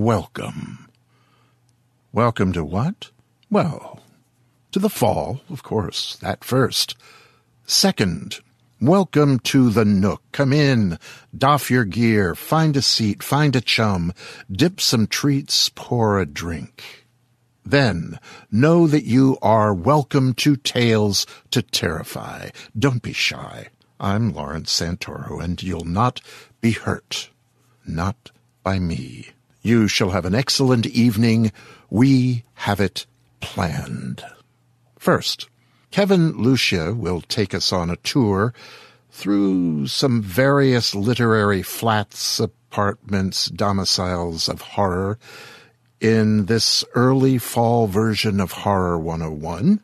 Welcome. 0.00 0.88
Welcome 2.10 2.54
to 2.54 2.64
what? 2.64 3.10
Well, 3.50 4.00
to 4.72 4.78
the 4.78 4.88
fall, 4.88 5.42
of 5.50 5.62
course, 5.62 6.16
that 6.22 6.42
first. 6.42 6.96
Second, 7.66 8.40
welcome 8.80 9.38
to 9.40 9.68
the 9.68 9.84
nook. 9.84 10.22
Come 10.32 10.54
in, 10.54 10.98
doff 11.36 11.70
your 11.70 11.84
gear, 11.84 12.34
find 12.34 12.78
a 12.78 12.80
seat, 12.80 13.22
find 13.22 13.54
a 13.54 13.60
chum, 13.60 14.14
dip 14.50 14.80
some 14.80 15.06
treats, 15.06 15.68
pour 15.68 16.18
a 16.18 16.24
drink. 16.24 17.04
Then 17.62 18.18
know 18.50 18.86
that 18.86 19.04
you 19.04 19.36
are 19.42 19.74
welcome 19.74 20.32
to 20.36 20.56
Tales 20.56 21.26
to 21.50 21.60
Terrify. 21.60 22.48
Don't 22.74 23.02
be 23.02 23.12
shy. 23.12 23.68
I'm 24.00 24.32
Lawrence 24.32 24.72
Santoro, 24.80 25.44
and 25.44 25.62
you'll 25.62 25.84
not 25.84 26.22
be 26.62 26.70
hurt. 26.70 27.28
Not 27.86 28.30
by 28.62 28.78
me. 28.78 29.32
You 29.62 29.88
shall 29.88 30.10
have 30.10 30.24
an 30.24 30.34
excellent 30.34 30.86
evening. 30.86 31.52
We 31.90 32.44
have 32.54 32.80
it 32.80 33.06
planned. 33.40 34.24
First, 34.98 35.48
Kevin 35.90 36.32
Lucia 36.32 36.94
will 36.94 37.20
take 37.20 37.54
us 37.54 37.72
on 37.72 37.90
a 37.90 37.96
tour 37.96 38.54
through 39.10 39.88
some 39.88 40.22
various 40.22 40.94
literary 40.94 41.62
flats, 41.62 42.38
apartments, 42.38 43.46
domiciles 43.46 44.48
of 44.48 44.60
horror 44.60 45.18
in 46.00 46.46
this 46.46 46.84
early 46.94 47.36
fall 47.38 47.86
version 47.86 48.40
of 48.40 48.52
Horror 48.52 48.98
101. 48.98 49.80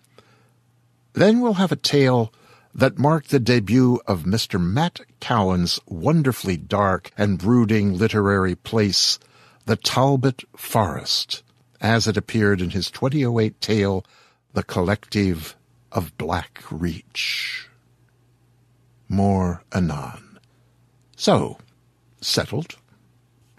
Then 1.12 1.40
we'll 1.40 1.54
have 1.54 1.72
a 1.72 1.76
tale 1.76 2.32
that 2.74 2.98
marked 2.98 3.30
the 3.30 3.40
debut 3.40 4.00
of 4.06 4.24
Mr. 4.24 4.60
Matt 4.60 5.00
Cowan's 5.20 5.80
wonderfully 5.86 6.56
dark 6.56 7.10
and 7.16 7.38
brooding 7.38 7.96
literary 7.96 8.54
place, 8.54 9.18
The 9.66 9.76
Talbot 9.76 10.44
Forest, 10.56 11.42
as 11.80 12.06
it 12.06 12.16
appeared 12.16 12.60
in 12.60 12.70
his 12.70 12.88
2008 12.88 13.60
tale, 13.60 14.04
The 14.52 14.62
Collective 14.62 15.56
of 15.90 16.16
Blaque 16.16 16.62
Reach. 16.70 17.68
More 19.08 19.64
anon. 19.72 20.38
So, 21.16 21.58
settled. 22.20 22.76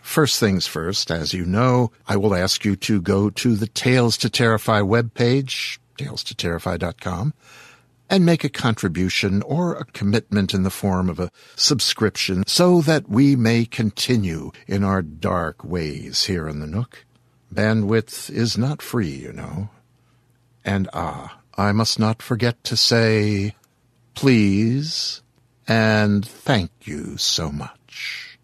First 0.01 0.39
things 0.39 0.65
first, 0.65 1.11
as 1.11 1.33
you 1.33 1.45
know, 1.45 1.91
I 2.07 2.15
will 2.15 2.33
ask 2.33 2.63
you 2.63 2.77
to 2.77 3.01
go 3.01 3.29
to 3.29 3.57
the 3.57 3.67
Tales 3.67 4.17
to 4.19 4.29
Terrify 4.29 4.79
webpage, 4.79 5.77
talestoterrify.com, 5.97 7.33
and 8.09 8.25
make 8.25 8.43
a 8.43 8.49
contribution 8.49 9.41
or 9.43 9.75
a 9.75 9.85
commitment 9.85 10.53
in 10.53 10.63
the 10.63 10.69
form 10.69 11.09
of 11.09 11.19
a 11.19 11.31
subscription 11.55 12.43
so 12.47 12.81
that 12.81 13.09
we 13.09 13.35
may 13.35 13.65
continue 13.65 14.51
in 14.67 14.83
our 14.83 15.01
dark 15.01 15.63
ways 15.63 16.25
here 16.25 16.47
in 16.47 16.59
the 16.59 16.67
Nook. 16.67 17.05
Bandwidth 17.53 18.29
is 18.29 18.57
not 18.57 18.81
free, 18.81 19.15
you 19.15 19.33
know. 19.33 19.69
And 20.63 20.89
ah, 20.93 21.39
I 21.57 21.71
must 21.71 21.99
not 21.99 22.21
forget 22.21 22.63
to 22.65 22.77
say 22.77 23.55
please 24.13 25.21
and 25.67 26.25
thank 26.25 26.71
you 26.83 27.17
so 27.17 27.51
much. 27.51 28.39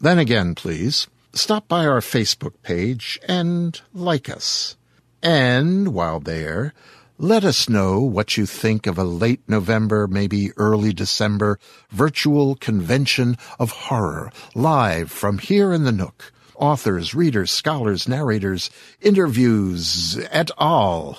Then 0.00 0.18
again, 0.18 0.54
please, 0.54 1.06
stop 1.32 1.68
by 1.68 1.86
our 1.86 2.00
Facebook 2.00 2.54
page 2.62 3.20
and 3.28 3.80
like 3.92 4.28
us. 4.28 4.76
And 5.22 5.88
while 5.94 6.20
there, 6.20 6.72
let 7.20 7.44
us 7.44 7.68
know 7.68 8.00
what 8.00 8.38
you 8.38 8.46
think 8.46 8.86
of 8.86 8.96
a 8.96 9.04
late 9.04 9.42
November, 9.46 10.06
maybe 10.06 10.52
early 10.56 10.90
December 10.90 11.58
virtual 11.90 12.54
convention 12.54 13.36
of 13.58 13.70
horror 13.70 14.32
live 14.54 15.12
from 15.12 15.36
here 15.36 15.70
in 15.70 15.84
the 15.84 15.92
Nook. 15.92 16.32
Authors, 16.54 17.14
readers, 17.14 17.50
scholars, 17.50 18.08
narrators, 18.08 18.70
interviews, 19.02 20.18
et 20.30 20.50
al. 20.58 21.18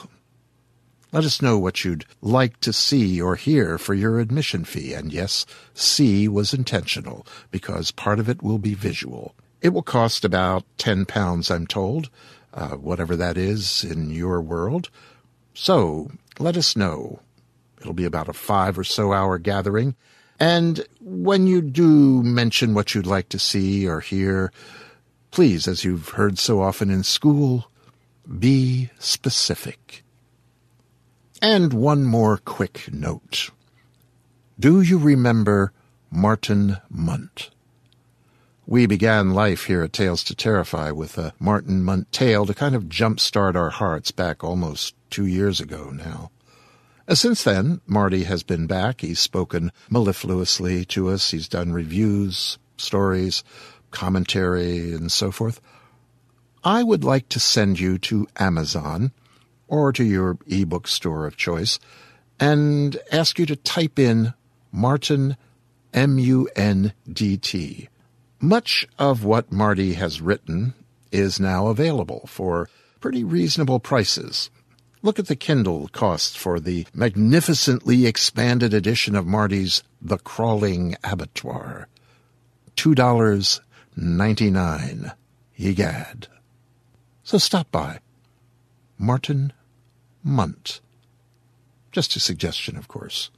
Let 1.12 1.24
us 1.24 1.40
know 1.40 1.60
what 1.60 1.86
you'd 1.86 2.06
like 2.20 2.60
to 2.62 2.74
see 2.74 3.22
or 3.22 3.36
hear 3.36 3.78
for 3.78 3.94
your 3.94 4.20
admission 4.20 4.66
fee. 4.66 4.94
And 4.94 5.14
yes, 5.14 5.46
see 5.76 6.28
was 6.28 6.52
intentional 6.52 7.28
because 7.52 7.92
part 7.92 8.20
of 8.20 8.28
it 8.28 8.42
will 8.42 8.58
be 8.58 8.74
visual. 8.74 9.36
It 9.62 9.70
will 9.70 9.84
cost 9.84 10.26
about 10.26 10.64
ten 10.80 11.06
pounds, 11.06 11.52
I'm 11.52 11.68
told, 11.68 12.10
uh, 12.56 12.70
whatever 12.70 13.16
that 13.18 13.38
is 13.38 13.84
in 13.84 14.10
your 14.10 14.42
world. 14.42 14.90
So 15.54 16.12
let 16.40 16.58
us 16.58 16.76
know. 16.76 17.20
It'll 17.80 17.94
be 17.94 18.06
about 18.06 18.30
a 18.30 18.34
five 18.34 18.78
or 18.78 18.84
so 18.84 19.14
hour 19.14 19.38
gathering. 19.38 19.96
And 20.40 20.86
when 21.00 21.46
you 21.46 21.62
do 21.62 22.24
mention 22.24 22.74
what 22.74 22.96
you'd 22.96 23.06
like 23.06 23.30
to 23.30 23.40
see 23.40 23.88
or 23.88 24.00
hear, 24.00 24.52
please, 25.30 25.68
as 25.68 25.84
you've 25.84 26.10
heard 26.10 26.40
so 26.40 26.62
often 26.62 26.90
in 26.90 27.04
school, 27.04 27.70
be 28.40 28.90
specific. 29.00 30.04
And 31.42 31.74
one 31.74 32.04
more 32.04 32.38
quick 32.38 32.92
note. 32.92 33.50
Do 34.60 34.82
you 34.82 34.98
remember 34.98 35.74
Martin 36.12 36.78
Mundt? 36.90 37.50
We 38.72 38.86
began 38.86 39.32
life 39.32 39.66
here 39.66 39.84
at 39.84 39.92
Tales 39.92 40.24
to 40.24 40.34
Terrify 40.34 40.92
with 40.92 41.18
a 41.18 41.34
Martin 41.40 41.84
Mundt 41.84 42.10
tale 42.14 42.46
to 42.46 42.54
kind 42.54 42.74
of 42.74 42.86
jumpstart 42.86 43.54
our 43.54 43.70
hearts 43.70 44.12
back 44.12 44.46
almost 44.46 44.96
two 45.10 45.26
years 45.26 45.60
ago 45.60 45.90
now. 45.90 46.32
Uh, 47.06 47.16
Since 47.16 47.44
then, 47.44 47.82
Marty 47.86 48.24
has 48.24 48.44
been 48.44 48.68
back. 48.68 49.02
He's 49.02 49.20
spoken 49.20 49.74
mellifluously 49.90 50.86
to 50.86 51.10
us. 51.10 51.32
He's 51.32 51.50
done 51.50 51.74
reviews, 51.74 52.60
stories, 52.78 53.44
commentary, 53.90 54.94
and 54.94 55.12
so 55.12 55.32
forth. 55.32 55.60
I 56.64 56.82
would 56.82 57.04
like 57.04 57.28
to 57.28 57.42
send 57.42 57.78
you 57.78 57.98
to 57.98 58.26
Amazon 58.38 59.12
or 59.68 59.92
to 59.92 60.04
your 60.06 60.38
ebook 60.48 60.88
store 60.88 61.26
of 61.26 61.36
choice 61.36 61.78
and 62.40 62.96
ask 63.12 63.38
you 63.38 63.46
to 63.48 63.58
type 63.58 64.00
in 64.00 64.34
Martin, 64.72 65.36
M 65.94 66.18
U 66.18 66.48
N 66.56 66.94
D 67.12 67.36
T. 67.36 67.90
Much 68.44 68.88
of 68.98 69.24
what 69.24 69.52
Marty 69.52 69.94
has 69.94 70.20
written 70.20 70.74
is 71.12 71.40
now 71.40 71.68
available 71.68 72.26
for 72.26 72.68
pretty 73.00 73.24
reasonable 73.24 73.80
prices. 73.80 74.50
Look 75.04 75.20
at 75.20 75.28
the 75.28 75.36
Kindle 75.36 75.90
cost 75.90 76.40
for 76.40 76.60
the 76.60 76.88
magnificently 76.92 78.08
expanded 78.08 78.74
edition 78.74 79.16
of 79.16 79.28
Marty's 79.28 79.84
The 80.02 80.18
Crawling 80.18 80.96
Abattoir. 81.04 81.88
$2.99. 82.78 85.14
Egad. 85.58 86.28
So 87.24 87.38
stop 87.38 87.72
by. 87.72 88.00
Martin 88.98 89.54
Mundt. 90.24 90.82
Just 91.92 92.16
a 92.16 92.20
suggestion, 92.20 92.76
of 92.76 92.88
course. 92.88 93.30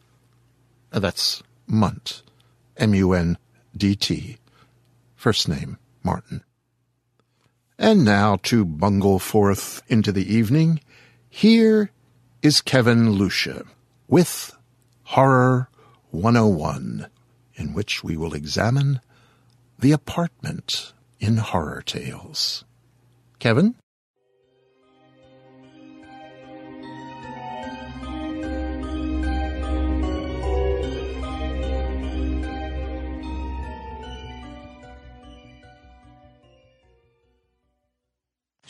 Uh, 0.93 0.99
that's 0.99 1.43
Mundt. 1.67 2.23
M 2.77 2.93
U 2.93 3.11
N 3.11 3.37
D 3.75 3.95
T. 3.95 4.37
First 5.23 5.47
name, 5.47 5.77
Martin. 6.03 6.43
And 7.79 8.03
now 8.03 8.35
to 8.43 8.65
bungle 8.65 9.19
forth 9.19 9.81
into 9.87 10.11
the 10.11 10.29
evening, 10.35 10.81
here 11.29 11.91
is 12.41 12.59
Kevin 12.59 13.11
Lucia 13.11 13.63
with 14.09 14.53
Horror 15.03 15.69
101, 16.11 17.07
in 17.55 17.73
which 17.73 18.03
we 18.03 18.17
will 18.17 18.33
examine 18.33 18.99
the 19.79 19.93
apartment 19.93 20.91
in 21.21 21.37
horror 21.37 21.83
tales. 21.85 22.65
Kevin? 23.39 23.75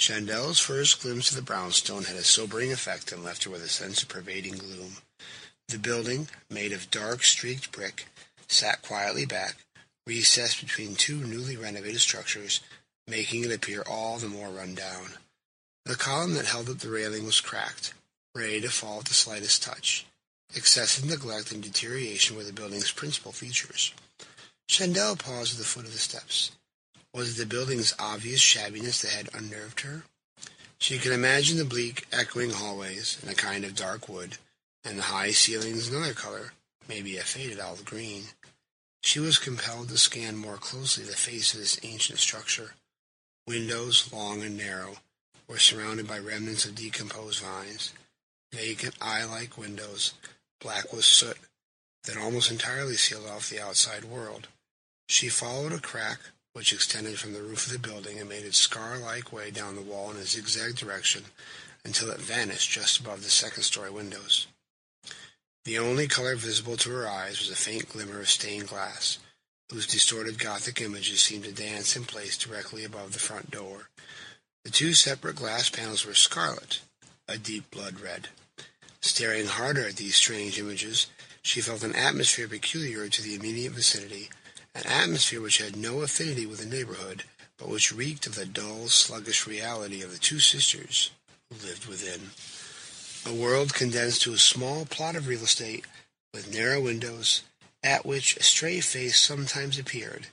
Chandel's 0.03 0.59
first 0.59 1.01
glimpse 1.01 1.29
of 1.29 1.37
the 1.37 1.41
brownstone 1.41 2.03
had 2.03 2.17
a 2.17 2.25
sobering 2.25 2.73
effect 2.73 3.13
and 3.13 3.23
left 3.23 3.45
her 3.45 3.49
with 3.49 3.63
a 3.63 3.69
sense 3.69 4.03
of 4.03 4.09
pervading 4.09 4.57
gloom. 4.57 4.97
The 5.69 5.77
building, 5.77 6.27
made 6.49 6.73
of 6.73 6.91
dark, 6.91 7.23
streaked 7.23 7.71
brick, 7.71 8.09
sat 8.49 8.81
quietly 8.81 9.25
back, 9.25 9.55
recessed 10.05 10.59
between 10.59 10.95
two 10.95 11.15
newly 11.15 11.55
renovated 11.55 12.01
structures, 12.01 12.59
making 13.07 13.45
it 13.45 13.53
appear 13.53 13.81
all 13.81 14.17
the 14.17 14.27
more 14.27 14.49
run 14.49 14.75
down. 14.75 15.11
The 15.85 15.95
column 15.95 16.33
that 16.33 16.47
held 16.47 16.67
up 16.67 16.79
the 16.79 16.89
railing 16.89 17.25
was 17.25 17.39
cracked, 17.39 17.93
ready 18.35 18.59
to 18.59 18.69
fall 18.69 18.99
at 18.99 19.05
the 19.05 19.13
slightest 19.13 19.63
touch. 19.63 20.05
Excessive 20.53 21.05
neglect 21.05 21.53
and 21.53 21.63
deterioration 21.63 22.35
were 22.35 22.43
the 22.43 22.51
building's 22.51 22.91
principal 22.91 23.31
features. 23.31 23.93
Chandel 24.67 25.15
paused 25.15 25.53
at 25.53 25.59
the 25.59 25.63
foot 25.63 25.85
of 25.85 25.93
the 25.93 25.97
steps. 25.97 26.51
Was 27.13 27.37
the 27.37 27.45
building's 27.45 27.93
obvious 27.99 28.41
shabbiness 28.41 29.01
that 29.01 29.11
had 29.11 29.29
unnerved 29.35 29.81
her? 29.81 30.03
She 30.79 30.97
could 30.97 31.11
imagine 31.11 31.57
the 31.57 31.65
bleak, 31.65 32.07
echoing 32.11 32.49
hallways 32.49 33.19
in 33.21 33.29
a 33.29 33.35
kind 33.35 33.63
of 33.63 33.75
dark 33.75 34.09
wood, 34.09 34.37
and 34.83 34.97
the 34.97 35.03
high 35.03 35.31
ceilings 35.31 35.87
another 35.87 36.13
color, 36.13 36.53
maybe 36.89 37.17
a 37.17 37.21
faded 37.21 37.59
olive 37.59 37.85
green. 37.85 38.23
She 39.03 39.19
was 39.19 39.37
compelled 39.37 39.89
to 39.89 39.97
scan 39.97 40.37
more 40.37 40.57
closely 40.57 41.03
the 41.03 41.13
face 41.13 41.53
of 41.53 41.59
this 41.59 41.79
ancient 41.83 42.17
structure. 42.17 42.73
Windows, 43.47 44.11
long 44.11 44.41
and 44.41 44.57
narrow, 44.57 44.95
were 45.47 45.59
surrounded 45.59 46.07
by 46.07 46.17
remnants 46.17 46.65
of 46.65 46.73
decomposed 46.73 47.43
vines. 47.43 47.93
Vacant 48.51 48.95
eye-like 49.01 49.57
windows, 49.57 50.13
black 50.59 50.91
with 50.91 51.05
soot, 51.05 51.37
that 52.05 52.17
almost 52.17 52.49
entirely 52.49 52.95
sealed 52.95 53.27
off 53.27 53.49
the 53.49 53.61
outside 53.61 54.03
world. 54.03 54.47
She 55.07 55.29
followed 55.29 55.73
a 55.73 55.79
crack 55.79 56.19
which 56.53 56.71
extended 56.71 57.19
from 57.19 57.33
the 57.33 57.41
roof 57.41 57.65
of 57.65 57.73
the 57.73 57.87
building 57.87 58.19
and 58.19 58.29
made 58.29 58.45
its 58.45 58.57
scar-like 58.57 59.33
way 59.33 59.51
down 59.51 59.75
the 59.75 59.81
wall 59.81 60.11
in 60.11 60.17
a 60.17 60.25
zigzag 60.25 60.75
direction 60.75 61.23
until 61.83 62.09
it 62.09 62.19
vanished 62.19 62.71
just 62.71 62.99
above 62.99 63.23
the 63.23 63.29
second-story 63.29 63.89
windows. 63.89 64.47
The 65.65 65.79
only 65.79 66.07
color 66.07 66.35
visible 66.35 66.77
to 66.77 66.91
her 66.91 67.07
eyes 67.07 67.39
was 67.39 67.49
a 67.49 67.55
faint 67.55 67.89
glimmer 67.89 68.19
of 68.19 68.29
stained 68.29 68.67
glass, 68.67 69.17
whose 69.71 69.87
distorted 69.87 70.37
Gothic 70.37 70.81
images 70.81 71.21
seemed 71.21 71.45
to 71.45 71.51
dance 71.51 71.95
in 71.95 72.05
place 72.05 72.37
directly 72.37 72.83
above 72.83 73.13
the 73.13 73.19
front 73.19 73.49
door. 73.49 73.89
The 74.63 74.71
two 74.71 74.93
separate 74.93 75.37
glass 75.37 75.69
panels 75.69 76.05
were 76.05 76.13
scarlet, 76.13 76.81
a 77.27 77.37
deep 77.37 77.71
blood 77.71 77.99
red. 77.99 78.29
Staring 79.01 79.47
harder 79.47 79.87
at 79.87 79.95
these 79.95 80.15
strange 80.15 80.59
images, 80.59 81.07
she 81.41 81.59
felt 81.59 81.83
an 81.83 81.95
atmosphere 81.95 82.47
peculiar 82.47 83.09
to 83.09 83.21
the 83.21 83.35
immediate 83.35 83.73
vicinity 83.73 84.29
an 84.75 84.85
atmosphere 84.87 85.41
which 85.41 85.59
had 85.59 85.75
no 85.75 86.01
affinity 86.01 86.45
with 86.45 86.59
the 86.59 86.65
neighborhood, 86.65 87.23
but 87.57 87.69
which 87.69 87.93
reeked 87.93 88.25
of 88.25 88.35
the 88.35 88.45
dull, 88.45 88.87
sluggish 88.87 89.45
reality 89.45 90.01
of 90.01 90.11
the 90.11 90.17
two 90.17 90.39
sisters 90.39 91.11
who 91.49 91.67
lived 91.67 91.85
within. 91.85 92.31
A 93.25 93.33
world 93.33 93.73
condensed 93.73 94.23
to 94.23 94.33
a 94.33 94.37
small 94.37 94.85
plot 94.85 95.15
of 95.15 95.27
real 95.27 95.43
estate, 95.43 95.85
with 96.33 96.53
narrow 96.53 96.81
windows, 96.81 97.43
at 97.83 98.05
which 98.05 98.35
a 98.37 98.43
stray 98.43 98.79
face 98.79 99.19
sometimes 99.19 99.77
appeared, 99.77 100.27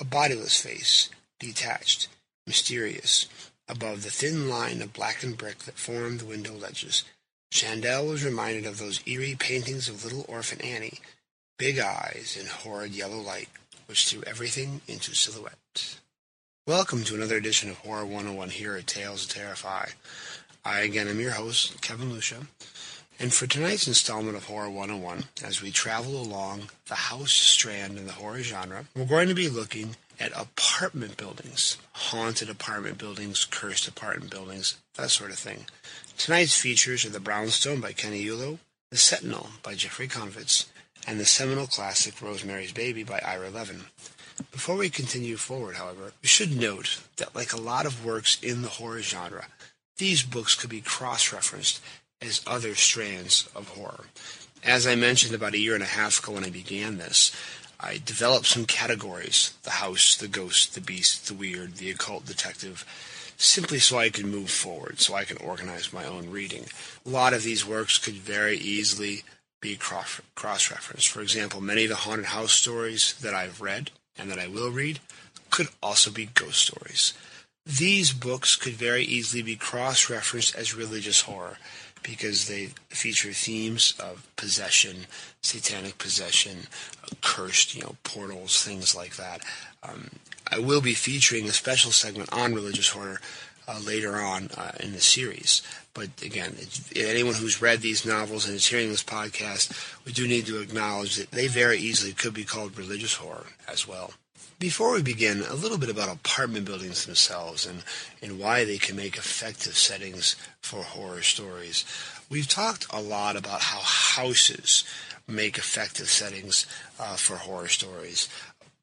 a 0.00 0.04
bodiless 0.04 0.60
face, 0.60 1.08
detached, 1.38 2.08
mysterious, 2.46 3.26
above 3.68 4.02
the 4.02 4.10
thin 4.10 4.48
line 4.48 4.82
of 4.82 4.92
blackened 4.92 5.38
brick 5.38 5.60
that 5.60 5.78
formed 5.78 6.20
the 6.20 6.26
window 6.26 6.52
ledges. 6.52 7.04
Chandel 7.50 8.06
was 8.06 8.24
reminded 8.24 8.66
of 8.66 8.78
those 8.78 9.00
eerie 9.06 9.36
paintings 9.36 9.88
of 9.88 10.02
little 10.02 10.24
orphan 10.28 10.60
Annie, 10.60 11.00
big 11.56 11.78
eyes 11.78 12.36
in 12.38 12.46
horrid 12.46 12.92
yellow 12.92 13.20
light, 13.20 13.48
which 13.86 14.06
threw 14.06 14.22
everything 14.26 14.80
into 14.88 15.14
silhouette. 15.14 15.98
Welcome 16.66 17.04
to 17.04 17.14
another 17.14 17.36
edition 17.36 17.70
of 17.70 17.78
Horror 17.78 18.06
101 18.06 18.50
here 18.50 18.76
at 18.76 18.86
Tales 18.86 19.26
to 19.26 19.34
Terrify. 19.34 19.88
I 20.64 20.80
again 20.80 21.08
am 21.08 21.20
your 21.20 21.32
host, 21.32 21.80
Kevin 21.82 22.12
Lucia, 22.12 22.46
and 23.20 23.32
for 23.32 23.46
tonight's 23.46 23.86
installment 23.86 24.36
of 24.36 24.46
Horror 24.46 24.70
101, 24.70 25.24
as 25.44 25.60
we 25.60 25.70
travel 25.70 26.20
along 26.20 26.70
the 26.88 26.94
house 26.94 27.32
strand 27.32 27.98
in 27.98 28.06
the 28.06 28.12
horror 28.12 28.40
genre, 28.40 28.86
we're 28.96 29.04
going 29.04 29.28
to 29.28 29.34
be 29.34 29.48
looking 29.48 29.96
at 30.18 30.32
apartment 30.32 31.16
buildings, 31.16 31.76
haunted 31.92 32.48
apartment 32.48 32.98
buildings, 32.98 33.44
cursed 33.44 33.86
apartment 33.86 34.30
buildings, 34.30 34.78
that 34.96 35.10
sort 35.10 35.30
of 35.30 35.38
thing. 35.38 35.66
Tonight's 36.16 36.56
features 36.56 37.04
are 37.04 37.10
The 37.10 37.20
Brownstone 37.20 37.80
by 37.80 37.92
Ken 37.92 38.12
Eulo, 38.12 38.58
The 38.90 38.96
Sentinel 38.96 39.50
by 39.62 39.74
Jeffrey 39.74 40.08
Konvitz, 40.08 40.66
and 41.06 41.20
the 41.20 41.24
seminal 41.24 41.66
classic 41.66 42.20
Rosemary's 42.20 42.72
Baby 42.72 43.04
by 43.04 43.20
Ira 43.24 43.50
Levin. 43.50 43.82
Before 44.50 44.76
we 44.76 44.90
continue 44.90 45.36
forward, 45.36 45.76
however, 45.76 46.12
we 46.22 46.28
should 46.28 46.58
note 46.58 47.00
that, 47.16 47.34
like 47.34 47.52
a 47.52 47.60
lot 47.60 47.86
of 47.86 48.04
works 48.04 48.42
in 48.42 48.62
the 48.62 48.68
horror 48.68 49.00
genre, 49.00 49.46
these 49.98 50.22
books 50.22 50.54
could 50.54 50.70
be 50.70 50.80
cross 50.80 51.32
referenced 51.32 51.80
as 52.20 52.42
other 52.46 52.74
strands 52.74 53.48
of 53.54 53.68
horror. 53.68 54.06
As 54.64 54.86
I 54.86 54.94
mentioned 54.94 55.34
about 55.34 55.54
a 55.54 55.58
year 55.58 55.74
and 55.74 55.82
a 55.82 55.86
half 55.86 56.22
ago 56.22 56.32
when 56.32 56.44
I 56.44 56.50
began 56.50 56.98
this, 56.98 57.30
I 57.78 58.00
developed 58.04 58.46
some 58.46 58.64
categories 58.64 59.52
the 59.62 59.70
house, 59.70 60.16
the 60.16 60.28
ghost, 60.28 60.74
the 60.74 60.80
beast, 60.80 61.28
the 61.28 61.34
weird, 61.34 61.76
the 61.76 61.90
occult 61.90 62.26
detective 62.26 62.84
simply 63.36 63.78
so 63.78 63.98
I 63.98 64.10
could 64.10 64.26
move 64.26 64.50
forward, 64.50 65.00
so 65.00 65.14
I 65.14 65.24
can 65.24 65.36
organize 65.38 65.92
my 65.92 66.04
own 66.04 66.30
reading. 66.30 66.66
A 67.04 67.08
lot 67.08 67.34
of 67.34 67.42
these 67.42 67.66
works 67.66 67.98
could 67.98 68.14
very 68.14 68.56
easily 68.56 69.24
be 69.64 69.76
cross 69.76 70.70
referenced. 70.70 71.08
For 71.08 71.22
example, 71.22 71.62
many 71.62 71.84
of 71.84 71.88
the 71.88 71.96
haunted 71.96 72.26
house 72.26 72.52
stories 72.52 73.14
that 73.22 73.32
I've 73.32 73.62
read 73.62 73.90
and 74.18 74.30
that 74.30 74.38
I 74.38 74.46
will 74.46 74.70
read 74.70 75.00
could 75.50 75.68
also 75.82 76.10
be 76.10 76.26
ghost 76.26 76.60
stories. 76.60 77.14
These 77.64 78.12
books 78.12 78.56
could 78.56 78.74
very 78.74 79.04
easily 79.04 79.42
be 79.42 79.56
cross 79.56 80.10
referenced 80.10 80.54
as 80.54 80.74
religious 80.74 81.22
horror 81.22 81.56
because 82.02 82.46
they 82.46 82.74
feature 82.90 83.32
themes 83.32 83.94
of 83.98 84.28
possession, 84.36 85.06
satanic 85.40 85.96
possession, 85.96 86.66
cursed, 87.22 87.74
you 87.74 87.80
know, 87.80 87.96
portals, 88.04 88.62
things 88.62 88.94
like 88.94 89.16
that. 89.16 89.40
Um, 89.82 90.10
I 90.52 90.58
will 90.58 90.82
be 90.82 90.92
featuring 90.92 91.46
a 91.46 91.52
special 91.52 91.90
segment 91.90 92.30
on 92.34 92.52
religious 92.52 92.90
horror 92.90 93.20
uh, 93.66 93.80
later 93.82 94.16
on 94.16 94.50
uh, 94.58 94.72
in 94.80 94.92
the 94.92 95.00
series. 95.00 95.62
But 95.94 96.10
again, 96.22 96.56
anyone 96.96 97.34
who's 97.34 97.62
read 97.62 97.80
these 97.80 98.04
novels 98.04 98.46
and 98.46 98.56
is 98.56 98.66
hearing 98.66 98.88
this 98.88 99.04
podcast, 99.04 99.72
we 100.04 100.12
do 100.12 100.26
need 100.26 100.46
to 100.46 100.60
acknowledge 100.60 101.16
that 101.16 101.30
they 101.30 101.46
very 101.46 101.78
easily 101.78 102.12
could 102.12 102.34
be 102.34 102.44
called 102.44 102.76
religious 102.76 103.14
horror 103.14 103.46
as 103.68 103.86
well. 103.86 104.12
Before 104.58 104.92
we 104.92 105.02
begin, 105.02 105.42
a 105.42 105.54
little 105.54 105.78
bit 105.78 105.90
about 105.90 106.14
apartment 106.14 106.64
buildings 106.64 107.06
themselves 107.06 107.66
and, 107.66 107.82
and 108.22 108.38
why 108.38 108.64
they 108.64 108.78
can 108.78 108.96
make 108.96 109.16
effective 109.16 109.76
settings 109.76 110.36
for 110.60 110.82
horror 110.82 111.22
stories. 111.22 111.84
We've 112.30 112.48
talked 112.48 112.86
a 112.90 113.00
lot 113.00 113.36
about 113.36 113.60
how 113.60 113.80
houses 113.80 114.84
make 115.26 115.58
effective 115.58 116.08
settings 116.08 116.66
uh, 116.98 117.16
for 117.16 117.36
horror 117.36 117.68
stories. 117.68 118.28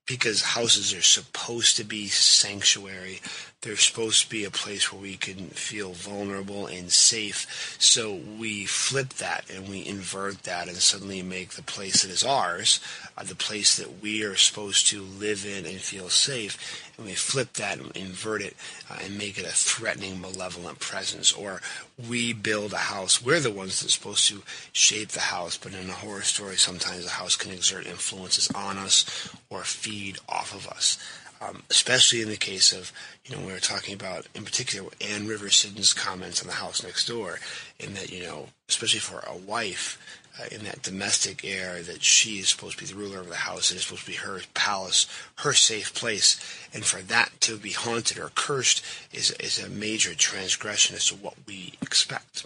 Because 0.07 0.41
houses 0.41 0.93
are 0.93 1.01
supposed 1.01 1.77
to 1.77 1.83
be 1.83 2.07
sanctuary. 2.07 3.21
They're 3.61 3.77
supposed 3.77 4.23
to 4.23 4.29
be 4.29 4.43
a 4.43 4.51
place 4.51 4.91
where 4.91 5.01
we 5.01 5.15
can 5.15 5.49
feel 5.49 5.93
vulnerable 5.93 6.65
and 6.65 6.91
safe. 6.91 7.77
So 7.79 8.19
we 8.39 8.65
flip 8.65 9.09
that 9.15 9.49
and 9.49 9.69
we 9.69 9.85
invert 9.85 10.43
that 10.43 10.67
and 10.67 10.77
suddenly 10.77 11.21
make 11.21 11.51
the 11.51 11.61
place 11.61 12.01
that 12.01 12.11
is 12.11 12.23
ours 12.23 12.79
uh, 13.17 13.23
the 13.23 13.35
place 13.35 13.77
that 13.77 14.01
we 14.01 14.23
are 14.23 14.35
supposed 14.35 14.87
to 14.87 15.01
live 15.01 15.45
in 15.45 15.65
and 15.65 15.79
feel 15.79 16.09
safe. 16.09 16.90
We 17.03 17.13
flip 17.13 17.53
that 17.53 17.79
and 17.79 17.95
invert 17.95 18.41
it 18.41 18.55
uh, 18.89 18.97
and 19.03 19.17
make 19.17 19.37
it 19.37 19.45
a 19.45 19.49
threatening, 19.49 20.21
malevolent 20.21 20.79
presence. 20.79 21.31
Or 21.31 21.61
we 22.09 22.33
build 22.33 22.73
a 22.73 22.77
house. 22.77 23.23
We're 23.23 23.39
the 23.39 23.51
ones 23.51 23.81
that's 23.81 23.93
supposed 23.93 24.27
to 24.29 24.43
shape 24.71 25.09
the 25.09 25.19
house. 25.19 25.57
But 25.57 25.73
in 25.73 25.89
a 25.89 25.93
horror 25.93 26.21
story, 26.21 26.57
sometimes 26.57 27.03
the 27.03 27.11
house 27.11 27.35
can 27.35 27.51
exert 27.51 27.87
influences 27.87 28.49
on 28.51 28.77
us 28.77 29.29
or 29.49 29.63
feed 29.63 30.17
off 30.29 30.53
of 30.53 30.67
us. 30.67 30.97
Um, 31.41 31.63
especially 31.71 32.21
in 32.21 32.29
the 32.29 32.37
case 32.37 32.71
of, 32.71 32.91
you 33.25 33.35
know, 33.35 33.43
we 33.43 33.51
were 33.51 33.59
talking 33.59 33.95
about, 33.95 34.27
in 34.35 34.45
particular, 34.45 34.91
Anne 35.01 35.25
Rivers 35.27 35.55
Siddon's 35.55 35.91
comments 35.91 36.39
on 36.39 36.47
the 36.47 36.53
house 36.53 36.83
next 36.83 37.07
door, 37.07 37.39
in 37.79 37.95
that, 37.95 38.11
you 38.11 38.21
know, 38.21 38.49
especially 38.69 38.99
for 38.99 39.23
a 39.27 39.35
wife, 39.35 40.20
in 40.51 40.63
that 40.63 40.81
domestic 40.81 41.43
air, 41.43 41.81
that 41.81 42.03
she 42.03 42.39
is 42.39 42.49
supposed 42.49 42.77
to 42.77 42.85
be 42.85 42.91
the 42.91 42.97
ruler 42.97 43.19
of 43.19 43.29
the 43.29 43.35
house, 43.35 43.69
and 43.69 43.77
it's 43.77 43.85
supposed 43.85 44.05
to 44.05 44.11
be 44.11 44.17
her 44.17 44.41
palace, 44.53 45.07
her 45.39 45.53
safe 45.53 45.93
place, 45.93 46.39
and 46.73 46.85
for 46.85 47.01
that 47.01 47.31
to 47.41 47.57
be 47.57 47.71
haunted 47.71 48.17
or 48.17 48.31
cursed 48.33 48.83
is, 49.11 49.31
is 49.31 49.61
a 49.61 49.69
major 49.69 50.15
transgression 50.15 50.95
as 50.95 51.05
to 51.07 51.15
what 51.15 51.35
we 51.47 51.73
expect. 51.81 52.45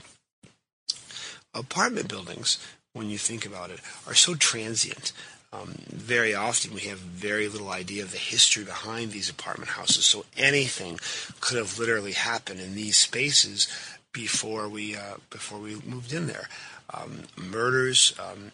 Apartment 1.54 2.10
buildings, 2.10 2.58
when 2.94 3.10
you 3.10 3.18
think 3.18 3.46
about 3.46 3.70
it, 3.70 3.80
are 4.08 4.16
so 4.16 4.36
transient. 4.36 5.12
Um, 5.54 5.76
very 5.90 6.34
often 6.34 6.74
we 6.74 6.82
have 6.82 6.98
very 6.98 7.48
little 7.48 7.70
idea 7.70 8.04
of 8.04 8.12
the 8.12 8.18
history 8.18 8.66
behind 8.66 9.12
these 9.12 9.30
apartment 9.30 9.72
houses, 9.72 10.06
so 10.06 10.26
anything 10.38 11.00
could 11.40 11.58
have 11.58 11.80
literally 11.80 12.12
happened 12.12 12.60
in 12.60 12.76
these 12.76 12.98
spaces 12.98 13.68
before 14.12 14.68
we 14.68 14.96
uh, 14.96 15.16
before 15.30 15.60
we 15.60 15.76
moved 15.86 16.14
in 16.14 16.28
there. 16.28 16.48
Um, 16.94 17.24
murders, 17.38 18.14
um, 18.20 18.52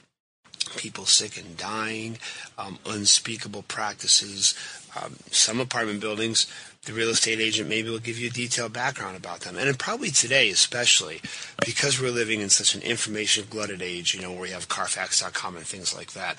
people 0.77 1.05
sick 1.05 1.37
and 1.37 1.57
dying, 1.57 2.17
um, 2.57 2.79
unspeakable 2.85 3.63
practices. 3.63 4.55
Um, 5.01 5.15
some 5.31 5.59
apartment 5.59 6.01
buildings, 6.01 6.47
the 6.85 6.93
real 6.93 7.09
estate 7.09 7.39
agent 7.39 7.69
maybe 7.69 7.89
will 7.89 7.99
give 7.99 8.19
you 8.19 8.27
a 8.27 8.31
detailed 8.31 8.73
background 8.73 9.15
about 9.15 9.41
them. 9.41 9.57
And 9.57 9.79
probably 9.79 10.09
today, 10.09 10.49
especially, 10.49 11.21
because 11.65 12.01
we're 12.01 12.11
living 12.11 12.41
in 12.41 12.49
such 12.49 12.75
an 12.75 12.81
information 12.81 13.45
glutted 13.49 13.81
age, 13.81 14.13
you 14.13 14.21
know, 14.21 14.31
where 14.31 14.47
you 14.47 14.53
have 14.53 14.67
Carfax.com 14.67 15.55
and 15.55 15.65
things 15.65 15.95
like 15.95 16.13
that, 16.13 16.37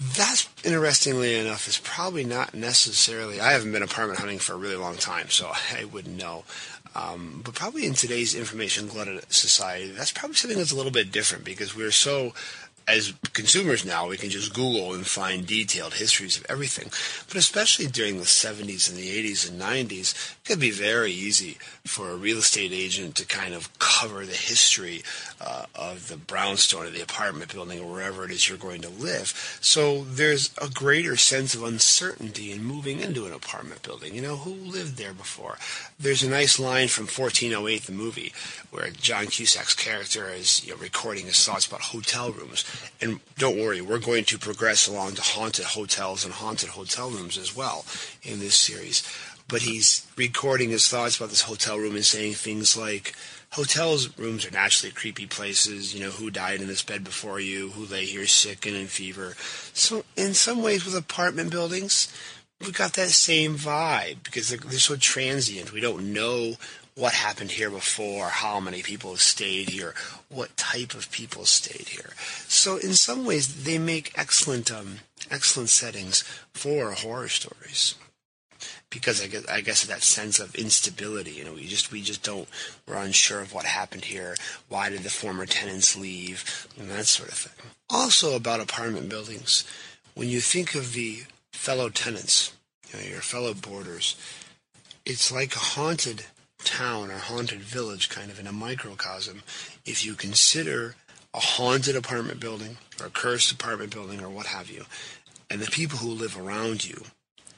that's 0.00 0.48
interestingly 0.64 1.36
enough 1.36 1.68
is 1.68 1.78
probably 1.78 2.24
not 2.24 2.54
necessarily. 2.54 3.40
I 3.40 3.52
haven't 3.52 3.72
been 3.72 3.82
apartment 3.82 4.18
hunting 4.18 4.38
for 4.38 4.52
a 4.52 4.58
really 4.58 4.76
long 4.76 4.96
time, 4.96 5.30
so 5.30 5.52
I 5.76 5.84
wouldn't 5.84 6.16
know. 6.16 6.44
Um, 6.96 7.42
but 7.44 7.54
probably 7.54 7.86
in 7.86 7.94
today's 7.94 8.34
information 8.34 8.86
glutted 8.86 9.24
society, 9.32 9.90
that's 9.90 10.12
probably 10.12 10.36
something 10.36 10.58
that's 10.58 10.70
a 10.70 10.76
little 10.76 10.92
bit 10.92 11.10
different 11.10 11.44
because 11.44 11.74
we're 11.74 11.90
so 11.90 12.34
as 12.86 13.14
consumers 13.32 13.84
now, 13.84 14.08
we 14.08 14.16
can 14.16 14.30
just 14.30 14.54
Google 14.54 14.92
and 14.92 15.06
find 15.06 15.46
detailed 15.46 15.94
histories 15.94 16.36
of 16.36 16.46
everything. 16.48 16.90
But 17.28 17.36
especially 17.36 17.86
during 17.86 18.18
the 18.18 18.24
70s 18.24 18.88
and 18.88 18.98
the 18.98 19.08
80s 19.08 19.48
and 19.48 19.60
90s, 19.60 20.36
it 20.36 20.48
could 20.48 20.60
be 20.60 20.70
very 20.70 21.12
easy 21.12 21.58
for 21.84 22.10
a 22.10 22.16
real 22.16 22.38
estate 22.38 22.72
agent 22.72 23.14
to 23.16 23.26
kind 23.26 23.54
of 23.54 23.76
cover 23.78 24.26
the 24.26 24.32
history 24.32 25.02
uh, 25.40 25.64
of 25.74 26.08
the 26.08 26.16
brownstone 26.16 26.86
or 26.86 26.90
the 26.90 27.02
apartment 27.02 27.52
building 27.52 27.80
or 27.80 27.90
wherever 27.90 28.24
it 28.24 28.30
is 28.30 28.48
you're 28.48 28.58
going 28.58 28.82
to 28.82 28.88
live. 28.88 29.58
So 29.60 30.04
there's 30.04 30.50
a 30.60 30.68
greater 30.68 31.16
sense 31.16 31.54
of 31.54 31.62
uncertainty 31.62 32.52
in 32.52 32.64
moving 32.64 33.00
into 33.00 33.26
an 33.26 33.32
apartment 33.32 33.82
building. 33.82 34.14
You 34.14 34.22
know, 34.22 34.36
who 34.36 34.52
lived 34.52 34.98
there 34.98 35.14
before? 35.14 35.56
There's 35.98 36.22
a 36.22 36.28
nice 36.28 36.58
line 36.58 36.88
from 36.88 37.04
1408, 37.04 37.84
the 37.84 37.92
movie, 37.92 38.32
where 38.70 38.90
John 38.90 39.26
Cusack's 39.26 39.74
character 39.74 40.28
is 40.28 40.64
you 40.66 40.74
know, 40.74 40.80
recording 40.80 41.26
his 41.26 41.42
thoughts 41.44 41.66
about 41.66 41.80
hotel 41.80 42.30
rooms. 42.30 42.64
And 43.00 43.20
don't 43.38 43.58
worry, 43.58 43.80
we're 43.80 43.98
going 43.98 44.24
to 44.24 44.38
progress 44.38 44.86
along 44.86 45.14
to 45.14 45.22
haunted 45.22 45.66
hotels 45.66 46.24
and 46.24 46.34
haunted 46.34 46.70
hotel 46.70 47.10
rooms 47.10 47.36
as 47.36 47.54
well 47.54 47.84
in 48.22 48.40
this 48.40 48.54
series. 48.54 49.02
But 49.46 49.62
he's 49.62 50.06
recording 50.16 50.70
his 50.70 50.88
thoughts 50.88 51.16
about 51.16 51.28
this 51.30 51.42
hotel 51.42 51.78
room 51.78 51.94
and 51.94 52.04
saying 52.04 52.34
things 52.34 52.76
like, 52.76 53.14
hotels 53.54 54.18
rooms 54.18 54.46
are 54.46 54.50
naturally 54.50 54.92
creepy 54.92 55.26
places. 55.26 55.94
You 55.94 56.04
know, 56.04 56.10
who 56.10 56.30
died 56.30 56.60
in 56.60 56.66
this 56.66 56.82
bed 56.82 57.04
before 57.04 57.40
you? 57.40 57.70
Who 57.70 57.84
lay 57.84 58.04
here 58.04 58.26
sick 58.26 58.66
and 58.66 58.76
in 58.76 58.86
fever? 58.86 59.34
So, 59.72 60.04
in 60.16 60.34
some 60.34 60.62
ways, 60.62 60.84
with 60.84 60.96
apartment 60.96 61.50
buildings, 61.50 62.12
we've 62.60 62.72
got 62.76 62.94
that 62.94 63.10
same 63.10 63.56
vibe 63.56 64.22
because 64.24 64.48
they're, 64.48 64.58
they're 64.58 64.78
so 64.78 64.96
transient. 64.96 65.72
We 65.72 65.80
don't 65.80 66.12
know 66.12 66.54
what 66.96 67.12
happened 67.12 67.52
here 67.52 67.70
before, 67.70 68.28
how 68.28 68.60
many 68.60 68.82
people 68.82 69.10
have 69.10 69.20
stayed 69.20 69.70
here, 69.70 69.94
what 70.28 70.56
type 70.56 70.94
of 70.94 71.10
people 71.10 71.44
stayed 71.44 71.88
here. 71.88 72.10
So 72.46 72.76
in 72.76 72.94
some 72.94 73.24
ways, 73.24 73.64
they 73.64 73.78
make 73.78 74.12
excellent, 74.16 74.70
um, 74.72 75.00
excellent 75.30 75.70
settings 75.70 76.22
for 76.52 76.92
horror 76.92 77.28
stories. 77.28 77.96
Because 78.90 79.20
I 79.20 79.26
guess, 79.26 79.46
I 79.46 79.60
guess 79.60 79.84
that 79.84 80.04
sense 80.04 80.38
of 80.38 80.54
instability, 80.54 81.32
you 81.32 81.44
know, 81.44 81.54
we 81.54 81.66
just 81.66 81.90
we 81.90 82.00
just 82.00 82.22
don't 82.22 82.48
we're 82.86 82.94
unsure 82.94 83.40
of 83.40 83.52
what 83.52 83.64
happened 83.64 84.04
here. 84.04 84.36
Why 84.68 84.88
did 84.88 85.00
the 85.00 85.10
former 85.10 85.46
tenants 85.46 85.96
leave? 85.96 86.68
And 86.78 86.88
that 86.90 87.06
sort 87.06 87.30
of 87.30 87.34
thing. 87.34 87.70
Also 87.90 88.36
about 88.36 88.60
apartment 88.60 89.08
buildings, 89.08 89.64
when 90.14 90.28
you 90.28 90.40
think 90.40 90.76
of 90.76 90.92
the 90.92 91.24
fellow 91.52 91.88
tenants, 91.88 92.52
you 92.92 93.00
know, 93.00 93.04
your 93.04 93.20
fellow 93.20 93.52
boarders, 93.52 94.14
it's 95.04 95.32
like 95.32 95.56
a 95.56 95.58
haunted 95.58 96.26
town 96.64 97.10
or 97.10 97.18
haunted 97.18 97.60
village, 97.60 98.08
kind 98.08 98.30
of 98.30 98.40
in 98.40 98.46
a 98.46 98.52
microcosm, 98.52 99.42
if 99.84 100.04
you 100.04 100.14
consider 100.14 100.96
a 101.32 101.40
haunted 101.40 101.96
apartment 101.96 102.40
building 102.40 102.76
or 103.00 103.06
a 103.06 103.10
cursed 103.10 103.52
apartment 103.52 103.92
building 103.92 104.20
or 104.20 104.28
what 104.28 104.46
have 104.46 104.70
you, 104.70 104.84
and 105.50 105.60
the 105.60 105.70
people 105.70 105.98
who 105.98 106.08
live 106.08 106.38
around 106.38 106.84
you 106.84 107.02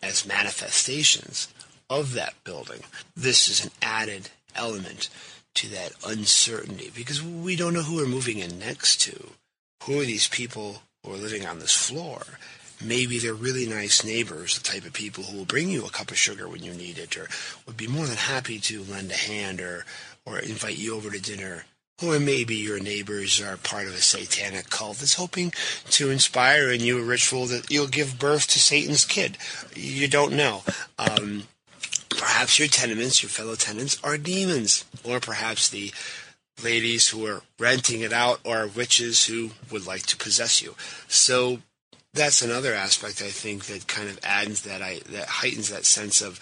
as 0.02 0.26
manifestations 0.26 1.48
of 1.88 2.14
that 2.14 2.34
building, 2.44 2.80
this 3.16 3.48
is 3.48 3.64
an 3.64 3.70
added 3.80 4.30
element 4.54 5.08
to 5.54 5.68
that 5.68 5.92
uncertainty 6.06 6.90
because 6.94 7.22
we 7.22 7.56
don't 7.56 7.74
know 7.74 7.82
who 7.82 7.96
we're 7.96 8.06
moving 8.06 8.38
in 8.38 8.58
next 8.58 9.00
to. 9.00 9.30
Who 9.84 10.00
are 10.00 10.04
these 10.04 10.28
people 10.28 10.82
who 11.02 11.14
are 11.14 11.16
living 11.16 11.46
on 11.46 11.58
this 11.58 11.74
floor? 11.74 12.22
Maybe 12.82 13.18
they're 13.18 13.34
really 13.34 13.66
nice 13.66 14.04
neighbors, 14.04 14.56
the 14.56 14.64
type 14.64 14.84
of 14.84 14.92
people 14.92 15.24
who 15.24 15.36
will 15.36 15.44
bring 15.44 15.68
you 15.68 15.84
a 15.84 15.90
cup 15.90 16.10
of 16.10 16.18
sugar 16.18 16.48
when 16.48 16.62
you 16.62 16.72
need 16.72 16.98
it, 16.98 17.16
or 17.16 17.28
would 17.66 17.76
be 17.76 17.86
more 17.86 18.06
than 18.06 18.16
happy 18.16 18.58
to 18.60 18.82
lend 18.82 19.10
a 19.10 19.16
hand 19.16 19.60
or 19.60 19.84
or 20.24 20.38
invite 20.38 20.76
you 20.76 20.94
over 20.94 21.10
to 21.10 21.20
dinner. 21.20 21.64
Or 22.02 22.18
maybe 22.18 22.56
your 22.56 22.78
neighbors 22.78 23.40
are 23.40 23.56
part 23.56 23.86
of 23.86 23.94
a 23.94 24.02
satanic 24.02 24.68
cult 24.68 24.98
that's 24.98 25.14
hoping 25.14 25.52
to 25.90 26.10
inspire 26.10 26.70
in 26.70 26.80
you 26.80 26.98
a 26.98 27.04
ritual 27.04 27.46
that 27.46 27.70
you'll 27.70 27.86
give 27.86 28.18
birth 28.18 28.48
to 28.48 28.58
Satan's 28.58 29.06
kid. 29.06 29.38
You 29.74 30.06
don't 30.06 30.34
know. 30.34 30.62
Um, 30.98 31.44
perhaps 32.10 32.58
your 32.58 32.68
tenements, 32.68 33.22
your 33.22 33.30
fellow 33.30 33.54
tenants, 33.54 33.98
are 34.04 34.18
demons. 34.18 34.84
Or 35.04 35.20
perhaps 35.20 35.70
the 35.70 35.90
ladies 36.62 37.08
who 37.08 37.24
are 37.26 37.42
renting 37.58 38.02
it 38.02 38.12
out 38.12 38.40
are 38.44 38.66
witches 38.66 39.24
who 39.24 39.52
would 39.70 39.86
like 39.86 40.02
to 40.06 40.16
possess 40.18 40.60
you. 40.60 40.74
So 41.08 41.60
that's 42.16 42.42
another 42.42 42.74
aspect 42.74 43.22
I 43.22 43.30
think 43.30 43.66
that 43.66 43.86
kind 43.86 44.08
of 44.08 44.18
adds 44.24 44.62
that 44.62 44.82
I 44.82 45.00
that 45.10 45.28
heightens 45.28 45.70
that 45.70 45.84
sense 45.84 46.22
of 46.22 46.40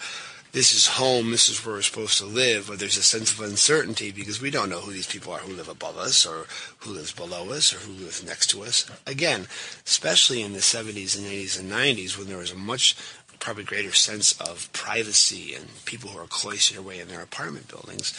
this 0.51 0.73
is 0.73 0.87
home, 0.87 1.31
this 1.31 1.49
is 1.49 1.65
where 1.65 1.75
we're 1.75 1.81
supposed 1.81 2.17
to 2.19 2.25
live, 2.25 2.67
but 2.69 2.79
there's 2.79 2.95
a 2.95 3.03
sense 3.03 3.33
of 3.33 3.41
uncertainty 3.41 4.11
because 4.11 4.41
we 4.41 4.49
don't 4.49 4.69
know 4.69 4.79
who 4.79 4.93
these 4.93 5.05
people 5.05 5.33
are 5.33 5.39
who 5.39 5.53
live 5.53 5.67
above 5.67 5.97
us 5.97 6.25
or 6.25 6.45
who 6.79 6.91
lives 6.91 7.11
below 7.11 7.49
us 7.51 7.73
or 7.73 7.79
who 7.79 7.91
lives 7.91 8.25
next 8.25 8.47
to 8.51 8.63
us. 8.63 8.89
Again, 9.05 9.47
especially 9.85 10.41
in 10.41 10.53
the 10.53 10.59
70s 10.59 11.17
and 11.17 11.25
80s 11.27 11.59
and 11.59 11.69
90s 11.69 12.17
when 12.17 12.27
there 12.27 12.37
was 12.37 12.53
a 12.53 12.57
much 12.57 12.95
probably 13.39 13.65
greater 13.65 13.91
sense 13.91 14.31
of 14.39 14.71
privacy 14.71 15.53
and 15.53 15.67
people 15.83 16.09
who 16.09 16.19
are 16.19 16.27
cloistered 16.27 16.77
away 16.77 17.01
in 17.01 17.09
their 17.09 17.21
apartment 17.21 17.67
buildings. 17.67 18.17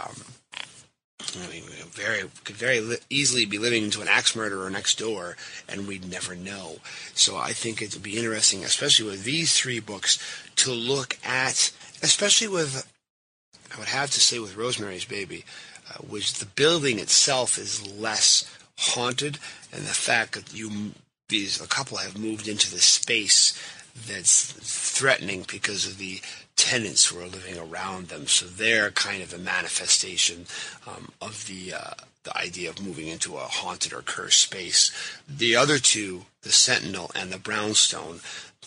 Um, 0.00 0.16
I 1.34 1.50
mean, 1.50 1.64
very 1.90 2.28
could 2.44 2.56
very 2.56 2.80
li- 2.80 2.98
easily 3.10 3.44
be 3.44 3.58
living 3.58 3.84
into 3.84 4.02
an 4.02 4.08
axe 4.08 4.36
murderer 4.36 4.70
next 4.70 4.98
door, 4.98 5.36
and 5.68 5.86
we'd 5.86 6.08
never 6.08 6.34
know. 6.34 6.76
So 7.14 7.36
I 7.36 7.52
think 7.52 7.80
it 7.80 7.94
would 7.94 8.02
be 8.02 8.18
interesting, 8.18 8.64
especially 8.64 9.08
with 9.10 9.24
these 9.24 9.56
three 9.56 9.80
books, 9.80 10.18
to 10.56 10.70
look 10.70 11.18
at, 11.24 11.72
especially 12.02 12.48
with, 12.48 12.90
I 13.74 13.78
would 13.78 13.88
have 13.88 14.10
to 14.12 14.20
say, 14.20 14.38
with 14.38 14.56
Rosemary's 14.56 15.04
Baby, 15.04 15.44
uh, 15.90 15.98
which 15.98 16.34
the 16.34 16.46
building 16.46 16.98
itself 16.98 17.58
is 17.58 17.86
less 17.86 18.50
haunted, 18.78 19.38
and 19.72 19.82
the 19.82 19.94
fact 19.94 20.34
that 20.34 20.54
you 20.54 20.92
these 21.28 21.60
a 21.60 21.66
couple 21.66 21.96
have 21.98 22.18
moved 22.18 22.46
into 22.46 22.70
the 22.70 22.80
space 22.80 23.52
that's 24.06 24.52
threatening 24.52 25.44
because 25.48 25.86
of 25.86 25.98
the 25.98 26.20
tenants 26.56 27.06
who 27.06 27.20
are 27.20 27.26
living 27.26 27.58
around 27.58 28.08
them. 28.08 28.26
So 28.26 28.46
they're 28.46 28.90
kind 28.90 29.22
of 29.22 29.32
a 29.32 29.38
manifestation 29.38 30.46
um, 30.86 31.12
of 31.20 31.46
the 31.46 31.74
uh, 31.74 31.94
the 32.24 32.36
idea 32.36 32.68
of 32.70 32.84
moving 32.84 33.06
into 33.06 33.36
a 33.36 33.40
haunted 33.40 33.92
or 33.92 34.02
cursed 34.02 34.40
space. 34.40 34.90
The 35.28 35.54
other 35.54 35.78
two, 35.78 36.26
the 36.42 36.50
Sentinel 36.50 37.12
and 37.14 37.30
the 37.30 37.38
Brownstone, 37.38 38.18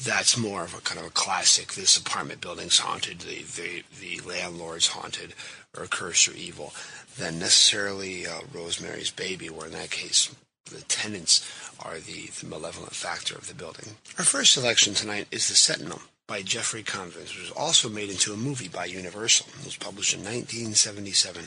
that's 0.01 0.37
more 0.37 0.63
of 0.63 0.73
a 0.73 0.79
kind 0.79 0.99
of 0.99 1.07
a 1.07 1.09
classic. 1.09 1.73
This 1.73 1.97
apartment 1.97 2.39
building's 2.39 2.79
haunted. 2.79 3.19
The 3.19 3.43
the, 3.43 3.83
the 3.99 4.21
landlord's 4.27 4.87
haunted 4.87 5.33
or 5.77 5.85
cursed 5.87 6.29
or 6.29 6.33
evil 6.33 6.73
than 7.17 7.39
necessarily 7.39 8.25
uh, 8.25 8.39
Rosemary's 8.53 9.11
Baby, 9.11 9.49
where 9.49 9.67
in 9.67 9.73
that 9.73 9.91
case 9.91 10.33
the 10.71 10.81
tenants 10.83 11.45
are 11.79 11.99
the, 11.99 12.29
the 12.39 12.45
malevolent 12.45 12.93
factor 12.93 13.35
of 13.35 13.47
the 13.47 13.53
building. 13.53 13.95
Our 14.17 14.25
first 14.25 14.53
selection 14.53 14.93
tonight 14.93 15.27
is 15.31 15.47
The 15.47 15.55
Sentinel 15.55 16.01
by 16.29 16.43
Jeffrey 16.43 16.83
Konvitz, 16.83 17.29
which 17.29 17.41
was 17.41 17.51
also 17.51 17.89
made 17.89 18.11
into 18.11 18.31
a 18.31 18.37
movie 18.37 18.67
by 18.67 18.85
Universal. 18.85 19.47
It 19.59 19.65
was 19.65 19.75
published 19.75 20.13
in 20.13 20.19
1977. 20.19 21.45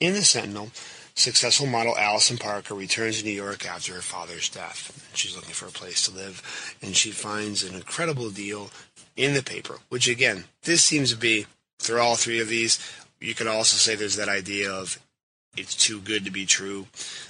In 0.00 0.14
The 0.14 0.22
Sentinel, 0.22 0.72
successful 1.14 1.66
model 1.66 1.96
Allison 1.96 2.36
Parker 2.36 2.74
returns 2.74 3.20
to 3.20 3.24
New 3.24 3.30
York 3.30 3.64
after 3.64 3.94
her 3.94 4.00
father's 4.00 4.48
death. 4.48 5.08
She's 5.14 5.36
looking 5.36 5.54
for 5.54 5.66
a 5.66 5.70
place 5.70 6.04
to 6.06 6.14
live, 6.14 6.76
and 6.82 6.96
she 6.96 7.12
finds 7.12 7.62
an 7.62 7.76
incredible 7.76 8.30
deal 8.30 8.70
in 9.16 9.34
the 9.34 9.44
paper, 9.44 9.78
which 9.90 10.08
again, 10.08 10.44
this 10.64 10.82
seems 10.82 11.12
to 11.12 11.16
be, 11.16 11.46
through 11.78 12.00
all 12.00 12.16
three 12.16 12.40
of 12.40 12.48
these, 12.48 12.80
you 13.20 13.34
could 13.34 13.46
also 13.46 13.76
say 13.76 13.94
there's 13.94 14.16
that 14.16 14.28
idea 14.28 14.72
of 14.72 14.98
it's 15.56 15.74
too 15.74 16.00
good 16.00 16.24
to 16.24 16.30
be 16.30 16.46
true. 16.46 16.86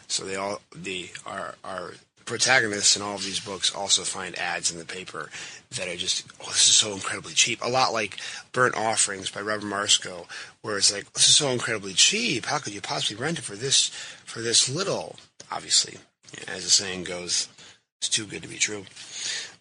So 0.06 0.24
they 0.24 0.36
all 0.36 0.60
the 0.74 1.10
are 1.26 1.56
our 1.62 1.92
protagonists 2.30 2.94
in 2.94 3.02
all 3.02 3.16
of 3.16 3.24
these 3.24 3.40
books 3.40 3.74
also 3.74 4.02
find 4.02 4.38
ads 4.38 4.70
in 4.70 4.78
the 4.78 4.84
paper 4.84 5.28
that 5.74 5.88
are 5.88 5.96
just 5.96 6.24
oh 6.40 6.46
this 6.46 6.68
is 6.68 6.76
so 6.76 6.92
incredibly 6.92 7.32
cheap. 7.32 7.58
A 7.60 7.68
lot 7.68 7.92
like 7.92 8.18
Burnt 8.52 8.76
Offerings 8.76 9.32
by 9.32 9.40
Robert 9.40 9.66
Marasco, 9.66 10.26
where 10.62 10.78
it's 10.78 10.92
like 10.92 11.12
this 11.12 11.28
is 11.28 11.34
so 11.34 11.48
incredibly 11.48 11.92
cheap. 11.92 12.46
How 12.46 12.58
could 12.58 12.72
you 12.72 12.80
possibly 12.80 13.20
rent 13.20 13.40
it 13.40 13.42
for 13.42 13.56
this 13.56 13.88
for 14.24 14.40
this 14.42 14.68
little? 14.68 15.16
Obviously, 15.50 15.98
as 16.46 16.62
the 16.62 16.70
saying 16.70 17.02
goes, 17.02 17.48
it's 17.98 18.08
too 18.08 18.26
good 18.26 18.42
to 18.42 18.48
be 18.48 18.58
true. 18.58 18.84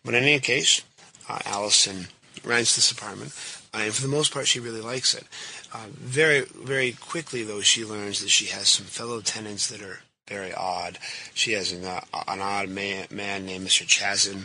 But 0.05 0.13
in 0.13 0.21
any 0.21 0.39
case, 0.39 0.83
uh, 1.27 1.39
Allison 1.45 2.05
rents 2.43 2.75
this 2.75 2.91
apartment, 2.91 3.33
uh, 3.73 3.79
and 3.79 3.93
for 3.95 4.03
the 4.03 4.07
most 4.07 4.31
part, 4.31 4.47
she 4.47 4.59
really 4.59 4.81
likes 4.81 5.15
it. 5.15 5.23
Uh, 5.73 5.87
very, 5.89 6.41
very 6.41 6.91
quickly, 6.91 7.41
though, 7.41 7.61
she 7.61 7.83
learns 7.83 8.21
that 8.21 8.29
she 8.29 8.45
has 8.45 8.69
some 8.69 8.85
fellow 8.85 9.21
tenants 9.21 9.69
that 9.69 9.81
are 9.81 10.01
very 10.29 10.53
odd. 10.53 10.97
She 11.33 11.53
has 11.53 11.71
an, 11.71 11.83
uh, 11.83 12.01
an 12.27 12.39
odd 12.39 12.69
man, 12.69 13.07
man 13.11 13.45
named 13.45 13.67
Mr. 13.67 13.85
Chazen, 13.85 14.43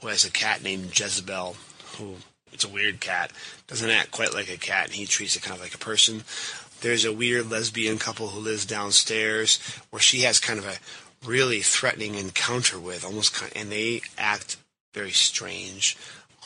who 0.00 0.08
has 0.08 0.24
a 0.24 0.30
cat 0.30 0.62
named 0.62 0.98
Jezebel, 0.98 1.56
who 1.98 2.16
it's 2.52 2.64
a 2.64 2.68
weird 2.68 3.00
cat, 3.00 3.32
doesn't 3.66 3.90
act 3.90 4.10
quite 4.10 4.32
like 4.32 4.50
a 4.50 4.56
cat, 4.56 4.86
and 4.86 4.94
he 4.94 5.06
treats 5.06 5.36
it 5.36 5.42
kind 5.42 5.56
of 5.56 5.62
like 5.62 5.74
a 5.74 5.78
person. 5.78 6.24
There's 6.80 7.04
a 7.04 7.12
weird 7.12 7.50
lesbian 7.50 7.98
couple 7.98 8.28
who 8.28 8.40
lives 8.40 8.64
downstairs, 8.64 9.58
where 9.90 10.00
she 10.00 10.20
has 10.20 10.40
kind 10.40 10.58
of 10.58 10.66
a 10.66 10.78
really 11.26 11.60
threatening 11.60 12.14
encounter 12.14 12.78
with, 12.78 13.04
almost, 13.04 13.34
kind 13.34 13.52
of, 13.52 13.60
and 13.60 13.70
they 13.70 14.00
act 14.16 14.56
very 14.94 15.10
strange, 15.10 15.96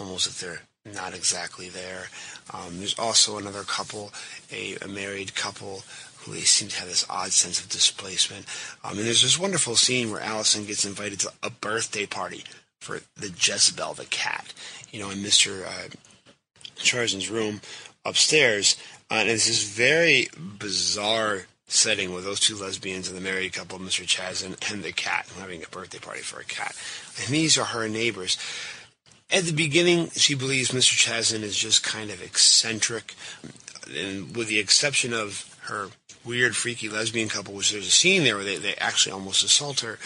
almost 0.01 0.27
if 0.27 0.41
they're 0.41 0.63
not 0.85 1.15
exactly 1.15 1.69
there. 1.69 2.09
Um, 2.53 2.79
there's 2.79 2.99
also 2.99 3.39
another 3.39 3.63
couple, 3.63 4.13
a, 4.51 4.77
a, 4.83 4.89
married 4.89 5.35
couple, 5.35 5.85
who 6.21 6.33
they 6.33 6.41
seem 6.41 6.69
to 6.69 6.79
have 6.79 6.89
this 6.89 7.07
odd 7.09 7.33
sense 7.33 7.61
of 7.61 7.69
displacement. 7.69 8.47
Um, 8.85 8.99
and 8.99 9.07
there's 9.07 9.23
this 9.23 9.39
wonderful 9.39 9.77
scene 9.77 10.11
where 10.11 10.21
Allison 10.21 10.65
gets 10.65 10.85
invited 10.85 11.21
to 11.21 11.33
a 11.43 11.51
birthday 11.51 12.07
party 12.07 12.45
for 12.81 13.01
the 13.17 13.33
Jezebel, 13.37 13.95
the 13.95 14.07
cat, 14.07 14.53
you 14.91 15.01
know, 15.01 15.11
in 15.11 15.19
Mr. 15.19 15.65
Uh, 15.67 17.33
room 17.33 17.61
upstairs. 18.05 18.77
Uh, 19.11 19.15
and 19.15 19.29
it's 19.29 19.47
this 19.47 19.65
very 19.65 20.29
bizarre 20.37 21.43
setting 21.67 22.13
with 22.13 22.25
those 22.25 22.41
two 22.41 22.57
lesbians 22.57 23.09
and 23.09 23.17
the 23.17 23.21
married 23.21 23.53
couple, 23.53 23.79
Mr. 23.79 24.05
Chazen, 24.05 24.73
and 24.73 24.83
the 24.83 24.93
cat, 24.93 25.27
having 25.39 25.63
a 25.63 25.69
birthday 25.69 25.99
party 25.99 26.21
for 26.21 26.41
a 26.41 26.45
cat. 26.45 26.75
And 27.19 27.29
these 27.29 27.59
are 27.59 27.67
her 27.67 27.89
neighbors. 27.89 28.37
At 29.31 29.45
the 29.45 29.53
beginning, 29.53 30.11
she 30.11 30.35
believes 30.35 30.71
Mr. 30.71 30.97
Chazen 30.97 31.43
is 31.43 31.57
just 31.57 31.85
kind 31.85 32.11
of 32.11 32.21
eccentric, 32.21 33.15
and 33.97 34.37
with 34.37 34.49
the 34.49 34.59
exception 34.59 35.13
of 35.13 35.50
her 35.71 35.89
weird, 36.25 36.55
freaky 36.55 36.89
lesbian 36.89 37.29
couple, 37.29 37.55
which 37.55 37.71
there's 37.71 37.87
a 37.87 37.91
scene 37.91 38.25
there 38.25 38.37
where 38.37 38.45
they, 38.45 38.57
they 38.57 38.75
actually 38.75 39.13
almost 39.13 39.45
assault 39.45 39.81
her. 39.81 39.99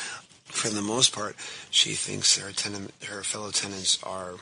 For 0.44 0.68
the 0.68 0.82
most 0.82 1.12
part, 1.12 1.36
she 1.70 1.94
thinks 1.94 2.38
her 2.38 2.52
tenant, 2.52 2.92
her 3.08 3.22
fellow 3.22 3.50
tenants 3.50 3.98
are 4.04 4.34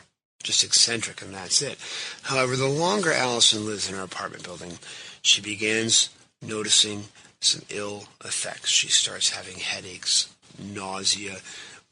just 0.43 0.65
eccentric, 0.65 1.23
and 1.23 1.33
that's 1.33 1.63
it. 1.63 1.79
However, 2.23 2.57
the 2.57 2.69
longer 2.69 3.13
Allison 3.13 3.65
lives 3.65 3.89
in 3.89 3.95
her 3.95 4.03
apartment 4.03 4.45
building, 4.45 4.79
she 5.23 5.41
begins 5.41 6.11
noticing 6.43 7.05
some 7.41 7.63
ill 7.71 8.05
effects. 8.25 8.69
She 8.69 8.89
starts 8.89 9.31
having 9.31 9.59
headaches, 9.59 10.29
nausea, 10.59 11.39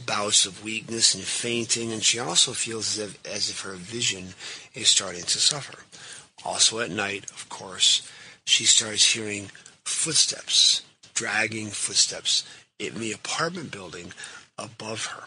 bouts 0.05 0.47
of 0.47 0.65
weakness 0.65 1.15
and 1.15 1.25
fainting, 1.25 1.93
and 1.93 2.03
she 2.03 2.19
also 2.19 2.53
feels 2.53 2.99
as 2.99 3.11
if, 3.11 3.27
as 3.27 3.51
if 3.51 3.61
her 3.61 3.75
vision 3.75 4.35
is 4.75 4.89
starting 4.89 5.23
to 5.23 5.39
suffer. 5.39 5.79
Also 6.45 6.81
at 6.81 6.91
night, 6.91 7.31
of 7.31 7.49
course, 7.49 8.11
she 8.51 8.65
starts 8.65 9.13
hearing 9.13 9.51
footsteps, 9.85 10.83
dragging 11.15 11.69
footsteps 11.69 12.45
in 12.79 12.99
the 12.99 13.13
apartment 13.13 13.71
building 13.71 14.13
above 14.59 15.07
her. 15.07 15.25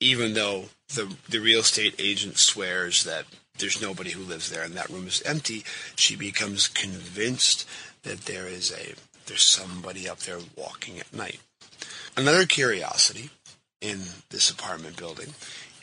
Even 0.00 0.34
though 0.34 0.64
the 0.94 1.16
the 1.28 1.38
real 1.38 1.60
estate 1.60 1.94
agent 1.98 2.36
swears 2.38 3.04
that 3.04 3.24
there's 3.58 3.80
nobody 3.80 4.10
who 4.10 4.22
lives 4.22 4.50
there 4.50 4.62
and 4.62 4.74
that 4.74 4.90
room 4.90 5.06
is 5.06 5.22
empty, 5.22 5.64
she 5.94 6.16
becomes 6.16 6.68
convinced 6.68 7.66
that 8.02 8.22
there 8.22 8.46
is 8.46 8.72
a 8.72 8.94
there's 9.26 9.42
somebody 9.42 10.08
up 10.08 10.18
there 10.20 10.38
walking 10.56 10.98
at 10.98 11.12
night. 11.12 11.40
Another 12.16 12.46
curiosity 12.46 13.30
in 13.80 14.00
this 14.30 14.50
apartment 14.50 14.96
building 14.96 15.34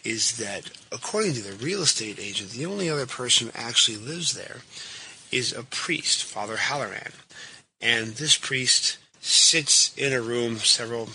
is 0.04 0.38
that, 0.38 0.70
according 0.92 1.34
to 1.34 1.42
the 1.42 1.64
real 1.64 1.82
estate 1.82 2.20
agent, 2.20 2.52
the 2.52 2.66
only 2.66 2.90
other 2.90 3.06
person 3.06 3.48
who 3.48 3.54
actually 3.56 3.98
lives 3.98 4.34
there 4.34 4.58
is 5.34 5.52
a 5.52 5.64
priest, 5.64 6.24
Father 6.24 6.58
Halloran. 6.58 7.12
And 7.82 8.14
this 8.14 8.38
priest 8.38 8.98
sits 9.20 9.96
in 9.98 10.14
a 10.14 10.22
room 10.22 10.58
several 10.58 11.10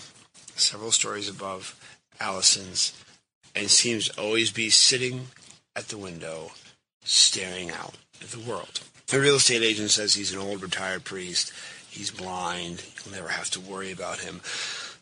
several 0.54 0.90
stories 0.90 1.28
above 1.28 1.78
Allison's 2.18 2.92
and 3.54 3.70
seems 3.70 4.09
to 4.09 4.20
always 4.20 4.50
be 4.50 4.70
sitting 4.70 5.28
at 5.76 5.88
the 5.88 5.98
window 5.98 6.50
staring 7.04 7.70
out 7.70 7.94
at 8.20 8.28
the 8.28 8.40
world. 8.40 8.81
The 9.07 9.20
real 9.20 9.37
estate 9.37 9.62
agent 9.62 9.90
says 9.90 10.14
he's 10.14 10.33
an 10.33 10.40
old 10.40 10.62
retired 10.62 11.04
priest. 11.04 11.52
He's 11.88 12.11
blind. 12.11 12.85
You'll 13.04 13.14
never 13.14 13.28
have 13.28 13.50
to 13.50 13.61
worry 13.61 13.90
about 13.92 14.18
him. 14.18 14.40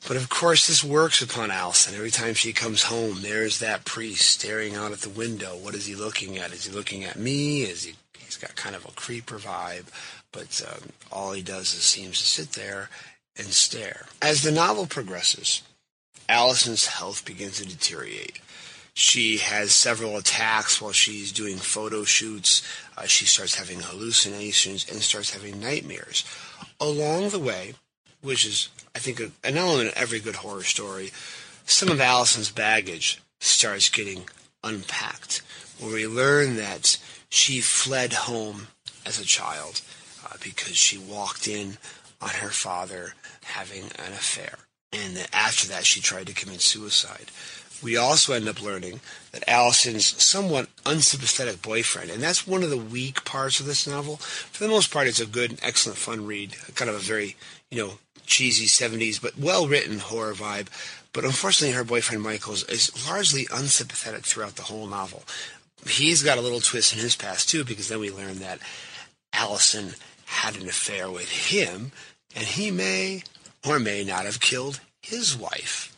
But 0.07 0.16
of 0.16 0.29
course, 0.29 0.66
this 0.66 0.85
works 0.85 1.20
upon 1.20 1.50
Allison. 1.50 1.94
Every 1.94 2.12
time 2.12 2.35
she 2.35 2.52
comes 2.52 2.85
home, 2.85 3.18
there's 3.22 3.59
that 3.59 3.85
priest 3.85 4.31
staring 4.31 4.76
out 4.76 4.92
at 4.92 5.00
the 5.00 5.09
window. 5.09 5.57
What 5.57 5.74
is 5.74 5.87
he 5.87 5.96
looking 5.96 6.38
at? 6.38 6.52
Is 6.52 6.66
he 6.66 6.72
looking 6.72 7.02
at 7.02 7.18
me? 7.18 7.62
Is 7.62 7.85
he? 7.85 7.94
He's 8.37 8.46
got 8.49 8.57
kind 8.57 8.77
of 8.77 8.85
a 8.85 8.92
creeper 8.92 9.38
vibe, 9.38 9.87
but 10.31 10.62
um, 10.70 10.90
all 11.11 11.33
he 11.33 11.40
does 11.40 11.72
is 11.72 11.83
seems 11.83 12.18
to 12.18 12.27
sit 12.27 12.53
there 12.53 12.90
and 13.38 13.46
stare. 13.46 14.05
As 14.20 14.42
the 14.42 14.53
novel 14.53 14.87
progresses, 14.87 15.62
Allison's 16.29 16.87
health 16.87 17.25
begins 17.25 17.61
to 17.61 17.66
deteriorate. 17.66 18.40
She 18.92 19.38
has 19.38 19.72
several 19.72 20.18
attacks 20.18 20.83
while 20.83 20.92
she's 20.92 21.33
doing 21.33 21.57
photo 21.57 22.05
shoots. 22.05 22.62
Uh, 22.99 23.07
she 23.07 23.25
starts 23.25 23.55
having 23.55 23.81
hallucinations 23.81 24.87
and 24.90 25.01
starts 25.01 25.33
having 25.33 25.59
nightmares. 25.59 26.25
Along 26.79 27.31
the 27.31 27.38
way, 27.38 27.72
which 28.20 28.44
is, 28.44 28.68
I 28.94 28.99
think, 28.99 29.18
a, 29.18 29.31
an 29.44 29.57
element 29.57 29.88
of 29.88 29.96
every 29.96 30.20
good 30.20 30.37
horror 30.37 30.62
story, 30.62 31.11
some 31.64 31.90
of 31.90 32.03
Allison's 32.03 32.51
baggage 32.51 33.18
starts 33.40 33.88
getting 33.88 34.25
unpacked, 34.62 35.40
where 35.81 35.94
we 35.94 36.07
learn 36.07 36.57
that 36.57 36.99
she 37.37 37.61
fled 37.61 38.12
home 38.12 38.68
as 39.05 39.20
a 39.20 39.25
child 39.25 39.83
uh, 40.25 40.37
because 40.42 40.77
she 40.77 40.96
walked 40.96 41.46
in 41.46 41.77
on 42.20 42.31
her 42.31 42.51
father 42.51 43.14
having 43.44 43.85
an 43.85 44.12
affair. 44.12 44.59
And 44.92 45.29
after 45.33 45.68
that, 45.68 45.85
she 45.85 46.01
tried 46.01 46.27
to 46.29 46.35
commit 46.35 46.62
suicide. 46.62 47.27
We 47.83 47.96
also 47.96 48.33
end 48.33 48.49
up 48.49 48.62
learning 48.62 49.01
that 49.33 49.46
Allison's 49.46 50.07
somewhat 50.22 50.68
unsympathetic 50.87 51.61
boyfriend, 51.61 52.11
and 52.11 52.22
that's 52.22 52.46
one 52.46 52.62
of 52.62 52.70
the 52.70 52.79
weak 52.79 53.25
parts 53.27 53.61
of 53.61 53.66
this 53.66 53.87
novel. 53.87 54.16
For 54.16 54.64
the 54.64 54.70
most 54.70 54.90
part, 54.90 55.07
it's 55.07 55.20
a 55.20 55.27
good, 55.27 55.59
excellent, 55.62 55.99
fun 55.99 56.25
read. 56.25 56.57
Kind 56.75 56.88
of 56.88 56.96
a 56.96 57.01
very, 57.01 57.37
you 57.70 57.79
know, 57.79 57.92
cheesy 58.25 58.66
70s, 58.66 59.20
but 59.20 59.38
well 59.38 59.68
written 59.68 59.99
horror 59.99 60.33
vibe. 60.33 60.68
But 61.12 61.25
unfortunately, 61.25 61.75
her 61.75 61.85
boyfriend 61.85 62.22
Michael 62.22 62.55
is 62.55 63.09
largely 63.09 63.46
unsympathetic 63.53 64.25
throughout 64.25 64.57
the 64.57 64.62
whole 64.62 64.87
novel. 64.87 65.22
He's 65.88 66.22
got 66.22 66.38
a 66.38 66.40
little 66.40 66.60
twist 66.60 66.92
in 66.92 66.98
his 66.98 67.16
past, 67.16 67.48
too, 67.48 67.64
because 67.64 67.88
then 67.88 68.00
we 68.00 68.10
learn 68.10 68.38
that 68.38 68.60
Allison 69.32 69.94
had 70.24 70.56
an 70.56 70.68
affair 70.68 71.10
with 71.10 71.30
him, 71.30 71.92
and 72.34 72.44
he 72.44 72.70
may 72.70 73.22
or 73.66 73.78
may 73.78 74.04
not 74.04 74.24
have 74.24 74.40
killed 74.40 74.80
his 75.02 75.36
wife 75.36 75.92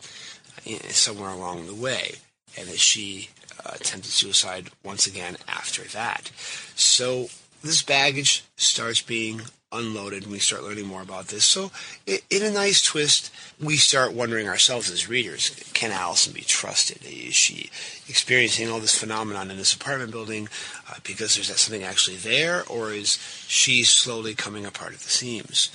uh, 0.66 0.88
somewhere 0.90 1.30
along 1.30 1.66
the 1.66 1.74
way, 1.74 2.16
and 2.56 2.68
that 2.68 2.78
she 2.78 3.30
uh, 3.64 3.72
attempted 3.74 4.10
suicide 4.10 4.70
once 4.84 5.06
again 5.06 5.36
after 5.46 5.82
that. 5.84 6.30
So 6.74 7.28
this 7.62 7.82
baggage 7.82 8.44
starts 8.56 9.02
being 9.02 9.42
unloaded 9.70 10.22
and 10.22 10.32
we 10.32 10.38
start 10.38 10.62
learning 10.62 10.86
more 10.86 11.02
about 11.02 11.28
this. 11.28 11.44
So, 11.44 11.70
in 12.06 12.42
a 12.42 12.50
nice 12.50 12.80
twist, 12.82 13.30
we 13.62 13.76
start 13.76 14.14
wondering 14.14 14.48
ourselves 14.48 14.90
as 14.90 15.08
readers 15.08 15.50
can 15.74 15.90
Allison 15.92 16.32
be 16.32 16.40
trusted? 16.40 17.04
Is 17.04 17.34
she 17.34 17.70
experiencing 18.08 18.70
all 18.70 18.80
this 18.80 18.98
phenomenon 18.98 19.50
in 19.50 19.56
this 19.56 19.74
apartment 19.74 20.10
building 20.10 20.48
uh, 20.90 20.94
because 21.04 21.34
there's 21.34 21.54
something 21.60 21.82
actually 21.82 22.16
there, 22.16 22.64
or 22.68 22.92
is 22.92 23.18
she 23.46 23.84
slowly 23.84 24.34
coming 24.34 24.64
apart 24.64 24.94
at 24.94 25.00
the 25.00 25.10
seams? 25.10 25.70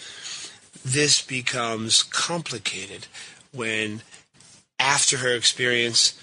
This 0.83 1.21
becomes 1.21 2.03
complicated 2.03 3.07
when, 3.53 4.01
after 4.79 5.17
her 5.17 5.35
experience 5.35 6.19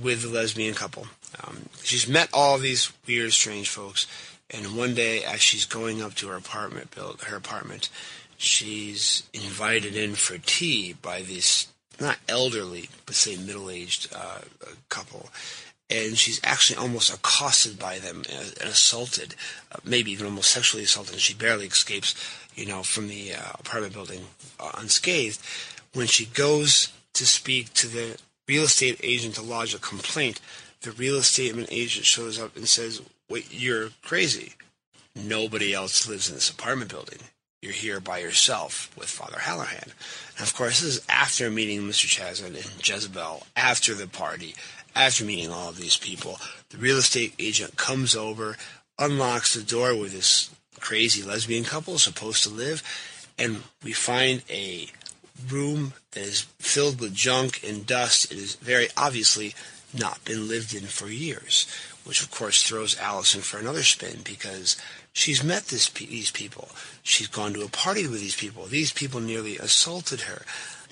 with 0.00 0.22
the 0.22 0.28
lesbian 0.28 0.74
couple, 0.74 1.06
um, 1.44 1.68
she's 1.82 2.08
met 2.08 2.28
all 2.32 2.58
these 2.58 2.92
weird, 3.06 3.32
strange 3.32 3.68
folks 3.68 4.06
and 4.52 4.76
one 4.76 4.94
day, 4.94 5.24
as 5.24 5.40
she's 5.40 5.64
going 5.64 6.02
up 6.02 6.14
to 6.16 6.28
her 6.28 6.36
apartment, 6.36 6.94
build 6.94 7.22
her 7.22 7.36
apartment, 7.36 7.88
she's 8.36 9.22
invited 9.32 9.96
in 9.96 10.14
for 10.14 10.38
tea 10.38 10.92
by 10.92 11.22
this 11.22 11.68
not 12.00 12.18
elderly, 12.28 12.88
but 13.06 13.14
say 13.14 13.36
middle-aged 13.36 14.12
uh, 14.14 14.40
couple, 14.88 15.28
and 15.88 16.16
she's 16.16 16.40
actually 16.42 16.76
almost 16.78 17.12
accosted 17.12 17.78
by 17.78 17.98
them 17.98 18.22
and, 18.30 18.54
assaulted, 18.62 19.34
uh, 19.70 19.78
maybe 19.84 20.10
even 20.10 20.26
almost 20.26 20.50
sexually 20.50 20.84
assaulted. 20.84 21.14
And 21.14 21.22
she 21.22 21.34
barely 21.34 21.66
escapes, 21.66 22.14
you 22.54 22.66
know, 22.66 22.82
from 22.82 23.08
the 23.08 23.34
uh, 23.34 23.52
apartment 23.58 23.92
building 23.92 24.22
uh, 24.58 24.72
unscathed. 24.78 25.38
When 25.92 26.06
she 26.06 26.26
goes 26.26 26.92
to 27.12 27.26
speak 27.26 27.74
to 27.74 27.86
the 27.86 28.16
real 28.48 28.64
estate 28.64 29.00
agent 29.02 29.34
to 29.34 29.42
lodge 29.42 29.74
a 29.74 29.78
complaint, 29.78 30.40
the 30.80 30.92
real 30.92 31.16
estate 31.16 31.54
agent 31.70 32.06
shows 32.06 32.40
up 32.40 32.56
and 32.56 32.66
says, 32.66 33.02
Wait, 33.32 33.50
you're 33.50 33.88
crazy. 34.02 34.52
Nobody 35.16 35.72
else 35.72 36.06
lives 36.06 36.28
in 36.28 36.34
this 36.34 36.50
apartment 36.50 36.90
building. 36.90 37.20
You're 37.62 37.72
here 37.72 37.98
by 37.98 38.18
yourself 38.18 38.94
with 38.94 39.08
Father 39.08 39.38
Halloran. 39.38 39.92
And 40.36 40.46
of 40.46 40.54
course, 40.54 40.82
this 40.82 40.96
is 40.98 41.06
after 41.08 41.50
meeting 41.50 41.80
Mr. 41.80 42.06
Chazen 42.06 42.48
and 42.48 42.86
Jezebel, 42.86 43.46
after 43.56 43.94
the 43.94 44.06
party, 44.06 44.54
after 44.94 45.24
meeting 45.24 45.50
all 45.50 45.70
of 45.70 45.78
these 45.78 45.96
people. 45.96 46.40
The 46.68 46.76
real 46.76 46.98
estate 46.98 47.32
agent 47.38 47.78
comes 47.78 48.14
over, 48.14 48.58
unlocks 48.98 49.54
the 49.54 49.62
door 49.62 49.96
where 49.96 50.10
this 50.10 50.50
crazy 50.80 51.22
lesbian 51.22 51.64
couple 51.64 51.94
is 51.94 52.02
supposed 52.02 52.42
to 52.42 52.50
live, 52.50 52.82
and 53.38 53.62
we 53.82 53.94
find 53.94 54.42
a 54.50 54.88
room 55.48 55.94
that 56.10 56.20
is 56.20 56.42
filled 56.58 57.00
with 57.00 57.14
junk 57.14 57.66
and 57.66 57.86
dust. 57.86 58.30
It 58.30 58.36
is 58.36 58.56
very 58.56 58.88
obviously 58.94 59.54
not 59.98 60.22
been 60.26 60.48
lived 60.48 60.74
in 60.74 60.84
for 60.84 61.08
years 61.08 61.66
which 62.04 62.22
of 62.22 62.30
course 62.30 62.62
throws 62.62 62.98
Allison 62.98 63.40
for 63.40 63.58
another 63.58 63.82
spin 63.82 64.20
because 64.24 64.76
she's 65.12 65.44
met 65.44 65.66
this, 65.66 65.88
these 65.90 66.30
people. 66.30 66.68
She's 67.02 67.28
gone 67.28 67.52
to 67.54 67.64
a 67.64 67.68
party 67.68 68.06
with 68.06 68.20
these 68.20 68.36
people. 68.36 68.66
These 68.66 68.92
people 68.92 69.20
nearly 69.20 69.58
assaulted 69.58 70.22
her. 70.22 70.42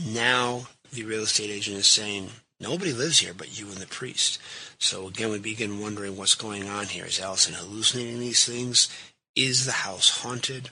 Now 0.05 0.69
the 0.93 1.05
real 1.05 1.23
estate 1.23 1.51
agent 1.51 1.79
is 1.79 1.87
saying, 1.87 2.31
nobody 2.61 2.93
lives 2.93 3.19
here 3.19 3.35
but 3.35 3.59
you 3.59 3.67
and 3.67 3.77
the 3.77 3.87
priest. 3.87 4.39
So 4.79 5.07
again, 5.09 5.31
we 5.31 5.39
begin 5.39 5.81
wondering 5.81 6.17
what's 6.17 6.35
going 6.35 6.69
on 6.69 6.87
here. 6.87 7.07
Is 7.07 7.21
Allison 7.21 7.55
hallucinating 7.55 8.21
these 8.21 8.45
things? 8.45 8.89
Is 9.37 9.67
the 9.67 9.73
house 9.73 10.23
haunted? 10.23 10.71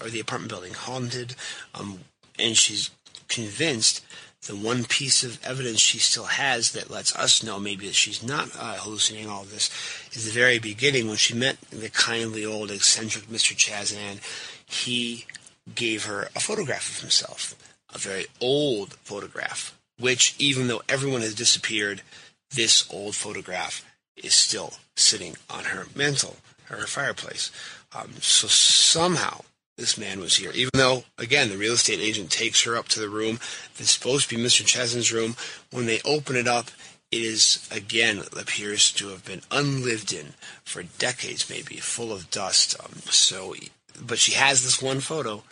Or 0.00 0.08
the 0.08 0.20
apartment 0.20 0.50
building 0.50 0.72
haunted? 0.72 1.34
Um, 1.74 2.00
and 2.38 2.56
she's 2.56 2.90
convinced 3.28 4.04
the 4.46 4.56
one 4.56 4.84
piece 4.84 5.22
of 5.22 5.38
evidence 5.44 5.80
she 5.80 5.98
still 5.98 6.24
has 6.24 6.72
that 6.72 6.90
lets 6.90 7.14
us 7.14 7.42
know 7.42 7.60
maybe 7.60 7.86
that 7.86 7.94
she's 7.94 8.22
not 8.22 8.48
uh, 8.58 8.76
hallucinating 8.78 9.28
all 9.28 9.44
this 9.44 9.70
is 10.12 10.24
the 10.24 10.30
very 10.30 10.58
beginning 10.58 11.08
when 11.08 11.16
she 11.16 11.34
met 11.34 11.60
the 11.70 11.90
kindly 11.90 12.44
old 12.44 12.70
eccentric 12.70 13.26
Mr. 13.26 13.54
Chazen. 13.54 14.20
He 14.66 15.26
gave 15.74 16.06
her 16.06 16.30
a 16.34 16.40
photograph 16.40 16.88
of 16.88 17.00
himself, 17.00 17.54
a 17.94 17.98
very 17.98 18.26
old 18.40 18.94
photograph, 18.94 19.78
which 19.98 20.34
even 20.38 20.68
though 20.68 20.82
everyone 20.88 21.20
has 21.20 21.34
disappeared, 21.34 22.02
this 22.50 22.88
old 22.92 23.14
photograph 23.14 23.84
is 24.16 24.34
still 24.34 24.74
sitting 24.96 25.36
on 25.48 25.64
her 25.64 25.86
mantle, 25.94 26.36
her 26.64 26.86
fireplace. 26.86 27.50
Um, 27.94 28.12
so 28.20 28.46
somehow 28.48 29.42
this 29.80 29.98
man 29.98 30.20
was 30.20 30.36
here. 30.36 30.52
Even 30.54 30.70
though, 30.74 31.04
again, 31.18 31.48
the 31.48 31.56
real 31.56 31.72
estate 31.72 31.98
agent 31.98 32.30
takes 32.30 32.62
her 32.62 32.76
up 32.76 32.86
to 32.88 33.00
the 33.00 33.08
room 33.08 33.40
that's 33.76 33.90
supposed 33.90 34.28
to 34.28 34.36
be 34.36 34.42
Mr. 34.42 34.64
Chesney's 34.64 35.12
room. 35.12 35.34
When 35.72 35.86
they 35.86 36.00
open 36.04 36.36
it 36.36 36.46
up, 36.46 36.70
it 37.10 37.22
is, 37.22 37.68
again, 37.72 38.22
appears 38.38 38.92
to 38.92 39.08
have 39.08 39.24
been 39.24 39.40
unlived 39.50 40.12
in 40.12 40.34
for 40.62 40.84
decades, 40.84 41.50
maybe, 41.50 41.76
full 41.76 42.12
of 42.12 42.30
dust. 42.30 42.76
Um, 42.78 43.00
so, 43.06 43.54
but 44.00 44.18
she 44.18 44.32
has 44.32 44.62
this 44.62 44.80
one 44.80 45.00
photo, 45.00 45.42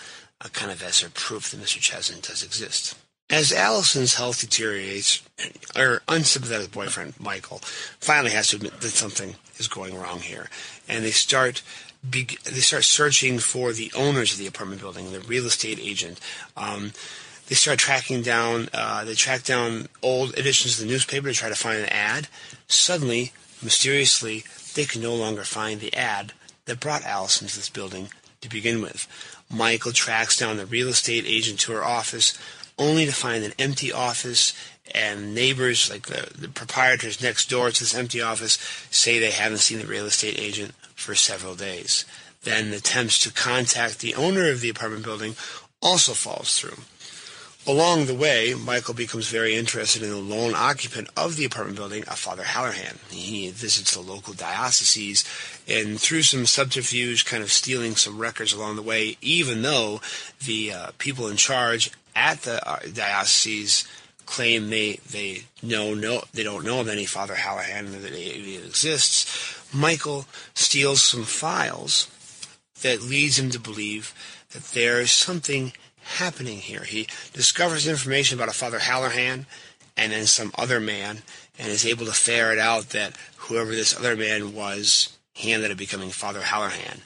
uh, 0.40 0.48
kind 0.50 0.70
of 0.70 0.82
as 0.82 1.00
her 1.00 1.10
proof 1.10 1.50
that 1.50 1.60
Mr. 1.60 1.80
Chesney 1.80 2.20
does 2.20 2.44
exist. 2.44 2.96
As 3.30 3.52
Allison's 3.52 4.14
health 4.14 4.40
deteriorates, 4.40 5.22
her 5.76 6.00
unsympathetic 6.08 6.70
boyfriend, 6.70 7.14
Michael, 7.20 7.58
finally 8.00 8.30
has 8.30 8.48
to 8.48 8.56
admit 8.56 8.80
that 8.80 8.88
something 8.88 9.34
is 9.58 9.68
going 9.68 9.98
wrong 9.98 10.20
here. 10.20 10.48
And 10.88 11.04
they 11.04 11.10
start 11.10 11.62
be, 12.08 12.28
they 12.44 12.60
start 12.60 12.84
searching 12.84 13.38
for 13.38 13.72
the 13.72 13.90
owners 13.94 14.32
of 14.32 14.38
the 14.38 14.46
apartment 14.46 14.80
building, 14.80 15.12
the 15.12 15.20
real 15.20 15.46
estate 15.46 15.78
agent. 15.80 16.20
Um, 16.56 16.92
they 17.48 17.54
start 17.54 17.78
tracking 17.78 18.22
down. 18.22 18.68
Uh, 18.72 19.04
they 19.04 19.14
track 19.14 19.42
down 19.42 19.88
old 20.02 20.36
editions 20.38 20.78
of 20.78 20.86
the 20.86 20.92
newspaper 20.92 21.28
to 21.28 21.34
try 21.34 21.48
to 21.48 21.54
find 21.54 21.78
an 21.78 21.88
ad. 21.88 22.28
Suddenly, 22.68 23.32
mysteriously, 23.62 24.44
they 24.74 24.84
can 24.84 25.02
no 25.02 25.14
longer 25.14 25.44
find 25.44 25.80
the 25.80 25.94
ad 25.94 26.32
that 26.66 26.80
brought 26.80 27.04
Allison 27.04 27.48
to 27.48 27.56
this 27.56 27.70
building 27.70 28.10
to 28.42 28.48
begin 28.48 28.82
with. 28.82 29.08
Michael 29.50 29.92
tracks 29.92 30.36
down 30.36 30.58
the 30.58 30.66
real 30.66 30.88
estate 30.88 31.24
agent 31.26 31.58
to 31.60 31.72
her 31.72 31.84
office, 31.84 32.38
only 32.78 33.06
to 33.06 33.12
find 33.12 33.42
an 33.42 33.54
empty 33.58 33.90
office 33.90 34.52
and 34.94 35.34
neighbors, 35.34 35.90
like 35.90 36.06
the, 36.06 36.30
the 36.38 36.48
proprietors 36.48 37.22
next 37.22 37.50
door 37.50 37.70
to 37.70 37.80
this 37.80 37.94
empty 37.94 38.20
office, 38.20 38.58
say 38.90 39.18
they 39.18 39.30
haven't 39.30 39.58
seen 39.58 39.78
the 39.78 39.86
real 39.86 40.06
estate 40.06 40.38
agent 40.38 40.74
for 40.98 41.14
several 41.14 41.54
days. 41.54 42.04
Then 42.42 42.72
attempts 42.72 43.22
to 43.22 43.32
contact 43.32 44.00
the 44.00 44.14
owner 44.14 44.50
of 44.50 44.60
the 44.60 44.68
apartment 44.68 45.04
building 45.04 45.36
also 45.80 46.12
falls 46.12 46.58
through. 46.58 46.82
Along 47.66 48.06
the 48.06 48.14
way, 48.14 48.54
Michael 48.54 48.94
becomes 48.94 49.28
very 49.28 49.54
interested 49.54 50.02
in 50.02 50.10
the 50.10 50.16
lone 50.16 50.54
occupant 50.54 51.08
of 51.16 51.36
the 51.36 51.44
apartment 51.44 51.76
building, 51.76 52.02
a 52.08 52.16
Father 52.16 52.44
Halloran. 52.44 52.98
He 53.10 53.50
visits 53.50 53.94
the 53.94 54.00
local 54.00 54.32
diocese 54.32 55.22
and 55.68 56.00
through 56.00 56.22
some 56.22 56.46
subterfuge, 56.46 57.26
kind 57.26 57.42
of 57.42 57.52
stealing 57.52 57.94
some 57.94 58.18
records 58.18 58.52
along 58.52 58.76
the 58.76 58.82
way, 58.82 59.18
even 59.20 59.62
though 59.62 60.00
the 60.44 60.72
uh, 60.72 60.90
people 60.98 61.28
in 61.28 61.36
charge 61.36 61.90
at 62.16 62.42
the 62.42 62.66
uh, 62.66 62.80
dioceses 62.92 63.86
claim 64.24 64.68
they 64.68 65.00
they 65.10 65.44
know 65.62 65.94
no 65.94 66.22
they 66.34 66.42
don't 66.42 66.64
know 66.64 66.80
of 66.80 66.88
any 66.88 67.06
Father 67.06 67.34
Halloran 67.34 67.92
that 67.92 68.12
it 68.12 68.64
exists. 68.64 69.57
Michael 69.72 70.26
steals 70.54 71.02
some 71.02 71.24
files 71.24 72.08
that 72.82 73.02
leads 73.02 73.38
him 73.38 73.50
to 73.50 73.60
believe 73.60 74.14
that 74.52 74.64
there 74.64 75.00
is 75.00 75.12
something 75.12 75.72
happening 76.16 76.58
here. 76.58 76.84
He 76.84 77.06
discovers 77.32 77.86
information 77.86 78.38
about 78.38 78.48
a 78.48 78.56
Father 78.56 78.78
Halloran 78.78 79.46
and 79.96 80.12
then 80.12 80.26
some 80.26 80.52
other 80.56 80.80
man 80.80 81.18
and 81.58 81.68
is 81.68 81.84
able 81.84 82.06
to 82.06 82.12
ferret 82.12 82.58
out 82.58 82.90
that 82.90 83.16
whoever 83.36 83.72
this 83.72 83.98
other 83.98 84.16
man 84.16 84.54
was, 84.54 85.16
he 85.34 85.52
ended 85.52 85.70
up 85.70 85.76
becoming 85.76 86.10
Father 86.10 86.40
Halloran. 86.40 87.02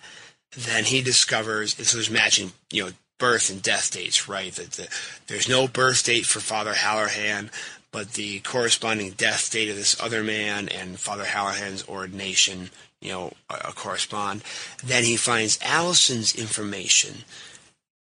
Then 0.56 0.84
he 0.84 1.02
discovers, 1.02 1.76
and 1.78 1.86
so 1.86 1.96
there's 1.96 2.10
matching, 2.10 2.52
you 2.70 2.84
know, 2.84 2.92
birth 3.18 3.50
and 3.50 3.62
death 3.62 3.90
dates, 3.92 4.28
right? 4.28 4.52
That 4.52 4.72
the, 4.72 4.88
there's 5.26 5.48
no 5.48 5.66
birth 5.66 6.04
date 6.04 6.26
for 6.26 6.40
Father 6.40 6.74
Halloran, 6.74 7.50
but 7.92 8.14
the 8.14 8.40
corresponding 8.40 9.10
death 9.12 9.50
date 9.50 9.68
of 9.68 9.76
this 9.76 10.00
other 10.00 10.24
man 10.24 10.68
and 10.68 10.98
Father 10.98 11.24
Hallahan's 11.24 11.86
ordination, 11.86 12.70
you 13.00 13.12
know, 13.12 13.32
uh, 13.50 13.70
correspond. 13.72 14.42
Then 14.82 15.04
he 15.04 15.16
finds 15.16 15.58
Allison's 15.62 16.34
information 16.34 17.24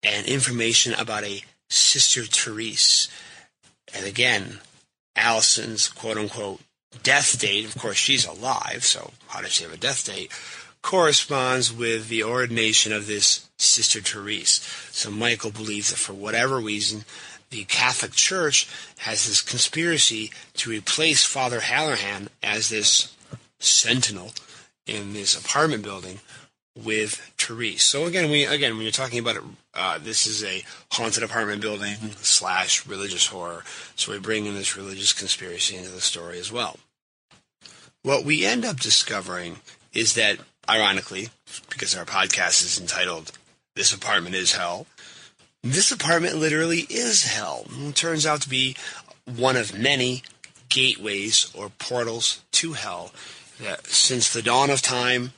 and 0.02 0.26
information 0.26 0.92
about 0.94 1.24
a 1.24 1.42
Sister 1.70 2.22
Therese. 2.24 3.08
And 3.94 4.06
again, 4.06 4.60
Allison's 5.16 5.88
quote 5.88 6.18
unquote 6.18 6.60
death 7.02 7.38
date, 7.38 7.64
of 7.64 7.76
course, 7.76 7.96
she's 7.96 8.26
alive, 8.26 8.84
so 8.84 9.12
how 9.28 9.40
does 9.40 9.52
she 9.52 9.64
have 9.64 9.72
a 9.72 9.78
death 9.78 10.04
date? 10.04 10.30
Corresponds 10.82 11.72
with 11.72 12.08
the 12.08 12.22
ordination 12.22 12.92
of 12.92 13.06
this 13.06 13.48
Sister 13.58 14.00
Therese. 14.00 14.60
So 14.92 15.10
Michael 15.10 15.50
believes 15.50 15.90
that 15.90 15.96
for 15.96 16.12
whatever 16.12 16.58
reason, 16.58 17.04
the 17.50 17.64
Catholic 17.64 18.12
Church 18.12 18.68
has 18.98 19.26
this 19.26 19.40
conspiracy 19.40 20.30
to 20.54 20.70
replace 20.70 21.24
Father 21.24 21.60
Halloran 21.60 22.28
as 22.42 22.68
this 22.68 23.16
sentinel 23.58 24.32
in 24.86 25.12
this 25.12 25.38
apartment 25.38 25.82
building 25.82 26.20
with 26.76 27.14
Therese. 27.36 27.84
So 27.84 28.06
again, 28.06 28.30
we 28.30 28.44
again 28.44 28.74
when 28.74 28.82
you're 28.82 28.92
talking 28.92 29.18
about 29.18 29.36
it, 29.36 29.42
uh, 29.74 29.98
this 29.98 30.26
is 30.26 30.44
a 30.44 30.62
haunted 30.92 31.22
apartment 31.22 31.60
building 31.60 31.96
slash 32.18 32.86
religious 32.86 33.26
horror. 33.26 33.64
So 33.96 34.12
we 34.12 34.18
bring 34.18 34.46
in 34.46 34.54
this 34.54 34.76
religious 34.76 35.12
conspiracy 35.12 35.76
into 35.76 35.90
the 35.90 36.00
story 36.00 36.38
as 36.38 36.52
well. 36.52 36.78
What 38.02 38.24
we 38.24 38.46
end 38.46 38.64
up 38.64 38.78
discovering 38.78 39.56
is 39.92 40.14
that 40.14 40.38
ironically, 40.70 41.30
because 41.68 41.96
our 41.96 42.04
podcast 42.04 42.64
is 42.64 42.80
entitled 42.80 43.32
This 43.74 43.92
Apartment 43.92 44.34
is 44.34 44.52
Hell, 44.52 44.86
this 45.62 45.90
apartment 45.90 46.36
literally 46.36 46.86
is 46.88 47.24
hell. 47.24 47.66
It 47.70 47.94
turns 47.94 48.26
out 48.26 48.42
to 48.42 48.48
be 48.48 48.76
one 49.24 49.56
of 49.56 49.78
many 49.78 50.22
gateways 50.68 51.50
or 51.54 51.70
portals 51.78 52.42
to 52.52 52.74
hell 52.74 53.12
that 53.60 53.86
since 53.86 54.32
the 54.32 54.42
dawn 54.42 54.70
of 54.70 54.82
time, 54.82 55.32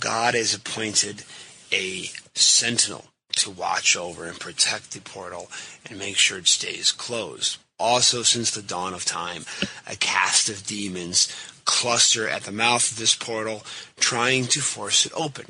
God 0.00 0.34
has 0.34 0.54
appointed 0.54 1.24
a 1.72 2.04
sentinel 2.34 3.06
to 3.36 3.50
watch 3.50 3.96
over 3.96 4.24
and 4.24 4.38
protect 4.38 4.92
the 4.92 5.00
portal 5.00 5.50
and 5.88 5.98
make 5.98 6.16
sure 6.16 6.38
it 6.38 6.48
stays 6.48 6.92
closed. 6.92 7.58
Also, 7.78 8.22
since 8.22 8.50
the 8.50 8.62
dawn 8.62 8.94
of 8.94 9.04
time, 9.04 9.44
a 9.86 9.94
cast 9.96 10.48
of 10.48 10.66
demons 10.66 11.32
cluster 11.64 12.28
at 12.28 12.42
the 12.42 12.52
mouth 12.52 12.90
of 12.90 12.98
this 12.98 13.14
portal, 13.14 13.64
trying 14.00 14.46
to 14.46 14.60
force 14.60 15.06
it 15.06 15.12
open. 15.14 15.44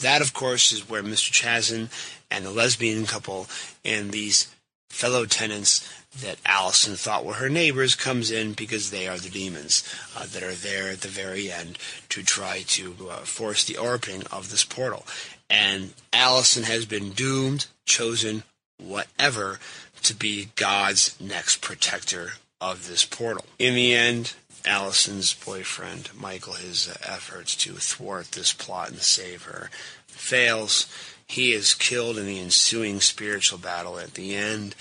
That, 0.00 0.20
of 0.20 0.34
course, 0.34 0.72
is 0.72 0.88
where 0.88 1.02
Mr. 1.02 1.30
Chazen 1.30 1.88
and 2.34 2.44
the 2.44 2.50
lesbian 2.50 3.06
couple 3.06 3.46
and 3.84 4.10
these 4.10 4.52
fellow 4.90 5.24
tenants 5.24 5.88
that 6.20 6.38
Allison 6.46 6.94
thought 6.94 7.24
were 7.24 7.34
her 7.34 7.48
neighbors 7.48 7.94
comes 7.94 8.30
in 8.30 8.52
because 8.52 8.90
they 8.90 9.08
are 9.08 9.18
the 9.18 9.30
demons 9.30 9.82
uh, 10.16 10.26
that 10.26 10.42
are 10.42 10.54
there 10.54 10.90
at 10.90 11.00
the 11.00 11.08
very 11.08 11.50
end 11.50 11.78
to 12.08 12.22
try 12.22 12.62
to 12.66 12.94
uh, 13.10 13.16
force 13.18 13.64
the 13.64 13.76
opening 13.76 14.22
of 14.30 14.50
this 14.50 14.64
portal. 14.64 15.04
And 15.50 15.92
Allison 16.12 16.62
has 16.64 16.86
been 16.86 17.10
doomed, 17.10 17.66
chosen, 17.86 18.44
whatever, 18.78 19.58
to 20.02 20.14
be 20.14 20.50
God's 20.54 21.18
next 21.20 21.60
protector 21.60 22.34
of 22.60 22.88
this 22.88 23.04
portal. 23.04 23.44
In 23.58 23.74
the 23.74 23.94
end, 23.94 24.34
Allison's 24.64 25.34
boyfriend, 25.34 26.10
Michael, 26.14 26.54
his 26.54 26.88
efforts 27.02 27.56
to 27.56 27.72
thwart 27.74 28.32
this 28.32 28.52
plot 28.52 28.90
and 28.90 29.00
save 29.00 29.42
her 29.42 29.70
fails. 30.06 30.86
He 31.34 31.52
is 31.52 31.74
killed 31.74 32.18
in 32.18 32.26
the 32.26 32.40
ensuing 32.40 33.00
spiritual 33.00 33.58
battle 33.58 33.98
at 33.98 34.14
the 34.14 34.34
end 34.34 34.74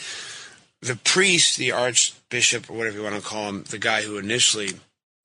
the 0.83 0.95
priest, 0.97 1.57
the 1.57 1.71
archbishop, 1.71 2.69
or 2.69 2.73
whatever 2.73 2.97
you 2.97 3.03
want 3.03 3.15
to 3.15 3.21
call 3.21 3.47
him, 3.47 3.63
the 3.69 3.77
guy 3.77 4.01
who 4.01 4.17
initially 4.17 4.73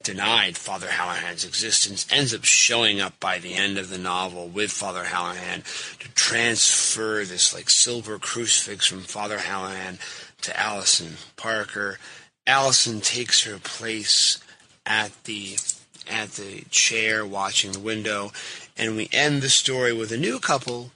denied 0.05 0.57
Father 0.57 0.87
Hallahan's 0.87 1.45
existence, 1.45 2.07
ends 2.13 2.33
up 2.33 2.45
showing 2.45 3.01
up 3.01 3.19
by 3.19 3.39
the 3.39 3.55
end 3.55 3.77
of 3.77 3.91
the 3.91 3.99
novel 3.99 4.47
with 4.47 4.71
Father 4.71 5.05
Hallahan 5.05 5.65
to 5.99 6.09
transfer 6.15 7.25
this 7.25 7.53
like 7.53 7.69
silver 7.69 8.19
crucifix 8.19 8.87
from 8.87 9.01
Father 9.01 9.39
Hallahan 9.39 9.99
to 10.43 10.59
Allison 10.59 11.17
Parker. 11.37 11.99
Allison 12.47 13.01
takes 13.01 13.43
her 13.43 13.59
place 13.59 14.39
at 14.87 15.11
the 15.25 15.57
at 16.09 16.31
the 16.33 16.63
chair 16.71 17.27
watching 17.27 17.73
the 17.73 17.81
window, 17.81 18.31
and 18.77 18.97
we 18.97 19.11
end 19.13 19.43
the 19.43 19.51
story 19.51 19.93
with 19.93 20.13
a 20.13 20.17
new 20.17 20.39
couple 20.39 20.93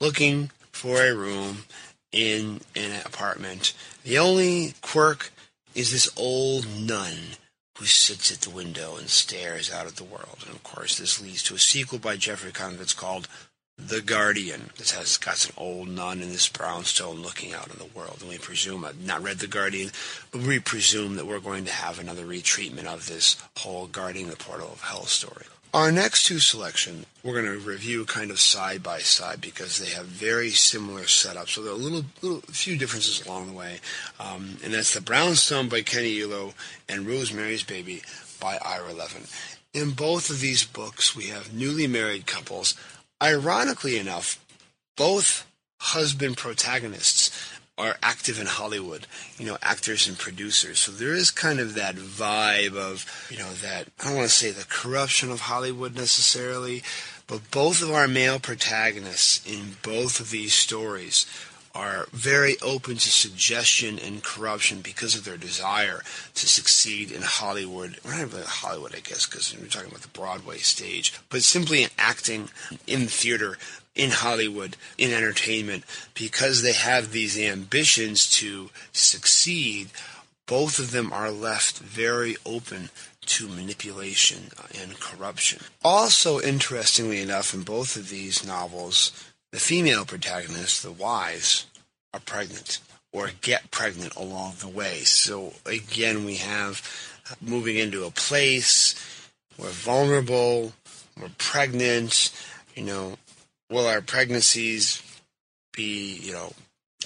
looking 0.00 0.50
for 0.72 1.02
a 1.02 1.14
room 1.14 1.64
in 2.12 2.60
an 2.76 3.00
apartment. 3.04 3.74
The 4.04 4.18
only 4.18 4.74
quirk 4.80 5.32
is 5.74 5.92
this 5.92 6.10
old 6.16 6.66
nun 6.78 7.36
who 7.78 7.84
sits 7.84 8.32
at 8.32 8.40
the 8.40 8.50
window 8.50 8.96
and 8.96 9.08
stares 9.08 9.72
out 9.72 9.86
at 9.86 9.96
the 9.96 10.04
world. 10.04 10.38
And 10.46 10.54
of 10.54 10.62
course, 10.64 10.98
this 10.98 11.22
leads 11.22 11.42
to 11.44 11.54
a 11.54 11.58
sequel 11.58 11.98
by 11.98 12.16
Jeffrey 12.16 12.50
Konvitz 12.50 12.96
called 12.96 13.28
The 13.76 14.00
Guardian. 14.00 14.70
This 14.76 14.90
has 14.92 15.16
got 15.16 15.44
an 15.44 15.52
old 15.56 15.88
nun 15.88 16.20
in 16.20 16.30
this 16.30 16.48
brownstone 16.48 17.22
looking 17.22 17.52
out 17.52 17.70
in 17.70 17.78
the 17.78 17.92
world. 17.96 18.18
And 18.20 18.30
we 18.30 18.38
presume, 18.38 18.84
I've 18.84 19.04
not 19.04 19.22
read 19.22 19.38
The 19.38 19.46
Guardian, 19.46 19.90
but 20.32 20.42
we 20.42 20.58
presume 20.58 21.14
that 21.16 21.26
we're 21.26 21.38
going 21.38 21.66
to 21.66 21.72
have 21.72 22.00
another 22.00 22.24
retreatment 22.24 22.86
of 22.86 23.06
this 23.06 23.36
whole 23.58 23.86
guarding 23.86 24.28
the 24.28 24.36
portal 24.36 24.70
of 24.72 24.80
hell 24.80 25.06
story. 25.06 25.44
Our 25.74 25.92
next 25.92 26.24
two 26.24 26.38
selections, 26.38 27.04
we're 27.22 27.42
going 27.42 27.60
to 27.60 27.68
review 27.68 28.06
kind 28.06 28.30
of 28.30 28.40
side 28.40 28.82
by 28.82 29.00
side 29.00 29.42
because 29.42 29.78
they 29.78 29.90
have 29.90 30.06
very 30.06 30.48
similar 30.48 31.02
setups. 31.02 31.50
So 31.50 31.62
there 31.62 31.72
are 31.72 31.76
a 31.76 31.78
little, 31.78 32.04
little 32.22 32.40
few 32.40 32.78
differences 32.78 33.26
along 33.26 33.48
the 33.48 33.52
way. 33.52 33.80
Um, 34.18 34.56
and 34.64 34.72
that's 34.72 34.94
The 34.94 35.02
Brownstone 35.02 35.68
by 35.68 35.82
Ken 35.82 36.04
Eulo 36.04 36.54
and 36.88 37.06
Rosemary's 37.06 37.64
Baby 37.64 38.02
by 38.40 38.58
Ira 38.64 38.94
Levin. 38.94 39.24
In 39.74 39.90
both 39.90 40.30
of 40.30 40.40
these 40.40 40.64
books, 40.64 41.14
we 41.14 41.24
have 41.24 41.52
newly 41.52 41.86
married 41.86 42.26
couples. 42.26 42.74
Ironically 43.22 43.98
enough, 43.98 44.42
both 44.96 45.46
husband 45.80 46.38
protagonists 46.38 47.57
are 47.78 47.96
active 48.02 48.40
in 48.40 48.46
Hollywood, 48.46 49.06
you 49.38 49.46
know, 49.46 49.56
actors 49.62 50.08
and 50.08 50.18
producers. 50.18 50.80
So 50.80 50.92
there 50.92 51.14
is 51.14 51.30
kind 51.30 51.60
of 51.60 51.74
that 51.74 51.94
vibe 51.94 52.74
of, 52.74 53.06
you 53.30 53.38
know, 53.38 53.52
that, 53.52 53.86
I 54.00 54.04
don't 54.04 54.16
want 54.16 54.28
to 54.28 54.34
say 54.34 54.50
the 54.50 54.66
corruption 54.68 55.30
of 55.30 55.42
Hollywood 55.42 55.94
necessarily, 55.94 56.82
but 57.28 57.50
both 57.50 57.82
of 57.82 57.90
our 57.90 58.08
male 58.08 58.40
protagonists 58.40 59.46
in 59.46 59.76
both 59.82 60.18
of 60.18 60.30
these 60.30 60.54
stories 60.54 61.24
are 61.74 62.06
very 62.12 62.56
open 62.60 62.96
to 62.96 63.10
suggestion 63.10 63.98
and 64.00 64.24
corruption 64.24 64.80
because 64.80 65.14
of 65.14 65.24
their 65.24 65.36
desire 65.36 66.02
to 66.34 66.48
succeed 66.48 67.12
in 67.12 67.22
Hollywood. 67.22 67.98
We're 68.04 68.16
not 68.16 68.26
even 68.26 68.42
Hollywood, 68.44 68.96
I 68.96 69.00
guess, 69.00 69.26
because 69.26 69.56
we're 69.56 69.68
talking 69.68 69.90
about 69.90 70.02
the 70.02 70.08
Broadway 70.08 70.58
stage, 70.58 71.12
but 71.28 71.42
simply 71.42 71.84
in 71.84 71.90
acting 71.96 72.48
in 72.88 73.06
theater 73.06 73.58
in 73.94 74.10
Hollywood, 74.10 74.76
in 74.96 75.12
entertainment, 75.12 75.84
because 76.14 76.62
they 76.62 76.72
have 76.72 77.12
these 77.12 77.38
ambitions 77.38 78.28
to 78.38 78.70
succeed, 78.92 79.88
both 80.46 80.78
of 80.78 80.92
them 80.92 81.12
are 81.12 81.30
left 81.30 81.78
very 81.78 82.36
open 82.46 82.90
to 83.26 83.48
manipulation 83.48 84.50
and 84.80 84.98
corruption. 84.98 85.60
Also, 85.84 86.40
interestingly 86.40 87.20
enough, 87.20 87.52
in 87.52 87.62
both 87.62 87.96
of 87.96 88.08
these 88.08 88.46
novels, 88.46 89.12
the 89.52 89.58
female 89.58 90.04
protagonists, 90.04 90.82
the 90.82 90.92
wives, 90.92 91.66
are 92.14 92.20
pregnant 92.20 92.80
or 93.12 93.30
get 93.40 93.70
pregnant 93.70 94.14
along 94.16 94.54
the 94.60 94.68
way. 94.68 95.00
So, 95.00 95.54
again, 95.66 96.24
we 96.24 96.36
have 96.36 96.82
moving 97.40 97.76
into 97.76 98.04
a 98.04 98.10
place, 98.10 98.94
we're 99.58 99.68
vulnerable, 99.68 100.72
we're 101.20 101.30
pregnant, 101.36 102.32
you 102.74 102.84
know, 102.84 103.16
will 103.70 103.86
our 103.86 104.00
pregnancies 104.00 105.02
be, 105.72 106.18
you 106.22 106.32
know, 106.32 106.52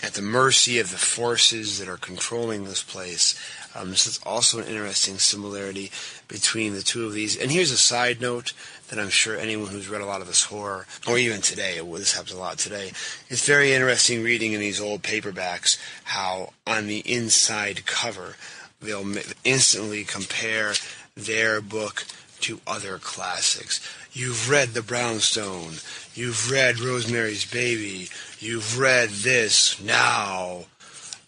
at 0.03 0.15
the 0.15 0.23
mercy 0.23 0.79
of 0.79 0.91
the 0.91 0.97
forces 0.97 1.79
that 1.79 1.89
are 1.89 1.97
controlling 1.97 2.65
this 2.65 2.83
place? 2.83 3.39
Um, 3.75 3.91
this 3.91 4.07
is 4.07 4.21
also 4.25 4.59
an 4.59 4.67
interesting 4.67 5.19
similarity 5.19 5.91
between 6.29 6.75
the 6.75 6.83
two 6.83 7.07
of 7.07 7.13
these. 7.13 7.37
And 7.37 7.51
here's 7.51 7.71
a 7.71 7.77
side 7.77 8.21
note 8.21 8.53
that 8.89 8.99
I'm 8.99 9.09
sure 9.09 9.37
anyone 9.37 9.69
who's 9.69 9.89
read 9.89 10.03
a 10.03 10.07
lot 10.07 10.21
of 10.21 10.27
this 10.27 10.45
horror, 10.45 10.87
or 11.09 11.17
even 11.17 11.41
today, 11.41 11.81
this 11.81 12.15
happens 12.15 12.33
a 12.33 12.39
lot 12.39 12.59
today, 12.59 12.89
it's 13.29 13.47
very 13.47 13.73
interesting 13.73 14.23
reading 14.23 14.53
in 14.53 14.61
these 14.61 14.81
old 14.81 15.03
paperbacks 15.03 15.79
how 16.05 16.53
on 16.67 16.87
the 16.87 16.99
inside 17.01 17.87
cover 17.87 18.37
they'll 18.81 19.15
instantly 19.45 20.05
compare 20.05 20.75
their 21.17 21.61
book 21.61 22.05
to 22.43 22.61
other 22.67 22.99
classics. 22.99 23.81
You've 24.13 24.51
read 24.51 24.71
The 24.71 24.83
Brownstone. 24.83 25.75
You've 26.15 26.51
read 26.51 26.79
Rosemary's 26.79 27.51
Baby. 27.51 28.09
You've 28.39 28.79
read 28.79 29.09
this 29.09 29.81
now. 29.81 30.65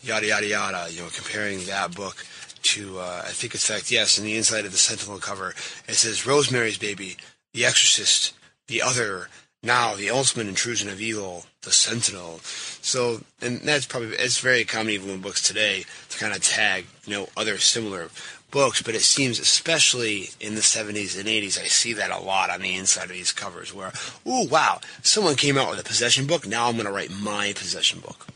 Yada, 0.02 0.26
yada, 0.26 0.46
yada. 0.46 0.86
You 0.90 1.02
know, 1.02 1.08
comparing 1.14 1.64
that 1.64 1.94
book 1.94 2.26
to, 2.62 2.98
uh, 2.98 3.22
I 3.24 3.30
think, 3.30 3.54
in 3.54 3.60
fact, 3.60 3.90
yes, 3.90 4.18
in 4.18 4.24
the 4.24 4.36
inside 4.36 4.64
of 4.64 4.72
the 4.72 4.78
Sentinel 4.78 5.18
cover, 5.18 5.50
it 5.88 5.94
says 5.94 6.26
Rosemary's 6.26 6.78
Baby, 6.78 7.16
The 7.52 7.64
Exorcist, 7.64 8.34
The 8.68 8.82
Other, 8.82 9.28
now 9.64 9.94
the 9.94 10.10
ultimate 10.10 10.46
intrusion 10.46 10.90
of 10.90 11.00
evil, 11.00 11.46
the 11.62 11.72
Sentinel. 11.72 12.40
So, 12.42 13.22
and 13.40 13.60
that's 13.60 13.86
probably 13.86 14.08
it's 14.16 14.38
very 14.38 14.64
common 14.64 14.92
even 14.92 15.08
in 15.08 15.20
books 15.22 15.40
today 15.46 15.86
to 16.10 16.18
kind 16.18 16.34
of 16.34 16.42
tag 16.42 16.84
you 17.06 17.14
know 17.14 17.28
other 17.36 17.56
similar 17.58 18.10
books, 18.54 18.80
but 18.80 18.94
it 18.94 19.02
seems 19.02 19.40
especially 19.40 20.30
in 20.40 20.54
the 20.54 20.60
70s 20.60 21.18
and 21.18 21.28
80s, 21.28 21.60
I 21.60 21.64
see 21.64 21.92
that 21.94 22.12
a 22.12 22.20
lot 22.20 22.50
on 22.50 22.62
the 22.62 22.76
inside 22.76 23.06
of 23.06 23.10
these 23.10 23.32
covers 23.32 23.74
where, 23.74 23.92
oh 24.24 24.46
wow, 24.46 24.80
someone 25.02 25.34
came 25.34 25.58
out 25.58 25.70
with 25.70 25.80
a 25.80 25.84
possession 25.84 26.26
book, 26.26 26.46
now 26.46 26.68
I'm 26.68 26.74
going 26.74 26.86
to 26.86 26.92
write 26.92 27.10
my 27.10 27.52
possession 27.52 27.98
book. 27.98 28.28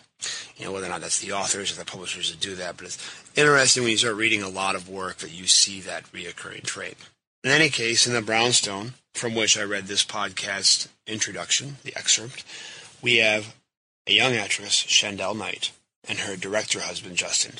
You 0.56 0.64
know, 0.64 0.72
whether 0.72 0.86
or 0.86 0.90
not 0.90 1.02
that's 1.02 1.20
the 1.20 1.30
authors 1.30 1.70
or 1.70 1.76
the 1.76 1.84
publishers 1.84 2.30
that 2.30 2.40
do 2.40 2.56
that, 2.56 2.76
but 2.76 2.86
it's 2.86 3.24
interesting 3.36 3.84
when 3.84 3.92
you 3.92 3.98
start 3.98 4.16
reading 4.16 4.42
a 4.42 4.48
lot 4.48 4.74
of 4.74 4.88
work 4.88 5.18
that 5.18 5.30
you 5.30 5.46
see 5.46 5.80
that 5.82 6.10
reoccurring 6.10 6.64
trait. 6.64 6.96
In 7.44 7.52
any 7.52 7.68
case, 7.68 8.04
in 8.04 8.12
the 8.12 8.20
Brownstone, 8.20 8.94
from 9.14 9.36
which 9.36 9.56
I 9.56 9.62
read 9.62 9.84
this 9.84 10.04
podcast 10.04 10.88
introduction, 11.06 11.76
the 11.84 11.96
excerpt, 11.96 12.44
we 13.00 13.18
have 13.18 13.54
a 14.08 14.12
young 14.12 14.34
actress, 14.34 14.74
Shandell 14.74 15.38
Knight, 15.38 15.70
and 16.08 16.18
her 16.18 16.34
director 16.34 16.80
husband, 16.80 17.16
Justin. 17.16 17.54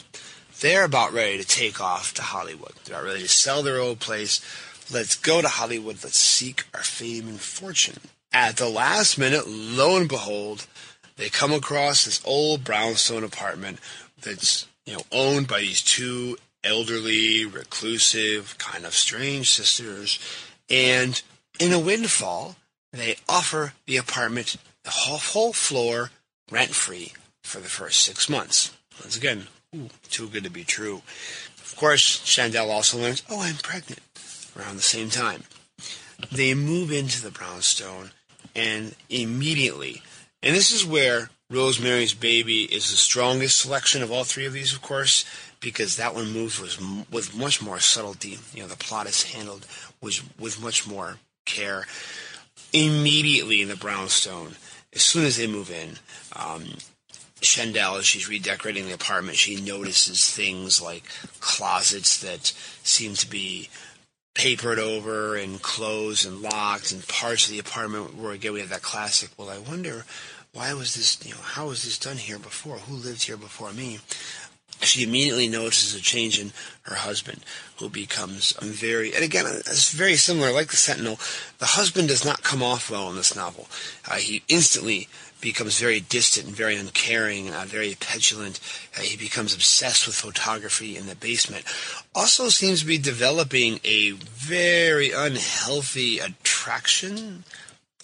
They're 0.61 0.85
about 0.85 1.13
ready 1.13 1.39
to 1.39 1.47
take 1.47 1.81
off 1.81 2.15
to 2.15 2.23
Hollywood. 2.23 2.73
They're 2.85 2.97
about 2.97 3.07
ready 3.07 3.23
to 3.23 3.29
sell 3.29 3.63
their 3.63 3.79
old 3.79 4.01
place. 4.01 4.41
Let's 4.93 5.15
go 5.17 5.41
to 5.41 5.49
Hollywood. 5.49 6.03
Let's 6.03 6.19
seek 6.19 6.65
our 6.75 6.83
fame 6.83 7.29
and 7.29 7.41
fortune. 7.41 7.99
At 8.33 8.57
the 8.57 8.69
last 8.69 9.19
minute, 9.19 9.47
lo 9.47 9.97
and 9.97 10.09
behold, 10.09 10.67
they 11.17 11.29
come 11.29 11.53
across 11.53 12.05
this 12.05 12.21
old 12.25 12.65
brownstone 12.65 13.25
apartment 13.25 13.79
that's 14.21 14.67
you 14.85 14.95
know 14.95 15.03
owned 15.13 15.47
by 15.47 15.61
these 15.61 15.83
two 15.83 16.37
elderly, 16.65 17.45
reclusive, 17.47 18.59
kind 18.59 18.85
of 18.85 18.95
strange 18.95 19.51
sisters. 19.51 20.19
And 20.69 21.21
in 21.61 21.73
a 21.73 21.79
windfall, 21.79 22.57
they 22.93 23.17
offer 23.29 23.75
the 23.87 23.97
apartment, 23.97 24.57
the 24.85 24.91
whole, 24.91 25.53
floor, 25.53 26.11
rent 26.51 26.71
free 26.71 27.13
for 27.43 27.61
the 27.61 27.69
first 27.69 28.03
six 28.03 28.29
months. 28.29 28.77
Once 29.01 29.17
again, 29.17 29.47
too 30.09 30.29
good 30.29 30.45
to 30.45 30.51
be 30.51 30.65
true. 30.65 31.03
Of 31.59 31.75
course, 31.77 32.21
Chandel 32.25 32.71
also 32.71 32.99
learns, 32.99 33.23
oh, 33.29 33.43
I'm 33.43 33.57
pregnant 33.57 34.01
around 34.57 34.77
the 34.77 34.83
same 34.83 35.11
time. 35.11 35.45
They 36.33 36.55
move 36.55 36.91
into 36.91 37.23
the 37.23 37.31
brownstone 37.31 38.11
and 38.57 38.95
immediately, 39.09 40.03
and 40.43 40.57
this 40.57 40.73
is 40.73 40.85
where 40.85 41.31
Rosemary's 41.51 42.15
Baby 42.15 42.65
is 42.65 42.91
the 42.91 42.97
strongest 42.97 43.61
selection 43.61 44.03
of 44.03 44.11
all 44.11 44.25
three 44.25 44.47
of 44.47 44.53
these, 44.53 44.73
of 44.73 44.83
course, 44.83 45.25
because 45.61 45.97
that 45.97 46.15
one 46.15 46.33
moves 46.33 46.61
with, 46.61 46.79
with 47.11 47.37
much 47.37 47.63
more 47.63 47.79
subtlety. 47.79 48.39
You 48.55 48.63
know, 48.63 48.69
the 48.69 48.77
plot 48.77 49.07
is 49.07 49.33
handled 49.33 49.67
with, 50.01 50.23
with 50.39 50.63
much 50.63 50.87
more 50.87 51.17
care. 51.47 51.87
Immediately 52.73 53.63
in 53.63 53.69
the 53.69 53.77
brownstone, 53.77 54.57
as 54.93 55.03
soon 55.03 55.25
as 55.25 55.37
they 55.37 55.47
move 55.47 55.71
in, 55.71 55.99
um, 56.37 56.67
Chandel, 57.41 57.97
as 57.97 58.07
she's 58.07 58.29
redecorating 58.29 58.87
the 58.87 58.95
apartment, 58.95 59.37
she 59.37 59.61
notices 59.61 60.31
things 60.31 60.81
like 60.83 61.05
closets 61.41 62.21
that 62.21 62.53
seem 62.83 63.15
to 63.15 63.29
be 63.29 63.69
papered 64.35 64.79
over 64.79 65.37
and 65.37 65.61
closed 65.63 66.27
and 66.27 66.43
locked 66.43 66.93
and 66.93 67.07
parts 67.09 67.47
of 67.47 67.53
the 67.53 67.59
apartment 67.59 68.15
where 68.15 68.31
again 68.31 68.53
we 68.53 68.61
have 68.61 68.69
that 68.69 68.83
classic 68.83 69.31
well 69.37 69.51
i 69.51 69.59
wonder 69.59 70.05
why 70.53 70.73
was 70.73 70.95
this 70.95 71.19
you 71.27 71.35
know 71.35 71.41
how 71.41 71.67
was 71.67 71.83
this 71.83 71.99
done 71.99 72.19
here 72.19 72.39
before 72.39 72.77
who 72.77 72.95
lived 72.95 73.25
here 73.25 73.37
before 73.37 73.73
me 73.73 73.99
she 74.81 75.03
immediately 75.03 75.49
notices 75.49 75.95
a 75.95 76.01
change 76.01 76.39
in 76.39 76.53
her 76.83 76.95
husband, 76.95 77.45
who 77.79 77.89
becomes 77.89 78.53
very, 78.63 79.15
and 79.15 79.25
again, 79.25 79.45
it's 79.47 79.93
very 79.93 80.17
similar, 80.17 80.53
like 80.53 80.69
the 80.69 80.77
Sentinel. 80.77 81.19
The 81.59 81.67
husband 81.67 82.09
does 82.09 82.25
not 82.25 82.43
come 82.43 82.63
off 82.63 82.91
well 82.91 83.11
in 83.11 83.17
this 83.17 83.35
novel. 83.35 83.67
Uh, 84.09 84.17
he 84.17 84.45
instantly 84.49 85.09
becomes 85.41 85.79
very 85.79 86.01
distant 86.01 86.49
and 86.49 86.57
very 86.57 86.77
uncaring, 86.77 87.53
uh, 87.53 87.65
very 87.67 87.97
petulant. 88.01 88.61
Uh, 88.97 89.03
he 89.03 89.17
becomes 89.17 89.55
obsessed 89.55 90.07
with 90.07 90.17
photography 90.17 90.97
in 90.97 91.07
the 91.07 91.15
basement. 91.15 91.65
Also 92.15 92.49
seems 92.49 92.81
to 92.81 92.87
be 92.87 92.99
developing 92.99 93.81
a 93.85 94.13
very 94.13 95.13
unhealthy 95.13 96.19
attraction, 96.19 97.45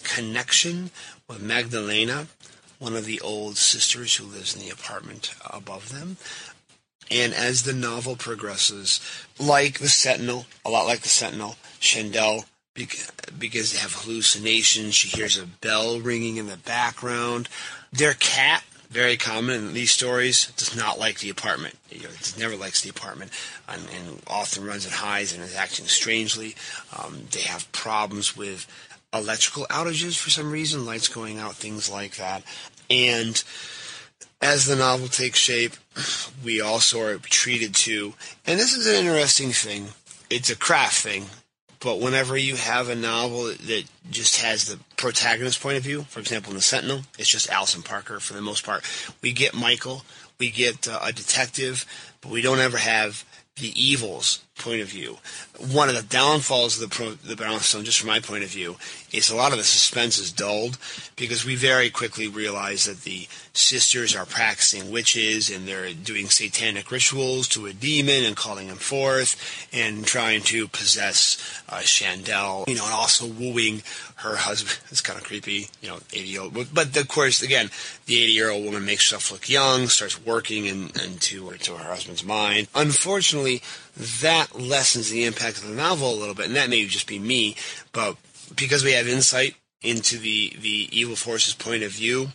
connection 0.03 0.91
with 1.27 1.41
Magdalena, 1.41 2.27
one 2.79 2.95
of 2.95 3.05
the 3.05 3.21
old 3.21 3.57
sisters 3.57 4.15
who 4.15 4.25
lives 4.25 4.55
in 4.55 4.61
the 4.61 4.69
apartment 4.69 5.33
above 5.49 5.89
them. 5.89 6.17
And 7.11 7.33
as 7.33 7.63
the 7.63 7.73
novel 7.73 8.15
progresses, 8.15 8.99
like 9.39 9.79
the 9.79 9.89
Sentinel, 9.89 10.47
a 10.65 10.69
lot 10.69 10.87
like 10.87 11.01
the 11.01 11.09
Sentinel, 11.09 11.55
Chandel 11.79 12.45
because 12.75 13.71
they 13.71 13.79
have 13.79 13.93
hallucinations. 13.93 14.93
She 14.93 15.07
hears 15.07 15.37
a 15.37 15.45
bell 15.45 15.99
ringing 15.99 16.37
in 16.37 16.47
the 16.47 16.57
background. 16.57 17.49
Their 17.91 18.13
cat, 18.13 18.63
very 18.89 19.17
common 19.17 19.67
in 19.67 19.73
these 19.73 19.91
stories, 19.91 20.51
does 20.57 20.75
not 20.75 20.99
like 20.99 21.19
the 21.19 21.29
apartment. 21.29 21.77
You 21.89 22.03
know, 22.03 22.09
it 22.09 22.35
never 22.37 22.55
likes 22.55 22.81
the 22.81 22.89
apartment, 22.89 23.31
and, 23.67 23.81
and 23.95 24.21
often 24.27 24.65
runs 24.65 24.85
and 24.85 24.93
hides 24.93 25.33
and 25.33 25.41
is 25.41 25.55
acting 25.55 25.85
strangely. 25.85 26.55
Um, 26.97 27.23
they 27.31 27.41
have 27.41 27.71
problems 27.71 28.35
with 28.35 28.67
electrical 29.13 29.65
outages 29.67 30.17
for 30.17 30.29
some 30.29 30.51
reason, 30.51 30.85
lights 30.85 31.07
going 31.07 31.39
out, 31.39 31.55
things 31.55 31.89
like 31.89 32.17
that. 32.17 32.43
And 32.89 33.41
as 34.41 34.65
the 34.65 34.75
novel 34.75 35.07
takes 35.07 35.39
shape, 35.39 35.73
we 36.43 36.59
also 36.59 37.01
are 37.01 37.17
treated 37.17 37.73
to, 37.73 38.13
and 38.45 38.59
this 38.59 38.75
is 38.75 38.85
an 38.85 39.05
interesting 39.05 39.51
thing. 39.51 39.87
It's 40.29 40.49
a 40.49 40.57
craft 40.57 40.97
thing 40.97 41.27
but 41.85 41.99
whenever 41.99 42.35
you 42.35 42.55
have 42.55 42.89
a 42.89 42.95
novel 42.95 43.43
that 43.43 43.83
just 44.09 44.41
has 44.41 44.65
the 44.65 44.79
protagonist 44.97 45.61
point 45.61 45.77
of 45.77 45.83
view, 45.83 46.01
for 46.09 46.19
example, 46.19 46.49
in 46.49 46.55
The 46.55 46.63
Sentinel, 46.63 47.01
it's 47.19 47.29
just 47.29 47.47
Allison 47.47 47.83
Parker 47.83 48.19
for 48.19 48.33
the 48.33 48.41
most 48.41 48.65
part. 48.65 48.83
We 49.21 49.33
get 49.33 49.53
Michael, 49.53 50.01
we 50.39 50.49
get 50.49 50.87
uh, 50.87 50.99
a 51.03 51.13
detective, 51.13 51.85
but 52.21 52.31
we 52.31 52.41
don't 52.41 52.57
ever 52.57 52.77
have 52.77 53.23
the 53.57 53.71
evil's 53.79 54.43
point 54.57 54.81
of 54.81 54.87
view. 54.87 55.17
One 55.71 55.89
of 55.89 55.95
the 55.95 56.01
downfalls 56.01 56.81
of 56.81 56.89
the 56.89 56.95
pro, 56.95 57.11
the 57.11 57.35
Brownstone, 57.35 57.83
just 57.83 57.99
from 57.99 58.07
my 58.07 58.19
point 58.19 58.43
of 58.43 58.49
view, 58.49 58.77
is 59.11 59.29
a 59.29 59.35
lot 59.35 59.51
of 59.51 59.57
the 59.57 59.63
suspense 59.63 60.17
is 60.17 60.31
dulled 60.31 60.77
because 61.15 61.45
we 61.45 61.55
very 61.55 61.89
quickly 61.89 62.27
realize 62.27 62.85
that 62.85 63.03
the 63.03 63.27
sisters 63.53 64.15
are 64.15 64.25
practicing 64.25 64.91
witches 64.91 65.49
and 65.49 65.67
they're 65.67 65.93
doing 65.93 66.27
satanic 66.27 66.91
rituals 66.91 67.47
to 67.49 67.65
a 67.65 67.73
demon 67.73 68.23
and 68.23 68.35
calling 68.35 68.67
him 68.67 68.77
forth 68.77 69.67
and 69.73 70.05
trying 70.05 70.41
to 70.41 70.67
possess 70.67 71.37
uh, 71.69 71.79
Chandel, 71.79 72.65
you 72.67 72.75
know, 72.75 72.85
and 72.85 72.93
also 72.93 73.25
wooing 73.25 73.81
her 74.17 74.35
husband. 74.35 74.79
It's 74.91 75.01
kind 75.01 75.19
of 75.19 75.25
creepy, 75.25 75.67
you 75.81 75.89
know, 75.89 75.99
80 76.13 76.27
year 76.27 76.41
old. 76.41 76.73
But 76.73 76.95
of 76.95 77.07
course, 77.07 77.41
again, 77.41 77.69
the 78.05 78.21
80 78.23 78.31
year 78.31 78.49
old 78.49 78.65
woman 78.65 78.85
makes 78.85 79.09
herself 79.09 79.31
look 79.31 79.49
young, 79.49 79.87
starts 79.87 80.23
working 80.25 80.65
in, 80.65 80.89
into, 81.03 81.49
into 81.49 81.75
her 81.75 81.89
husband's 81.89 82.23
mind. 82.23 82.67
Unfortunately, 82.75 83.61
that 83.97 84.59
lessens 84.59 85.09
the 85.09 85.25
impact 85.25 85.57
of 85.57 85.67
the 85.67 85.75
novel 85.75 86.13
a 86.13 86.19
little 86.19 86.35
bit, 86.35 86.47
and 86.47 86.55
that 86.55 86.69
may 86.69 86.85
just 86.85 87.07
be 87.07 87.19
me, 87.19 87.55
but 87.91 88.15
because 88.55 88.83
we 88.83 88.93
have 88.93 89.07
insight 89.07 89.55
into 89.81 90.17
the, 90.17 90.53
the 90.59 90.89
evil 90.91 91.15
force's 91.15 91.53
point 91.53 91.83
of 91.83 91.91
view, 91.91 92.29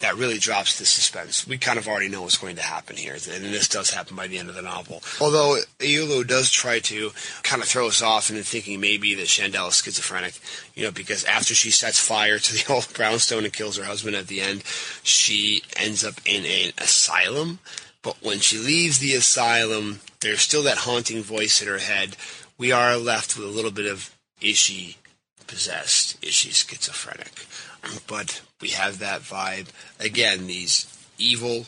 that 0.00 0.16
really 0.16 0.38
drops 0.38 0.78
the 0.78 0.84
suspense. 0.84 1.46
We 1.46 1.56
kind 1.56 1.78
of 1.78 1.88
already 1.88 2.08
know 2.08 2.22
what's 2.22 2.36
going 2.36 2.56
to 2.56 2.62
happen 2.62 2.96
here, 2.96 3.14
and 3.14 3.44
this 3.44 3.68
does 3.68 3.90
happen 3.90 4.16
by 4.16 4.26
the 4.26 4.38
end 4.38 4.48
of 4.48 4.54
the 4.54 4.62
novel. 4.62 5.02
Although 5.20 5.58
Eulo 5.78 6.26
does 6.26 6.50
try 6.50 6.80
to 6.80 7.10
kind 7.42 7.62
of 7.62 7.68
throw 7.68 7.88
us 7.88 8.02
off 8.02 8.28
into 8.28 8.42
thinking 8.42 8.80
maybe 8.80 9.14
that 9.14 9.28
Chandel 9.28 9.68
is 9.68 9.76
schizophrenic, 9.76 10.38
you 10.74 10.84
know, 10.84 10.90
because 10.90 11.24
after 11.24 11.54
she 11.54 11.70
sets 11.70 11.98
fire 11.98 12.38
to 12.38 12.52
the 12.52 12.72
old 12.72 12.92
brownstone 12.92 13.44
and 13.44 13.52
kills 13.52 13.76
her 13.76 13.84
husband 13.84 14.16
at 14.16 14.26
the 14.26 14.40
end, 14.40 14.62
she 15.02 15.62
ends 15.76 16.04
up 16.04 16.14
in 16.26 16.44
an 16.44 16.72
asylum. 16.78 17.60
But 18.04 18.22
when 18.22 18.38
she 18.38 18.58
leaves 18.58 18.98
the 18.98 19.14
asylum, 19.14 20.00
there's 20.20 20.42
still 20.42 20.62
that 20.64 20.78
haunting 20.78 21.22
voice 21.22 21.60
in 21.60 21.66
her 21.66 21.78
head. 21.78 22.16
We 22.58 22.70
are 22.70 22.96
left 22.96 23.36
with 23.36 23.46
a 23.46 23.50
little 23.50 23.72
bit 23.72 23.90
of 23.90 24.14
is 24.40 24.58
she 24.58 24.98
possessed? 25.46 26.22
Is 26.22 26.34
she 26.34 26.50
schizophrenic? 26.50 27.46
but 28.06 28.42
we 28.60 28.68
have 28.68 28.98
that 28.98 29.22
vibe. 29.22 29.68
Again, 29.98 30.46
these 30.46 30.86
evil 31.18 31.66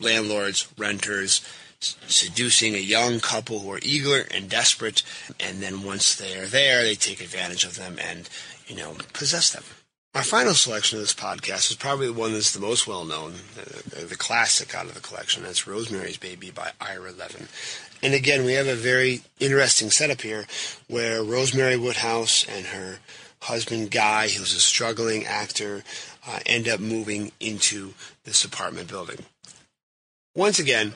landlords, 0.00 0.68
renters, 0.78 1.40
seducing 1.80 2.74
a 2.74 2.78
young 2.78 3.20
couple 3.20 3.60
who 3.60 3.72
are 3.72 3.80
eager 3.82 4.24
and 4.30 4.48
desperate, 4.48 5.02
and 5.40 5.60
then 5.60 5.82
once 5.82 6.14
they 6.14 6.36
are 6.38 6.46
there, 6.46 6.82
they 6.82 6.94
take 6.94 7.20
advantage 7.20 7.64
of 7.64 7.76
them 7.76 7.98
and, 8.00 8.28
you 8.66 8.76
know, 8.76 8.96
possess 9.12 9.50
them. 9.50 9.64
My 10.14 10.22
final 10.22 10.52
selection 10.52 10.98
of 10.98 11.04
this 11.04 11.14
podcast 11.14 11.70
is 11.70 11.76
probably 11.76 12.06
the 12.06 12.12
one 12.12 12.34
that's 12.34 12.52
the 12.52 12.60
most 12.60 12.86
well 12.86 13.06
known, 13.06 13.32
the, 13.54 14.04
the 14.04 14.16
classic 14.16 14.74
out 14.74 14.84
of 14.84 14.92
the 14.92 15.00
collection. 15.00 15.42
That's 15.42 15.66
Rosemary's 15.66 16.18
Baby 16.18 16.50
by 16.50 16.72
Ira 16.82 17.12
Levin. 17.12 17.48
And 18.02 18.12
again, 18.12 18.44
we 18.44 18.52
have 18.52 18.66
a 18.66 18.74
very 18.74 19.22
interesting 19.40 19.88
setup 19.90 20.20
here 20.20 20.44
where 20.86 21.24
Rosemary 21.24 21.78
Woodhouse 21.78 22.44
and 22.46 22.66
her 22.66 22.98
husband 23.40 23.90
Guy, 23.90 24.28
who's 24.28 24.54
a 24.54 24.60
struggling 24.60 25.24
actor, 25.24 25.82
uh, 26.28 26.40
end 26.44 26.68
up 26.68 26.78
moving 26.78 27.32
into 27.40 27.94
this 28.24 28.44
apartment 28.44 28.88
building. 28.88 29.24
Once 30.34 30.58
again, 30.58 30.92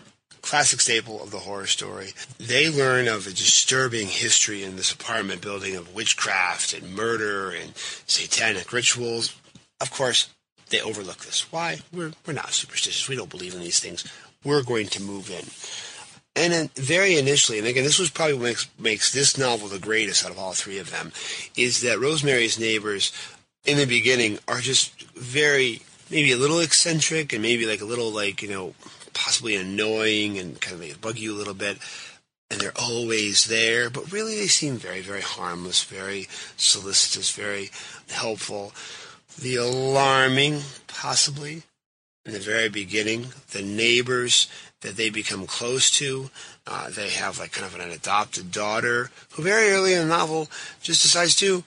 classic 0.46 0.80
staple 0.80 1.20
of 1.20 1.32
the 1.32 1.40
horror 1.40 1.66
story. 1.66 2.10
They 2.38 2.70
learn 2.70 3.08
of 3.08 3.26
a 3.26 3.30
disturbing 3.30 4.06
history 4.06 4.62
in 4.62 4.76
this 4.76 4.92
apartment 4.92 5.40
building 5.42 5.74
of 5.74 5.92
witchcraft 5.92 6.72
and 6.72 6.94
murder 6.94 7.50
and 7.50 7.72
satanic 8.06 8.72
rituals. 8.72 9.34
Of 9.80 9.90
course, 9.90 10.30
they 10.70 10.80
overlook 10.80 11.18
this. 11.18 11.50
Why? 11.52 11.78
We're, 11.92 12.12
we're 12.24 12.32
not 12.32 12.52
superstitious. 12.52 13.08
We 13.08 13.16
don't 13.16 13.28
believe 13.28 13.54
in 13.54 13.60
these 13.60 13.80
things. 13.80 14.04
We're 14.44 14.62
going 14.62 14.86
to 14.86 15.02
move 15.02 15.30
in. 15.30 15.44
And 16.40 16.52
then 16.52 16.70
very 16.76 17.18
initially, 17.18 17.58
and 17.58 17.66
again, 17.66 17.82
this 17.82 17.98
was 17.98 18.10
probably 18.10 18.34
what 18.34 18.44
makes, 18.44 18.68
makes 18.78 19.12
this 19.12 19.36
novel 19.36 19.66
the 19.66 19.80
greatest 19.80 20.24
out 20.24 20.30
of 20.30 20.38
all 20.38 20.52
three 20.52 20.78
of 20.78 20.92
them, 20.92 21.10
is 21.56 21.80
that 21.80 21.98
Rosemary's 21.98 22.58
neighbors 22.58 23.12
in 23.64 23.78
the 23.78 23.86
beginning 23.86 24.38
are 24.46 24.60
just 24.60 25.10
very, 25.14 25.82
maybe 26.08 26.30
a 26.30 26.36
little 26.36 26.60
eccentric 26.60 27.32
and 27.32 27.42
maybe 27.42 27.66
like 27.66 27.80
a 27.80 27.86
little 27.86 28.12
like, 28.12 28.42
you 28.42 28.48
know, 28.48 28.74
possibly 29.16 29.56
annoying 29.56 30.38
and 30.38 30.60
kind 30.60 30.82
of 30.82 31.00
bug 31.00 31.18
you 31.18 31.34
a 31.34 31.38
little 31.38 31.54
bit. 31.54 31.78
And 32.50 32.60
they're 32.60 32.78
always 32.80 33.46
there, 33.46 33.90
but 33.90 34.12
really 34.12 34.36
they 34.36 34.46
seem 34.46 34.76
very, 34.76 35.00
very 35.00 35.22
harmless, 35.22 35.82
very 35.82 36.28
solicitous, 36.56 37.32
very 37.32 37.70
helpful. 38.10 38.72
The 39.40 39.56
alarming, 39.56 40.60
possibly, 40.86 41.64
in 42.24 42.32
the 42.32 42.38
very 42.38 42.68
beginning, 42.68 43.28
the 43.50 43.62
neighbors 43.62 44.48
that 44.82 44.96
they 44.96 45.10
become 45.10 45.46
close 45.46 45.90
to. 45.90 46.30
Uh, 46.66 46.90
they 46.90 47.10
have 47.10 47.38
like 47.38 47.52
kind 47.52 47.66
of 47.66 47.74
an 47.74 47.90
adopted 47.90 48.52
daughter 48.52 49.10
who 49.32 49.42
very 49.42 49.70
early 49.70 49.94
in 49.94 50.00
the 50.00 50.16
novel 50.16 50.48
just 50.80 51.02
decides 51.02 51.34
to 51.36 51.64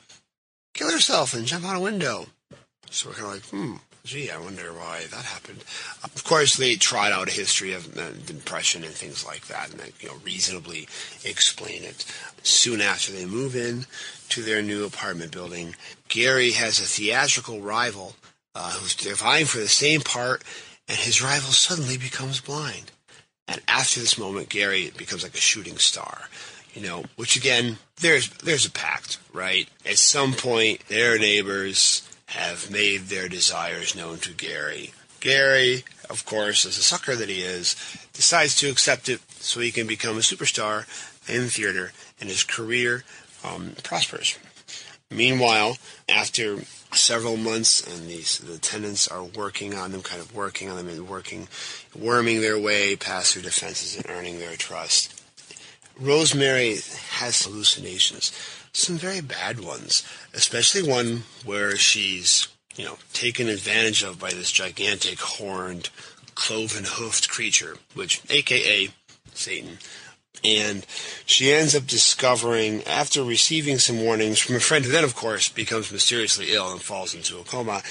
kill 0.74 0.92
herself 0.92 1.34
and 1.34 1.46
jump 1.46 1.66
out 1.66 1.76
a 1.76 1.82
window. 1.82 2.28
So 2.90 3.10
we're 3.10 3.16
kind 3.16 3.26
of 3.26 3.34
like, 3.34 3.46
hmm, 3.46 3.76
gee, 4.04 4.30
I 4.30 4.40
wonder 4.40 4.74
why 4.74 5.06
that 5.12 5.26
happened. 5.26 5.64
Of 6.04 6.24
course, 6.24 6.56
they 6.56 6.76
trot 6.76 7.12
out 7.12 7.28
a 7.28 7.32
history 7.32 7.74
of 7.74 7.98
uh, 7.98 8.12
depression 8.26 8.84
and 8.84 8.94
things 8.94 9.26
like 9.26 9.48
that, 9.48 9.72
and 9.72 9.80
they, 9.80 9.92
you 10.00 10.10
know, 10.10 10.16
reasonably 10.24 10.88
explain 11.24 11.84
it. 11.84 12.06
Soon 12.44 12.82
after 12.82 13.12
they 13.12 13.26
move 13.26 13.56
in 13.56 13.86
to 14.30 14.42
their 14.42 14.62
new 14.62 14.86
apartment 14.86 15.32
building, 15.32 15.76
Gary 16.08 16.52
has 16.52 16.80
a 16.80 16.84
theatrical 16.84 17.62
rival 17.62 18.16
uh, 18.56 18.72
who's 18.72 18.94
vying 18.94 19.46
for 19.46 19.60
the 19.60 19.68
same 19.68 20.02
part, 20.02 20.44
and 20.88 20.98
his 20.98 21.22
rival 21.22 21.52
suddenly 21.52 21.98
becomes 21.98 22.42
blind. 22.42 22.92
And 23.48 23.62
after 23.68 24.00
this 24.00 24.18
moment, 24.18 24.50
Gary 24.50 24.92
becomes 24.96 25.24
like 25.24 25.34
a 25.34 25.38
shooting 25.38 25.78
star 25.78 26.30
you 26.74 26.82
know, 26.88 27.04
which 27.16 27.36
again, 27.36 27.78
there's 28.00 28.30
there's 28.30 28.66
a 28.66 28.72
pact, 28.72 29.18
right? 29.34 29.68
At 29.86 29.98
some 29.98 30.34
point, 30.34 30.88
their 30.88 31.18
neighbors 31.18 32.09
have 32.30 32.70
made 32.70 33.02
their 33.02 33.28
desires 33.28 33.96
known 33.96 34.18
to 34.20 34.34
Gary. 34.34 34.94
Gary, 35.20 35.84
of 36.10 36.26
course, 36.26 36.66
as 36.66 36.78
a 36.78 36.82
sucker 36.82 37.16
that 37.16 37.28
he 37.28 37.42
is, 37.42 37.76
decides 38.14 38.56
to 38.58 38.70
accept 38.70 39.10
it 39.10 39.20
so 39.40 39.60
he 39.60 39.72
can 39.72 39.88
become 39.88 40.16
a 40.16 40.22
superstar 40.22 40.86
in 41.28 41.48
theater, 41.48 41.92
and 42.20 42.30
his 42.30 42.44
career 42.44 43.04
um, 43.44 43.74
prospers. 43.84 44.38
Meanwhile, 45.12 45.78
after 46.08 46.60
several 46.94 47.36
months, 47.36 47.86
and 47.86 48.08
these 48.08 48.40
the 48.40 48.58
tenants 48.58 49.08
are 49.08 49.24
working 49.24 49.74
on 49.74 49.92
them, 49.92 50.02
kind 50.02 50.22
of 50.22 50.36
working 50.36 50.70
on 50.70 50.78
them 50.78 50.88
and 50.88 51.08
working, 51.08 51.48
worming 51.98 52.42
their 52.42 52.60
way 52.60 52.96
past 52.96 53.34
their 53.34 53.44
defenses 53.44 53.98
and 53.98 54.06
earning 54.10 54.40
their 54.40 54.56
trust. 54.56 55.20
Rosemary 56.00 56.78
has 57.10 57.44
hallucinations, 57.44 58.32
some 58.74 58.98
very 58.98 59.22
bad 59.22 59.60
ones, 59.60 60.04
especially 60.34 60.88
one 60.88 61.24
where 61.46 61.76
she's, 61.76 62.48
you 62.76 62.86
know, 62.86 62.98
taken 63.14 63.48
advantage 63.48 64.04
of 64.04 64.20
by 64.20 64.30
this 64.32 64.52
gigantic 64.52 65.20
horned, 65.20 65.90
cloven 66.36 66.86
hoofed 66.86 67.30
creature, 67.30 67.78
which, 67.94 68.22
aka 68.30 68.90
Satan. 69.34 69.78
And 70.44 70.86
she 71.26 71.52
ends 71.52 71.76
up 71.76 71.86
discovering, 71.86 72.84
after 72.84 73.24
receiving 73.24 73.78
some 73.78 74.02
warnings 74.02 74.40
from 74.40 74.56
a 74.56 74.62
friend 74.62 74.86
who 74.86 74.92
then, 74.92 75.04
of 75.04 75.16
course, 75.16 75.50
becomes 75.50 75.92
mysteriously 75.92 76.54
ill 76.54 76.72
and 76.72 76.82
falls 76.82 77.14
into 77.14 77.40
a 77.40 77.44
coma, 77.44 77.82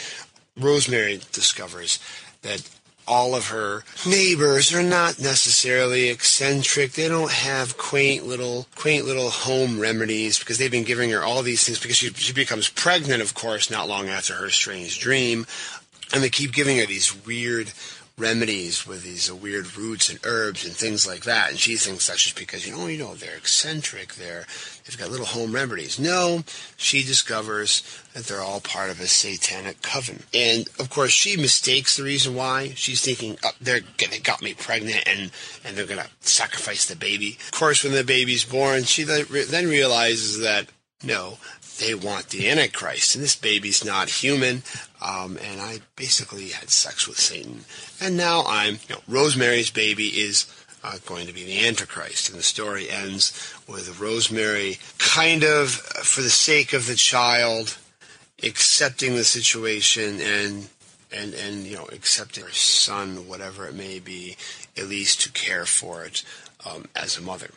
Rosemary 0.57 1.21
discovers 1.33 1.99
that 2.43 2.69
all 3.09 3.35
of 3.35 3.49
her 3.49 3.83
neighbors 4.07 4.73
are 4.75 4.83
not 4.83 5.19
necessarily 5.19 6.09
eccentric. 6.11 6.93
They 6.93 7.09
don't 7.09 7.33
have 7.33 7.79
quaint 7.79 8.27
little 8.27 8.67
quaint 8.77 9.07
little 9.07 9.31
home 9.31 9.81
remedies 9.81 10.39
because 10.39 10.59
they've 10.59 10.71
been 10.71 10.85
giving 10.85 11.11
her 11.11 11.25
all 11.25 11.43
these 11.43 11.65
things 11.65 11.81
because 11.81 11.97
she, 11.97 12.11
she 12.11 12.33
becomes 12.33 12.69
pregnant, 12.69 13.23
of 13.23 13.35
course, 13.35 13.71
not 13.71 13.89
long 13.89 14.09
after 14.09 14.35
her 14.35 14.51
strange 14.51 15.01
dream. 15.01 15.47
And 16.13 16.23
they 16.23 16.31
keep 16.31 16.53
giving 16.53 16.79
her 16.79 16.87
these 16.87 17.15
weird 17.27 17.73
remedies 18.19 18.87
with 18.87 19.05
these 19.05 19.33
weird 19.33 19.77
roots 19.77 20.11
and 20.11 20.19
herbs 20.25 20.65
and 20.65 20.75
things 20.75 21.07
like 21.07 21.23
that. 21.23 21.51
And 21.51 21.59
she 21.59 21.77
thinks 21.77 22.07
that's 22.07 22.25
just 22.25 22.37
because, 22.37 22.67
you 22.67 22.77
know, 22.77 22.87
you 22.87 22.99
know, 22.99 23.15
they're 23.15 23.37
eccentric. 23.37 24.15
They're, 24.15 24.45
they've 24.85 24.99
got 24.99 25.11
little 25.11 25.27
home 25.27 25.53
remedies. 25.53 25.99
No, 25.99 26.43
she 26.77 27.03
discovers 27.03 27.83
that 28.15 28.25
they're 28.25 28.43
all 28.43 28.61
part 28.61 28.91
of 28.91 29.01
a 29.01 29.07
satanic 29.07 29.83
coven. 29.83 30.25
And 30.35 30.69
of 30.79 30.91
course, 30.91 31.13
she 31.13 31.37
mistakes 31.37 31.97
the 31.97 32.03
reason 32.03 32.35
why. 32.35 32.73
She's 32.75 33.01
thinking, 33.01 33.39
oh, 33.45 33.53
they're, 33.61 33.81
they 34.11 34.19
got 34.19 34.43
me 34.43 34.55
pregnant 34.55 35.07
and, 35.07 35.31
and 35.65 35.77
they're 35.77 35.87
to 35.87 36.07
sacrifice 36.21 36.87
the 36.87 36.97
baby. 36.97 37.39
Of 37.41 37.53
course, 37.53 37.85
when 37.85 37.93
the 37.93 38.05
baby's 38.05 38.45
born, 38.45 38.85
she 38.85 39.05
then 39.05 39.69
realizes 39.69 40.41
that 40.41 40.67
no, 41.05 41.39
they 41.79 41.95
want 41.95 42.29
the 42.29 42.49
Antichrist, 42.49 43.15
and 43.15 43.25
this 43.25 43.37
baby's 43.37 43.85
not 43.85 44.09
human. 44.09 44.63
Um, 45.01 45.39
and 45.43 45.61
I 45.61 45.81
basically 45.97 46.49
had 46.49 46.71
sex 46.71 47.07
with 47.07 47.19
Satan, 47.19 47.65
and 48.01 48.17
now 48.17 48.45
I'm, 48.47 48.79
you 48.89 48.97
know, 48.97 49.01
Rosemary's 49.09 49.71
baby 49.71 50.09
is 50.09 50.47
uh, 50.85 50.99
going 51.07 51.27
to 51.27 51.33
be 51.33 51.45
the 51.45 51.67
Antichrist, 51.67 52.29
and 52.29 52.39
the 52.39 52.43
story 52.43 52.89
ends 52.89 53.33
with 53.69 54.01
Rosemary 54.01 54.79
kind 54.99 55.43
of, 55.45 55.71
for 55.71 56.23
the 56.23 56.31
sake 56.31 56.73
of 56.73 56.87
the 56.87 56.95
child, 56.95 57.79
accepting 58.43 59.15
the 59.15 59.25
situation 59.25 60.21
and 60.21 60.69
and 61.11 61.35
and 61.35 61.65
you 61.65 61.77
know 61.77 61.89
accepting 61.93 62.45
her 62.45 62.51
son, 62.51 63.29
whatever 63.29 63.67
it 63.67 63.75
may 63.75 63.99
be, 63.99 64.37
at 64.77 64.89
least 64.89 65.23
to 65.23 65.33
care 65.33 65.67
for 65.67 66.05
it 66.05 66.23
um, 66.67 66.87
as 66.95 67.17
a 67.17 67.23
mother. 67.23 67.51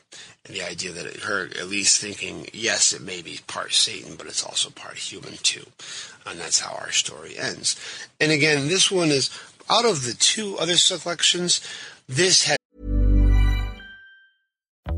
The 0.51 0.63
idea 0.63 0.91
that 0.91 1.05
it, 1.05 1.17
her 1.21 1.45
at 1.45 1.67
least 1.67 2.01
thinking, 2.01 2.47
yes, 2.53 2.93
it 2.93 3.01
may 3.01 3.21
be 3.21 3.39
part 3.47 3.73
Satan, 3.73 4.15
but 4.17 4.27
it's 4.27 4.43
also 4.43 4.69
part 4.69 4.97
human 4.97 5.37
too. 5.43 5.65
And 6.25 6.39
that's 6.39 6.59
how 6.59 6.75
our 6.75 6.91
story 6.91 7.37
ends. 7.37 7.79
And 8.19 8.31
again, 8.31 8.67
this 8.67 8.91
one 8.91 9.09
is 9.09 9.29
out 9.69 9.85
of 9.85 10.03
the 10.05 10.13
two 10.13 10.57
other 10.57 10.75
selections, 10.75 11.61
this 12.07 12.43
has. 12.43 12.57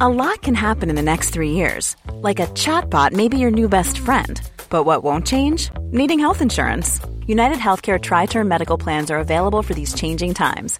A 0.01 0.10
lot 0.10 0.41
can 0.41 0.56
happen 0.56 0.89
in 0.89 0.95
the 0.95 1.01
next 1.01 1.30
three 1.30 1.51
years. 1.51 1.95
Like 2.12 2.39
a 2.39 2.47
chatbot 2.47 3.14
may 3.14 3.28
be 3.28 3.38
your 3.38 3.51
new 3.51 3.70
best 3.70 3.99
friend. 3.99 4.41
But 4.70 4.84
what 4.84 5.04
won't 5.04 5.28
change? 5.28 5.70
Needing 5.91 6.20
health 6.20 6.41
insurance. 6.41 6.99
United 7.28 7.60
Healthcare 7.60 8.01
Tri 8.01 8.26
Term 8.26 8.47
Medical 8.47 8.78
Plans 8.78 9.12
are 9.12 9.20
available 9.20 9.62
for 9.62 9.74
these 9.74 9.93
changing 9.93 10.34
times 10.34 10.80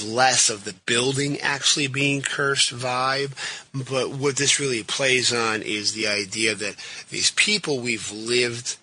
less 0.00 0.48
of 0.48 0.64
the 0.64 0.74
building 0.86 1.40
actually 1.40 1.88
being 1.88 2.22
cursed 2.22 2.72
vibe, 2.72 3.32
but 3.74 4.10
what 4.10 4.36
this 4.36 4.60
really 4.60 4.84
plays 4.84 5.32
on 5.32 5.60
is 5.62 5.92
the 5.92 6.06
idea 6.06 6.54
that 6.54 6.76
these 7.10 7.32
people 7.32 7.80
we've 7.80 8.12
lived, 8.12 8.76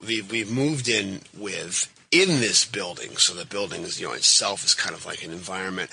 we've, 0.00 0.30
we've 0.30 0.50
moved 0.50 0.88
in 0.88 1.20
with 1.36 1.92
in 2.10 2.40
this 2.40 2.64
building, 2.64 3.18
so 3.18 3.34
the 3.34 3.44
building 3.44 3.82
is, 3.82 4.00
you 4.00 4.06
know, 4.06 4.14
itself 4.14 4.64
is 4.64 4.74
kind 4.74 4.94
of 4.94 5.04
like 5.04 5.22
an 5.22 5.32
environment, 5.32 5.90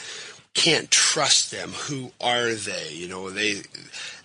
can't 0.53 0.91
trust 0.91 1.51
them. 1.51 1.71
Who 1.71 2.11
are 2.21 2.53
they? 2.53 2.93
You 2.93 3.07
know, 3.07 3.29
they 3.29 3.63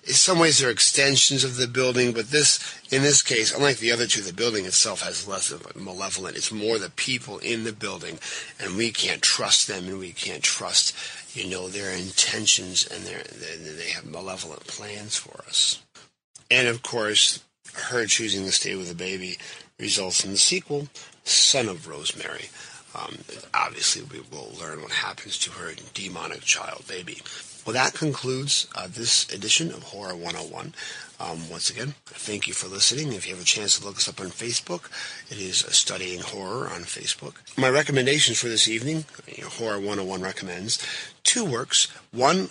in 0.09 0.14
some 0.14 0.38
ways 0.38 0.59
they're 0.59 0.70
extensions 0.70 1.44
of 1.44 1.56
the 1.56 1.68
building, 1.68 2.12
but 2.12 2.30
this, 2.30 2.59
in 2.90 3.02
this 3.02 3.20
case, 3.20 3.54
unlike 3.54 3.76
the 3.76 3.92
other 3.92 4.06
two, 4.06 4.22
the 4.22 4.32
building 4.32 4.64
itself 4.64 5.02
has 5.02 5.28
less 5.28 5.50
of 5.50 5.66
a 5.66 5.78
malevolent. 5.78 6.34
It's 6.34 6.50
more 6.50 6.78
the 6.78 6.88
people 6.88 7.36
in 7.38 7.64
the 7.64 7.74
building, 7.74 8.18
and 8.59 8.76
we 8.76 8.90
can't 8.90 9.20
trust 9.20 9.68
them, 9.68 9.86
and 9.86 9.98
we 9.98 10.12
can't 10.12 10.42
trust, 10.42 10.96
you 11.36 11.50
know, 11.50 11.68
their 11.68 11.94
intentions, 11.94 12.86
and 12.86 13.04
their 13.04 13.22
they 13.22 13.90
have 13.90 14.06
malevolent 14.06 14.66
plans 14.66 15.16
for 15.16 15.42
us. 15.46 15.82
And 16.50 16.68
of 16.68 16.82
course, 16.82 17.44
her 17.74 18.06
choosing 18.06 18.46
to 18.46 18.52
stay 18.52 18.74
with 18.76 18.88
the 18.88 18.94
baby 18.94 19.36
results 19.78 20.24
in 20.24 20.30
the 20.30 20.38
sequel, 20.38 20.88
Son 21.24 21.68
of 21.68 21.86
Rosemary. 21.86 22.46
Um, 22.94 23.18
obviously, 23.52 24.02
we 24.02 24.24
will 24.32 24.56
learn 24.59 24.80
what 24.80 24.92
happens 24.92 25.38
to 25.40 25.50
her 25.50 25.72
demonic 25.92 26.40
child 26.40 26.84
baby. 26.88 27.18
Well, 27.66 27.74
that 27.74 27.94
concludes 27.94 28.66
uh, 28.74 28.88
this 28.88 29.30
edition 29.32 29.70
of 29.72 29.82
Horror 29.82 30.14
101. 30.14 30.72
Um, 31.20 31.50
once 31.50 31.68
again, 31.68 31.94
thank 32.06 32.46
you 32.46 32.54
for 32.54 32.68
listening. 32.68 33.12
If 33.12 33.26
you 33.26 33.34
have 33.34 33.42
a 33.42 33.46
chance 33.46 33.78
to 33.78 33.84
look 33.84 33.96
us 33.96 34.09
up 34.09 34.20
on 34.20 34.28
Facebook, 34.28 34.88
it 35.30 35.38
is 35.38 35.59
Studying 35.59 36.20
Horror 36.20 36.68
on 36.68 36.82
Facebook. 36.82 37.34
My 37.59 37.68
recommendations 37.68 38.38
for 38.38 38.48
this 38.48 38.68
evening, 38.68 39.04
you 39.26 39.42
know, 39.42 39.50
Horror 39.50 39.78
101 39.78 40.22
recommends 40.22 40.78
two 41.24 41.44
works. 41.44 41.88
One, 42.12 42.48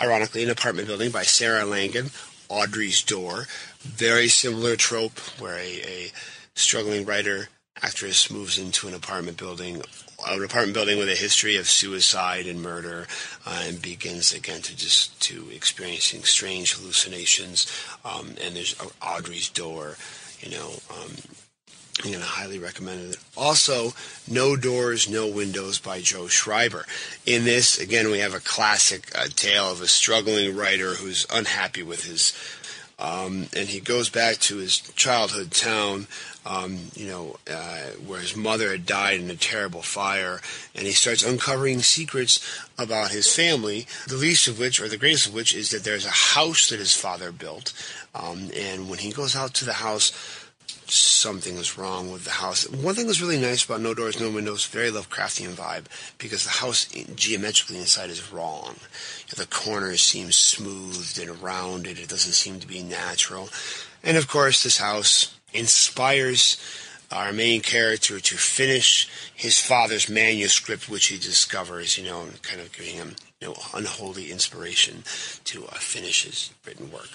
ironically, 0.00 0.44
an 0.44 0.50
apartment 0.50 0.86
building 0.86 1.10
by 1.10 1.24
Sarah 1.24 1.64
Langan, 1.64 2.10
Audrey's 2.48 3.02
Door. 3.02 3.46
Very 3.80 4.28
similar 4.28 4.76
trope 4.76 5.18
where 5.40 5.58
a, 5.58 5.82
a 5.82 6.12
struggling 6.54 7.04
writer 7.04 7.48
actress 7.82 8.30
moves 8.30 8.58
into 8.58 8.88
an 8.88 8.94
apartment 8.94 9.36
building 9.36 9.82
an 10.26 10.44
apartment 10.44 10.74
building 10.74 10.98
with 10.98 11.08
a 11.08 11.14
history 11.14 11.56
of 11.56 11.68
suicide 11.68 12.46
and 12.46 12.62
murder, 12.62 13.06
uh, 13.46 13.64
and 13.66 13.80
begins 13.80 14.32
again 14.32 14.62
to 14.62 14.76
just 14.76 15.20
to 15.22 15.48
experiencing 15.52 16.22
strange 16.22 16.74
hallucinations. 16.74 17.66
Um, 18.04 18.34
and 18.42 18.56
there's 18.56 18.74
Audrey's 19.02 19.48
Door, 19.48 19.96
you 20.40 20.50
know. 20.50 20.70
Um, 20.90 21.12
I'm 22.02 22.10
going 22.10 22.22
to 22.22 22.26
highly 22.26 22.58
recommend 22.58 23.12
it. 23.12 23.16
Also, 23.36 23.92
No 24.28 24.56
Doors, 24.56 25.08
No 25.08 25.28
Windows 25.28 25.78
by 25.78 26.00
Joe 26.00 26.26
Schreiber. 26.26 26.84
In 27.24 27.44
this, 27.44 27.78
again, 27.78 28.10
we 28.10 28.18
have 28.18 28.34
a 28.34 28.40
classic 28.40 29.16
uh, 29.16 29.28
tale 29.36 29.70
of 29.70 29.80
a 29.80 29.86
struggling 29.86 30.56
writer 30.56 30.94
who's 30.94 31.24
unhappy 31.32 31.84
with 31.84 32.04
his 32.04 32.32
um, 32.98 33.48
and 33.56 33.68
he 33.68 33.80
goes 33.80 34.08
back 34.08 34.36
to 34.36 34.58
his 34.58 34.78
childhood 34.78 35.50
town, 35.50 36.06
um, 36.46 36.78
you 36.94 37.06
know, 37.06 37.36
uh, 37.50 37.90
where 38.06 38.20
his 38.20 38.36
mother 38.36 38.70
had 38.70 38.86
died 38.86 39.20
in 39.20 39.30
a 39.30 39.36
terrible 39.36 39.82
fire, 39.82 40.40
and 40.74 40.86
he 40.86 40.92
starts 40.92 41.22
uncovering 41.22 41.80
secrets 41.80 42.40
about 42.78 43.10
his 43.10 43.34
family. 43.34 43.86
The 44.08 44.16
least 44.16 44.48
of 44.48 44.58
which, 44.58 44.80
or 44.80 44.88
the 44.88 44.98
greatest 44.98 45.28
of 45.28 45.34
which, 45.34 45.54
is 45.54 45.70
that 45.70 45.84
there's 45.84 46.06
a 46.06 46.10
house 46.10 46.68
that 46.68 46.78
his 46.78 46.94
father 46.94 47.32
built, 47.32 47.72
um, 48.14 48.50
and 48.56 48.90
when 48.90 48.98
he 48.98 49.10
goes 49.10 49.34
out 49.34 49.54
to 49.54 49.64
the 49.64 49.74
house, 49.74 50.12
something 50.86 51.56
is 51.56 51.78
wrong 51.78 52.12
with 52.12 52.24
the 52.24 52.30
house. 52.30 52.68
One 52.68 52.94
thing 52.94 53.06
that's 53.06 53.20
really 53.20 53.40
nice 53.40 53.64
about 53.64 53.80
No 53.80 53.94
Doors, 53.94 54.20
No 54.20 54.30
Windows, 54.30 54.66
very 54.66 54.90
Lovecraftian 54.90 55.54
vibe, 55.54 55.86
because 56.18 56.44
the 56.44 56.50
house 56.50 56.86
geometrically 57.14 57.78
inside 57.78 58.10
is 58.10 58.32
wrong. 58.32 58.76
The 59.34 59.46
corners 59.46 60.02
seem 60.02 60.30
smoothed 60.30 61.18
and 61.18 61.42
rounded. 61.42 61.98
It 61.98 62.08
doesn't 62.08 62.32
seem 62.32 62.60
to 62.60 62.66
be 62.66 62.82
natural. 62.82 63.48
And 64.02 64.16
of 64.16 64.28
course, 64.28 64.62
this 64.62 64.78
house 64.78 65.33
inspires 65.54 66.58
our 67.10 67.32
main 67.32 67.60
character 67.60 68.18
to 68.18 68.36
finish 68.36 69.08
his 69.34 69.60
father's 69.60 70.08
manuscript, 70.08 70.88
which 70.88 71.06
he 71.06 71.16
discovers, 71.16 71.96
you 71.96 72.04
know, 72.04 72.26
kind 72.42 72.60
of 72.60 72.72
giving 72.72 72.94
him, 72.94 73.14
you 73.40 73.48
know, 73.48 73.54
unholy 73.72 74.30
inspiration 74.30 75.04
to 75.44 75.64
uh, 75.66 75.74
finish 75.74 76.24
his 76.24 76.50
written 76.66 76.90
work. 76.90 77.08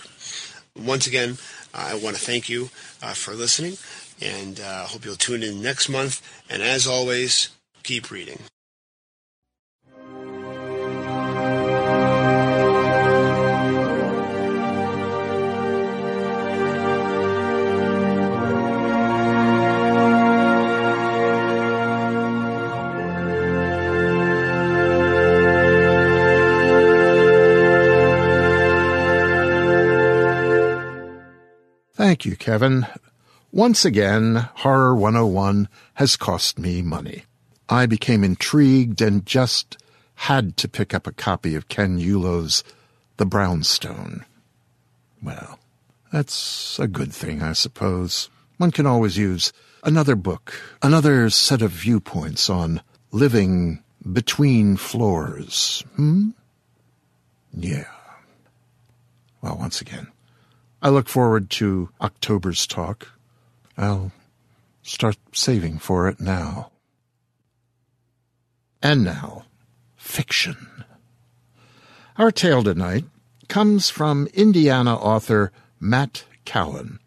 Once 0.77 1.07
again, 1.07 1.37
I 1.73 1.95
want 1.95 2.15
to 2.15 2.21
thank 2.21 2.47
you 2.47 2.69
uh, 3.03 3.13
for 3.13 3.33
listening, 3.33 3.77
and 4.21 4.59
uh, 4.59 4.85
hope 4.85 5.03
you'll 5.03 5.15
tune 5.15 5.43
in 5.43 5.61
next 5.61 5.89
month. 5.89 6.21
And 6.49 6.61
as 6.61 6.87
always, 6.87 7.49
keep 7.83 8.11
reading. 8.11 8.39
Thank 32.09 32.25
you, 32.25 32.35
Kevin. 32.35 32.87
Once 33.51 33.85
again, 33.85 34.49
Horror 34.55 34.95
101 34.95 35.69
has 35.93 36.17
cost 36.17 36.57
me 36.57 36.81
money. 36.81 37.25
I 37.69 37.85
became 37.85 38.23
intrigued 38.23 38.99
and 38.99 39.23
just 39.27 39.77
had 40.15 40.57
to 40.57 40.67
pick 40.67 40.95
up 40.95 41.05
a 41.05 41.11
copy 41.11 41.53
of 41.53 41.67
Ken 41.67 41.99
Eulo's 41.99 42.63
The 43.17 43.27
Brownstone. 43.27 44.25
Well, 45.21 45.59
that's 46.11 46.79
a 46.79 46.87
good 46.87 47.13
thing, 47.13 47.43
I 47.43 47.53
suppose. 47.53 48.31
One 48.57 48.71
can 48.71 48.87
always 48.87 49.15
use 49.15 49.53
another 49.83 50.15
book, 50.15 50.55
another 50.81 51.29
set 51.29 51.61
of 51.61 51.69
viewpoints 51.69 52.49
on 52.49 52.81
living 53.11 53.83
between 54.11 54.77
floors. 54.77 55.83
Hmm? 55.95 56.29
Yeah. 57.53 57.85
Well, 59.43 59.57
once 59.57 59.79
again, 59.79 60.07
I 60.81 60.89
look 60.89 61.09
forward 61.09 61.49
to 61.51 61.89
October's 61.99 62.65
talk. 62.65 63.09
I'll 63.77 64.13
start 64.81 65.17
saving 65.33 65.79
for 65.79 66.07
it 66.07 66.21
now. 66.21 66.71
And 68.81 69.03
now, 69.03 69.43
fiction. 69.97 70.55
Our 72.17 72.31
tale 72.31 72.63
tonight 72.63 73.03
comes 73.49 73.89
from 73.89 74.27
Indiana 74.33 74.95
author 74.95 75.51
Matt 75.81 76.23
Cowan. 76.45 76.99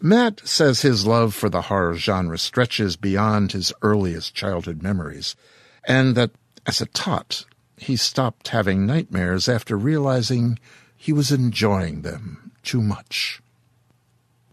Matt 0.00 0.40
says 0.44 0.82
his 0.82 1.06
love 1.06 1.34
for 1.34 1.48
the 1.48 1.62
horror 1.62 1.94
genre 1.94 2.38
stretches 2.38 2.96
beyond 2.96 3.52
his 3.52 3.72
earliest 3.82 4.34
childhood 4.34 4.82
memories, 4.82 5.36
and 5.84 6.16
that 6.16 6.32
as 6.66 6.80
a 6.80 6.86
tot, 6.86 7.44
he 7.76 7.94
stopped 7.94 8.48
having 8.48 8.84
nightmares 8.84 9.48
after 9.48 9.76
realizing 9.76 10.58
he 10.96 11.12
was 11.12 11.30
enjoying 11.30 12.02
them 12.02 12.47
too 12.62 12.82
much. 12.82 13.40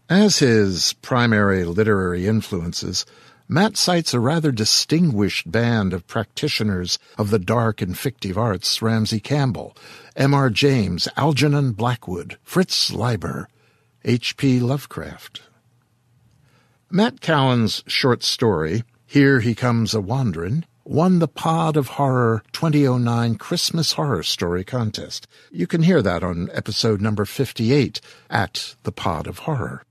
As 0.08 0.38
his 0.38 0.92
primary 0.94 1.64
literary 1.64 2.26
influences, 2.26 3.04
Matt 3.48 3.76
cites 3.76 4.12
a 4.12 4.20
rather 4.20 4.50
distinguished 4.50 5.50
band 5.50 5.92
of 5.92 6.06
practitioners 6.06 6.98
of 7.16 7.30
the 7.30 7.38
dark 7.38 7.80
and 7.80 7.96
fictive 7.96 8.36
arts 8.36 8.82
Ramsey 8.82 9.20
Campbell, 9.20 9.76
M.R. 10.16 10.50
James, 10.50 11.08
Algernon 11.16 11.72
Blackwood, 11.72 12.38
Fritz 12.42 12.92
Leiber, 12.92 13.48
H.P. 14.04 14.60
Lovecraft. 14.60 15.42
Matt 16.90 17.20
Cowan's 17.20 17.82
short 17.86 18.22
story, 18.22 18.84
Here 19.06 19.40
He 19.40 19.54
Comes 19.54 19.94
a 19.94 20.00
Wanderin', 20.00 20.64
won 20.88 21.18
the 21.18 21.28
Pod 21.28 21.76
of 21.76 21.88
Horror 21.88 22.42
2009 22.52 23.34
Christmas 23.36 23.92
Horror 23.94 24.22
Story 24.22 24.62
Contest. 24.62 25.26
You 25.50 25.66
can 25.66 25.82
hear 25.82 26.00
that 26.00 26.22
on 26.22 26.48
episode 26.52 27.00
number 27.00 27.24
58 27.24 28.00
at 28.30 28.76
the 28.84 28.92
Pod 28.92 29.26
of 29.26 29.40
Horror. 29.40 29.82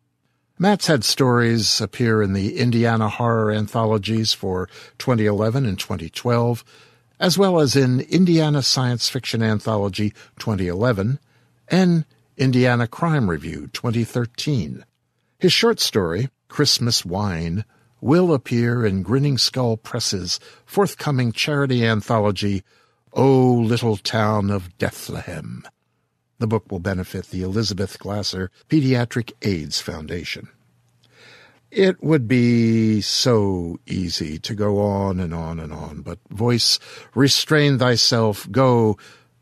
Matt's 0.58 0.88
had 0.88 1.04
stories 1.04 1.82
appear 1.82 2.22
in 2.22 2.32
the 2.32 2.58
Indiana 2.58 3.10
Horror 3.10 3.52
Anthologies 3.52 4.32
for 4.32 4.70
2011 4.98 5.66
and 5.66 5.78
2012, 5.78 6.64
as 7.20 7.38
well 7.38 7.60
as 7.60 7.76
in 7.76 8.00
Indiana 8.00 8.64
Science 8.64 9.10
Fiction 9.10 9.44
Anthology 9.44 10.12
2011 10.40 11.20
and 11.68 12.06
Indiana 12.38 12.88
Crime 12.88 13.30
Review 13.30 13.70
2013. 13.74 14.86
His 15.40 15.52
short 15.52 15.82
story, 15.82 16.30
Christmas 16.48 17.04
Wine, 17.04 17.66
will 18.06 18.36
appear 18.36 18.86
in 18.86 19.02
Grinning 19.02 19.36
Skull 19.36 19.78
Press's 19.78 20.40
forthcoming 20.64 21.32
charity 21.32 21.84
anthology, 21.84 22.64
O 23.14 23.52
Little 23.52 23.98
Town 23.98 24.52
of 24.52 24.78
Bethlehem. 24.78 25.68
The 26.38 26.46
book 26.46 26.72
will 26.72 26.80
benefit 26.80 27.32
the 27.32 27.42
Elizabeth 27.42 27.98
Glaser 27.98 28.52
Pediatric 28.70 29.32
AIDS 29.42 29.82
Foundation. 29.82 30.50
It 31.72 32.04
would 32.04 32.28
be 32.28 33.02
so 33.02 33.80
easy 33.88 34.38
to 34.38 34.54
go 34.54 34.80
on 34.82 35.20
and 35.20 35.34
on 35.34 35.60
and 35.60 35.74
on, 35.74 36.02
but 36.02 36.20
voice, 36.30 36.78
restrain 37.16 37.80
thyself, 37.80 38.48
go, 38.52 39.00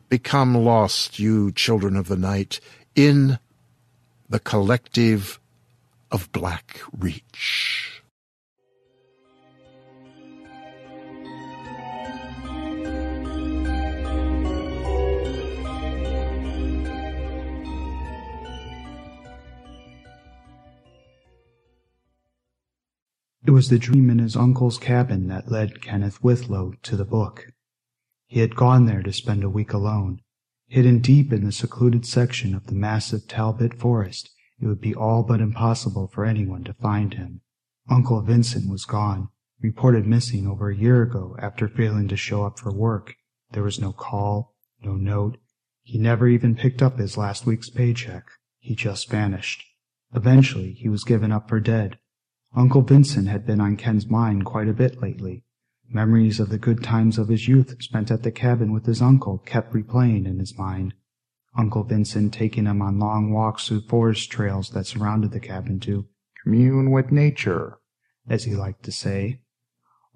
become 0.07 0.55
lost, 0.55 1.20
you 1.20 1.51
children 1.51 1.97
of 1.97 2.07
the 2.07 2.16
night, 2.16 2.61
in 2.95 3.39
the 4.30 4.39
collective 4.39 5.41
of 6.11 6.32
Blaque 6.32 6.80
Reach. 6.97 7.93
It 23.46 23.52
was 23.52 23.68
the 23.68 23.78
dream 23.78 24.10
in 24.10 24.20
his 24.20 24.38
uncle's 24.38 24.78
cabin 24.78 25.28
that 25.28 25.52
led 25.52 25.82
Kenneth 25.82 26.24
Withlow 26.24 26.76
to 26.84 26.96
the 26.96 27.04
book. 27.04 27.48
He 28.26 28.39
had 28.39 28.56
gone 28.56 28.86
there 28.86 29.04
to 29.04 29.12
spend 29.12 29.44
a 29.44 29.50
week 29.50 29.74
alone. 29.74 30.22
Hidden 30.68 31.00
deep 31.00 31.34
in 31.34 31.44
the 31.44 31.52
secluded 31.52 32.06
section 32.06 32.56
of 32.56 32.68
the 32.68 32.74
massive 32.74 33.28
Talbot 33.28 33.74
forest, 33.74 34.30
it 34.62 34.68
would 34.68 34.80
be 34.80 34.96
all 34.96 35.24
but 35.24 35.41
impossible 35.41 36.08
for 36.08 36.24
anyone 36.24 36.64
to 36.64 36.74
find 36.74 37.16
him. 37.16 37.41
Uncle 37.89 38.22
Vincent 38.22 38.70
was 38.70 38.86
gone, 38.86 39.28
reported 39.62 40.08
missing 40.08 40.48
over 40.48 40.70
a 40.70 40.78
year 40.78 41.02
ago 41.04 41.36
after 41.38 41.68
failing 41.68 42.08
to 42.08 42.16
show 42.16 42.46
up 42.46 42.58
for 42.58 42.74
work. 42.74 43.14
There 43.52 43.64
was 43.64 43.80
no 43.80 43.91
call, 43.91 44.56
No 44.82 44.96
note. 44.96 45.38
He 45.82 46.00
never 46.00 46.30
even 46.30 46.56
picked 46.56 46.82
up 46.82 46.98
his 46.98 47.18
last 47.18 47.46
week's 47.46 47.70
paycheck. 47.70 48.24
He 48.60 48.74
just 48.74 49.10
vanished. 49.10 49.64
Eventually, 50.16 50.72
he 50.74 50.88
was 50.88 51.04
given 51.04 51.32
up 51.32 51.50
for 51.50 51.60
dead. 51.60 52.00
Uncle 52.56 52.84
Vincent 52.84 53.28
had 53.28 53.47
been 53.47 53.60
on 53.60 53.76
Ken's 53.76 54.08
mind 54.08 54.45
quite 54.45 54.68
a 54.68 54.74
bit 54.74 55.01
lately. 55.01 55.43
Memories 55.89 56.39
of 56.39 56.49
the 56.49 56.60
good 56.60 56.84
times 56.84 57.18
of 57.18 57.28
his 57.28 57.47
youth 57.47 57.76
spent 57.82 58.12
at 58.12 58.22
the 58.22 58.32
cabin 58.32 58.72
with 58.72 58.86
his 58.86 59.01
uncle 59.01 59.39
kept 59.39 59.74
replaying 59.74 60.28
in 60.28 60.38
his 60.38 60.56
mind. 60.56 60.93
Uncle 61.58 61.84
Vincent 61.84 62.32
taking 62.32 62.66
him 62.66 62.80
on 62.80 62.99
long 62.99 63.34
walks 63.34 63.68
through 63.68 63.82
forest 63.82 64.32
trails 64.32 64.70
that 64.70 64.86
surrounded 64.86 65.32
the 65.32 65.39
cabin 65.39 65.80
to 65.80 66.06
commune 66.43 66.91
with 66.91 67.12
nature, 67.12 67.80
as 68.30 68.43
he 68.43 68.56
liked 68.56 68.84
to 68.84 68.91
say. 68.91 69.41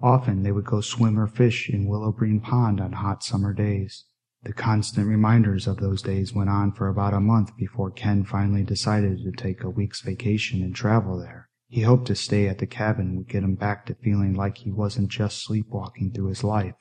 Often 0.00 0.44
they 0.44 0.52
would 0.52 0.64
go 0.64 0.80
swim 0.80 1.18
or 1.18 1.26
fish 1.26 1.68
in 1.68 1.88
Willow 1.88 2.12
Green 2.12 2.40
Pond 2.40 2.80
on 2.80 2.92
hot 2.92 3.24
summer 3.24 3.52
days. 3.52 4.04
The 4.44 4.52
constant 4.52 5.08
reminders 5.08 5.66
of 5.66 5.78
those 5.78 6.02
days 6.02 6.32
went 6.32 6.50
on 6.50 6.70
for 6.70 6.86
about 6.86 7.14
a 7.14 7.20
month 7.20 7.56
before 7.56 7.90
Ken 7.90 8.22
finally 8.24 8.62
decided 8.62 9.24
to 9.24 9.32
take 9.32 9.64
a 9.64 9.70
week's 9.70 10.02
vacation 10.02 10.62
and 10.62 10.72
travel 10.72 11.18
there. 11.18 11.47
He 11.68 11.82
hoped 11.82 12.06
to 12.06 12.14
stay 12.14 12.48
at 12.48 12.58
the 12.58 12.66
cabin 12.66 13.14
would 13.16 13.28
get 13.28 13.44
him 13.44 13.54
back 13.54 13.84
to 13.86 13.94
feeling 13.94 14.32
like 14.32 14.58
he 14.58 14.70
wasn't 14.70 15.10
just 15.10 15.44
sleepwalking 15.44 16.12
through 16.12 16.28
his 16.28 16.42
life. 16.42 16.74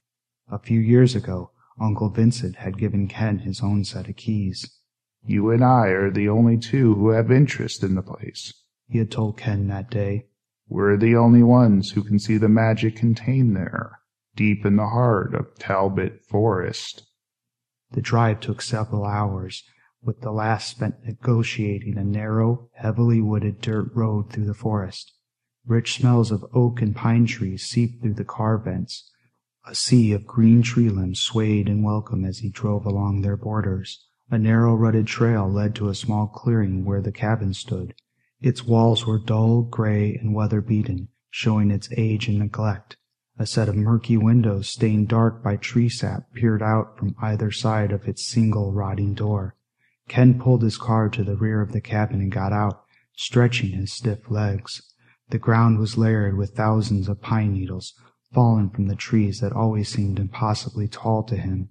A 0.49 0.59
few 0.59 0.79
years 0.79 1.13
ago, 1.13 1.51
Uncle 1.79 2.09
Vincent 2.09 2.55
had 2.55 2.77
given 2.77 3.09
Ken 3.09 3.39
his 3.39 3.61
own 3.61 3.83
set 3.83 4.07
of 4.07 4.15
keys. 4.15 4.79
You 5.25 5.51
and 5.51 5.61
I 5.61 5.87
are 5.87 6.09
the 6.09 6.29
only 6.29 6.57
two 6.57 6.95
who 6.95 7.09
have 7.09 7.31
interest 7.31 7.83
in 7.83 7.95
the 7.95 8.01
place, 8.01 8.53
he 8.87 8.97
had 8.97 9.11
told 9.11 9.37
Ken 9.37 9.67
that 9.67 9.89
day. 9.89 10.27
We're 10.69 10.95
the 10.95 11.17
only 11.17 11.43
ones 11.43 11.91
who 11.91 12.03
can 12.03 12.17
see 12.17 12.37
the 12.37 12.47
magic 12.47 12.95
contained 12.95 13.57
there, 13.57 13.99
deep 14.35 14.65
in 14.65 14.77
the 14.77 14.87
heart 14.87 15.35
of 15.35 15.53
Talbot 15.59 16.23
Forest. 16.23 17.05
The 17.91 18.01
drive 18.01 18.39
took 18.39 18.61
several 18.61 19.05
hours, 19.05 19.63
with 20.01 20.21
the 20.21 20.31
last 20.31 20.69
spent 20.69 21.03
negotiating 21.03 21.97
a 21.97 22.03
narrow, 22.03 22.69
heavily 22.75 23.21
wooded 23.21 23.59
dirt 23.61 23.91
road 23.93 24.31
through 24.31 24.45
the 24.45 24.53
forest. 24.53 25.13
Rich 25.65 25.97
smells 25.97 26.31
of 26.31 26.45
oak 26.53 26.81
and 26.81 26.95
pine 26.95 27.25
trees 27.25 27.63
seeped 27.63 28.01
through 28.01 28.13
the 28.13 28.23
car 28.23 28.57
vents. 28.57 29.11
A 29.67 29.75
sea 29.75 30.13
of 30.13 30.25
green 30.25 30.61
tree 30.61 30.89
limbs 30.89 31.19
swayed 31.19 31.67
in 31.67 31.83
welcome 31.83 32.23
as 32.23 32.39
he 32.39 32.49
drove 32.49 32.85
along 32.85 33.21
their 33.21 33.35
borders. 33.35 34.05
A 34.29 34.37
narrow 34.37 34.75
rutted 34.75 35.07
trail 35.07 35.51
led 35.51 35.75
to 35.75 35.89
a 35.89 35.95
small 35.95 36.27
clearing 36.27 36.85
where 36.85 37.01
the 37.01 37.11
cabin 37.11 37.53
stood. 37.53 37.93
Its 38.39 38.63
walls 38.63 39.05
were 39.05 39.19
dull, 39.19 39.63
gray, 39.63 40.15
and 40.15 40.33
weather-beaten, 40.33 41.09
showing 41.29 41.69
its 41.69 41.89
age 41.97 42.29
and 42.29 42.39
neglect. 42.39 42.95
A 43.37 43.45
set 43.45 43.67
of 43.67 43.75
murky 43.75 44.15
windows 44.15 44.69
stained 44.69 45.09
dark 45.09 45.43
by 45.43 45.57
tree 45.57 45.89
sap 45.89 46.31
peered 46.33 46.63
out 46.63 46.97
from 46.97 47.15
either 47.21 47.51
side 47.51 47.91
of 47.91 48.07
its 48.07 48.25
single 48.25 48.71
rotting 48.71 49.13
door. 49.13 49.56
Ken 50.07 50.39
pulled 50.39 50.63
his 50.63 50.77
car 50.77 51.09
to 51.09 51.23
the 51.23 51.35
rear 51.35 51.61
of 51.61 51.73
the 51.73 51.81
cabin 51.81 52.21
and 52.21 52.31
got 52.31 52.53
out, 52.53 52.81
stretching 53.15 53.71
his 53.71 53.91
stiff 53.91 54.31
legs. 54.31 54.81
The 55.29 55.37
ground 55.37 55.79
was 55.79 55.97
layered 55.97 56.37
with 56.37 56.55
thousands 56.55 57.09
of 57.09 57.21
pine 57.21 57.51
needles, 57.51 57.93
fallen 58.33 58.69
from 58.69 58.87
the 58.87 58.95
trees 58.95 59.41
that 59.41 59.51
always 59.51 59.89
seemed 59.89 60.17
impossibly 60.17 60.87
tall 60.87 61.23
to 61.23 61.35
him. 61.35 61.69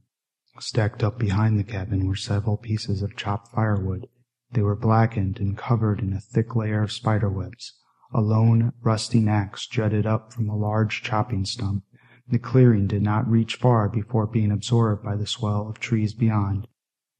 Stacked 0.58 1.02
up 1.02 1.18
behind 1.18 1.58
the 1.58 1.64
cabin 1.64 2.06
were 2.06 2.16
several 2.16 2.58
pieces 2.58 3.00
of 3.00 3.16
chopped 3.16 3.52
firewood. 3.52 4.06
They 4.52 4.62
were 4.62 4.76
blackened 4.76 5.40
and 5.40 5.56
covered 5.56 6.00
in 6.00 6.12
a 6.12 6.20
thick 6.20 6.54
layer 6.54 6.82
of 6.82 6.92
spiderwebs. 6.92 7.72
A 8.12 8.20
lone, 8.20 8.72
rusting 8.82 9.28
axe 9.28 9.66
jutted 9.66 10.06
up 10.06 10.32
from 10.32 10.48
a 10.48 10.56
large 10.56 11.02
chopping 11.02 11.46
stump. 11.46 11.84
The 12.28 12.38
clearing 12.38 12.86
did 12.86 13.02
not 13.02 13.26
reach 13.30 13.56
far 13.56 13.88
before 13.88 14.26
being 14.26 14.50
absorbed 14.50 15.02
by 15.02 15.16
the 15.16 15.26
swell 15.26 15.68
of 15.68 15.78
trees 15.78 16.12
beyond. 16.12 16.68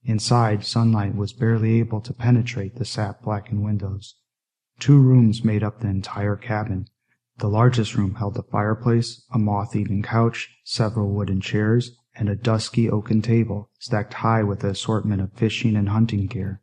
Inside, 0.07 0.65
sunlight 0.65 1.17
was 1.17 1.33
barely 1.33 1.81
able 1.81 2.01
to 2.01 2.15
penetrate 2.15 2.77
the 2.77 2.85
sap-blackened 2.85 3.65
windows. 3.65 4.15
Two 4.79 5.01
rooms 5.01 5.45
made 5.45 5.65
up 5.65 5.81
the 5.81 5.89
entire 5.89 6.37
cabin. 6.37 6.87
The 7.39 7.49
largest 7.49 7.97
room 7.97 8.15
held 8.15 8.37
a 8.39 8.43
fireplace, 8.43 9.27
a 9.33 9.39
moth-eaten 9.39 10.05
couch, 10.05 10.57
several 10.65 11.11
wooden 11.11 11.41
chairs, 11.41 11.99
and 12.15 12.29
a 12.29 12.37
dusky 12.37 12.89
oaken 12.89 13.21
table, 13.21 13.71
stacked 13.81 14.15
high 14.15 14.45
with 14.45 14.63
an 14.63 14.71
assortment 14.71 15.23
of 15.23 15.33
fishing 15.33 15.75
and 15.75 15.89
hunting 15.89 16.27
gear. 16.27 16.63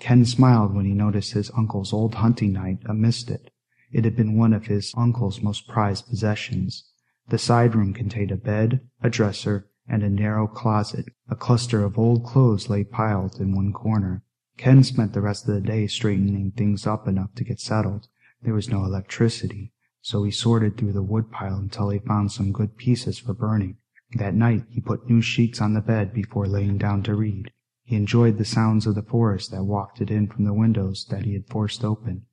Ken 0.00 0.24
smiled 0.24 0.74
when 0.74 0.86
he 0.86 0.92
noticed 0.92 1.32
his 1.32 1.50
uncle's 1.56 1.92
old 1.92 2.14
hunting 2.16 2.54
knife 2.54 2.78
amidst 2.86 3.30
it. 3.30 3.50
It 3.92 4.04
had 4.04 4.16
been 4.16 4.38
one 4.38 4.54
of 4.54 4.66
his 4.66 4.94
uncle's 4.96 5.42
most 5.42 5.68
prized 5.68 6.08
possessions. 6.08 6.90
The 7.28 7.38
side 7.38 7.74
room 7.74 7.92
contained 7.92 8.32
a 8.32 8.36
bed, 8.36 8.80
a 9.02 9.10
dresser, 9.10 9.67
and 9.88 10.02
a 10.02 10.10
narrow 10.10 10.46
closet. 10.46 11.06
A 11.28 11.34
cluster 11.34 11.82
of 11.82 11.98
old 11.98 12.24
clothes 12.24 12.68
lay 12.68 12.84
piled 12.84 13.40
in 13.40 13.54
one 13.54 13.72
corner. 13.72 14.22
Ken 14.56 14.82
spent 14.84 15.12
the 15.12 15.20
rest 15.20 15.48
of 15.48 15.54
the 15.54 15.60
day 15.60 15.86
straightening 15.86 16.50
things 16.50 16.86
up 16.86 17.08
enough 17.08 17.34
to 17.36 17.44
get 17.44 17.60
settled. 17.60 18.08
There 18.42 18.54
was 18.54 18.68
no 18.68 18.84
electricity, 18.84 19.72
so 20.00 20.22
he 20.24 20.30
sorted 20.30 20.76
through 20.76 20.92
the 20.92 21.02
woodpile 21.02 21.56
until 21.56 21.90
he 21.90 21.98
found 21.98 22.32
some 22.32 22.52
good 22.52 22.76
pieces 22.76 23.18
for 23.18 23.34
burning. 23.34 23.78
That 24.14 24.34
night 24.34 24.64
he 24.68 24.80
put 24.80 25.08
new 25.08 25.20
sheets 25.20 25.60
on 25.60 25.74
the 25.74 25.80
bed 25.80 26.12
before 26.12 26.46
laying 26.46 26.78
down 26.78 27.02
to 27.04 27.14
read. 27.14 27.50
He 27.82 27.96
enjoyed 27.96 28.38
the 28.38 28.44
sounds 28.44 28.86
of 28.86 28.94
the 28.94 29.02
forest 29.02 29.50
that 29.50 29.64
wafted 29.64 30.10
in 30.10 30.28
from 30.28 30.44
the 30.44 30.52
windows 30.52 31.06
that 31.10 31.24
he 31.24 31.34
had 31.34 31.46
forced 31.48 31.84
open 31.84 32.26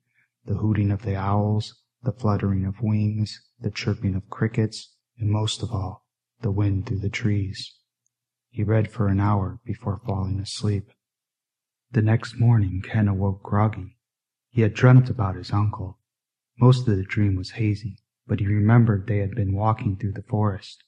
the 0.46 0.54
hooting 0.54 0.92
of 0.92 1.02
the 1.02 1.16
owls, 1.16 1.82
the 2.04 2.12
fluttering 2.12 2.64
of 2.64 2.80
wings, 2.80 3.42
the 3.60 3.70
chirping 3.70 4.14
of 4.14 4.30
crickets, 4.30 4.94
and 5.18 5.28
most 5.28 5.62
of 5.62 5.72
all, 5.72 6.05
the 6.40 6.50
wind 6.50 6.86
through 6.86 7.00
the 7.00 7.08
trees. 7.08 7.74
He 8.50 8.62
read 8.62 8.90
for 8.90 9.08
an 9.08 9.20
hour 9.20 9.60
before 9.64 10.00
falling 10.06 10.40
asleep. 10.40 10.90
The 11.90 12.02
next 12.02 12.38
morning 12.38 12.82
Ken 12.82 13.08
awoke 13.08 13.42
groggy. 13.42 13.96
He 14.50 14.62
had 14.62 14.74
dreamt 14.74 15.10
about 15.10 15.36
his 15.36 15.52
uncle. 15.52 15.98
Most 16.58 16.88
of 16.88 16.96
the 16.96 17.04
dream 17.04 17.36
was 17.36 17.52
hazy, 17.52 17.98
but 18.26 18.40
he 18.40 18.46
remembered 18.46 19.06
they 19.06 19.18
had 19.18 19.34
been 19.34 19.52
walking 19.52 19.96
through 19.96 20.12
the 20.12 20.22
forest. 20.22 20.82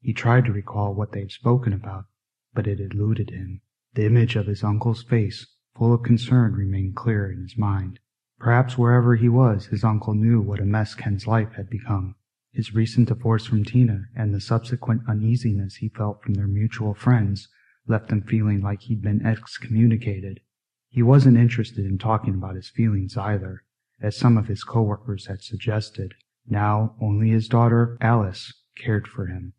He 0.00 0.12
tried 0.12 0.46
to 0.46 0.52
recall 0.52 0.94
what 0.94 1.12
they 1.12 1.20
had 1.20 1.30
spoken 1.30 1.72
about, 1.72 2.06
but 2.54 2.66
it 2.66 2.80
eluded 2.80 3.30
him. 3.30 3.60
The 3.94 4.06
image 4.06 4.36
of 4.36 4.46
his 4.46 4.64
uncle's 4.64 5.02
face, 5.02 5.46
full 5.76 5.92
of 5.92 6.02
concern, 6.02 6.54
remained 6.54 6.96
clear 6.96 7.30
in 7.30 7.42
his 7.42 7.58
mind. 7.58 7.98
Perhaps 8.38 8.78
wherever 8.78 9.16
he 9.16 9.28
was, 9.28 9.66
his 9.66 9.84
uncle 9.84 10.14
knew 10.14 10.40
what 10.40 10.60
a 10.60 10.64
mess 10.64 10.94
Ken's 10.94 11.26
life 11.26 11.52
had 11.52 11.68
become. 11.68 12.14
His 12.52 12.74
recent 12.74 13.08
divorce 13.08 13.46
from 13.46 13.64
Tina 13.64 14.06
and 14.14 14.34
the 14.34 14.40
subsequent 14.40 15.02
uneasiness 15.08 15.76
he 15.76 15.88
felt 15.88 16.22
from 16.22 16.34
their 16.34 16.48
mutual 16.48 16.94
friends 16.94 17.48
left 17.86 18.10
him 18.10 18.22
feeling 18.22 18.60
like 18.60 18.82
he'd 18.82 19.02
been 19.02 19.24
excommunicated. 19.24 20.40
He 20.88 21.02
wasn't 21.02 21.36
interested 21.36 21.86
in 21.86 21.98
talking 21.98 22.34
about 22.34 22.56
his 22.56 22.68
feelings 22.68 23.16
either, 23.16 23.62
as 24.00 24.16
some 24.16 24.36
of 24.36 24.48
his 24.48 24.64
coworkers 24.64 25.26
had 25.26 25.42
suggested. 25.42 26.14
Now 26.46 26.96
only 27.00 27.30
his 27.30 27.48
daughter, 27.48 27.96
Alice, 28.00 28.52
cared 28.76 29.06
for 29.06 29.26
him, 29.26 29.52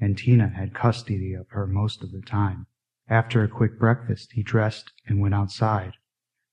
and 0.00 0.16
Tina 0.16 0.48
had 0.48 0.72
custody 0.72 1.34
of 1.34 1.50
her 1.50 1.66
most 1.66 2.02
of 2.02 2.10
the 2.10 2.22
time. 2.22 2.66
After 3.08 3.42
a 3.42 3.48
quick 3.48 3.78
breakfast, 3.78 4.32
he 4.32 4.42
dressed 4.42 4.92
and 5.06 5.20
went 5.20 5.34
outside. 5.34 5.92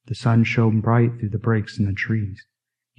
The 0.08 0.16
sun 0.16 0.44
shone 0.44 0.82
bright 0.82 1.20
through 1.20 1.30
the 1.30 1.38
breaks 1.38 1.80
in 1.80 1.86
the 1.86 1.94
trees. 1.94 2.46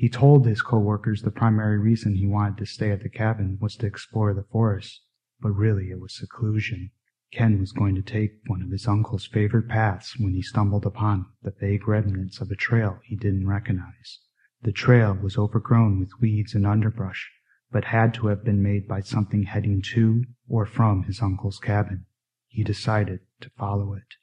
He 0.00 0.08
told 0.08 0.46
his 0.46 0.62
co-workers 0.62 1.22
the 1.22 1.32
primary 1.32 1.76
reason 1.76 2.14
he 2.14 2.26
wanted 2.28 2.58
to 2.58 2.66
stay 2.66 2.92
at 2.92 3.02
the 3.02 3.08
cabin 3.08 3.58
was 3.60 3.74
to 3.78 3.86
explore 3.86 4.32
the 4.32 4.44
forest, 4.44 5.02
but 5.40 5.50
really 5.50 5.90
it 5.90 5.98
was 5.98 6.16
seclusion. 6.16 6.92
Ken 7.32 7.58
was 7.58 7.72
going 7.72 7.96
to 7.96 8.02
take 8.02 8.38
one 8.46 8.62
of 8.62 8.70
his 8.70 8.86
uncle's 8.86 9.26
favorite 9.26 9.66
paths 9.68 10.16
when 10.16 10.34
he 10.34 10.40
stumbled 10.40 10.86
upon 10.86 11.26
the 11.42 11.50
vague 11.50 11.88
remnants 11.88 12.40
of 12.40 12.48
a 12.48 12.54
trail 12.54 13.00
he 13.02 13.16
didn't 13.16 13.48
recognize. 13.48 14.20
The 14.62 14.70
trail 14.70 15.18
was 15.20 15.36
overgrown 15.36 15.98
with 15.98 16.20
weeds 16.20 16.54
and 16.54 16.64
underbrush, 16.64 17.28
but 17.72 17.86
had 17.86 18.14
to 18.14 18.28
have 18.28 18.44
been 18.44 18.62
made 18.62 18.86
by 18.86 19.00
something 19.00 19.42
heading 19.42 19.82
to 19.94 20.22
or 20.48 20.64
from 20.64 21.02
his 21.02 21.20
uncle's 21.20 21.58
cabin. 21.58 22.06
He 22.46 22.62
decided 22.62 23.22
to 23.40 23.50
follow 23.58 23.94
it. 23.94 24.14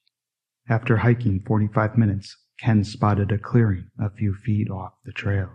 After 0.69 0.97
hiking 0.99 1.41
45 1.45 1.97
minutes, 1.97 2.37
Ken 2.61 2.85
spotted 2.85 3.33
a 3.33 3.37
clearing 3.37 3.89
a 3.99 4.09
few 4.09 4.33
feet 4.33 4.69
off 4.69 4.93
the 5.03 5.11
trail. 5.11 5.49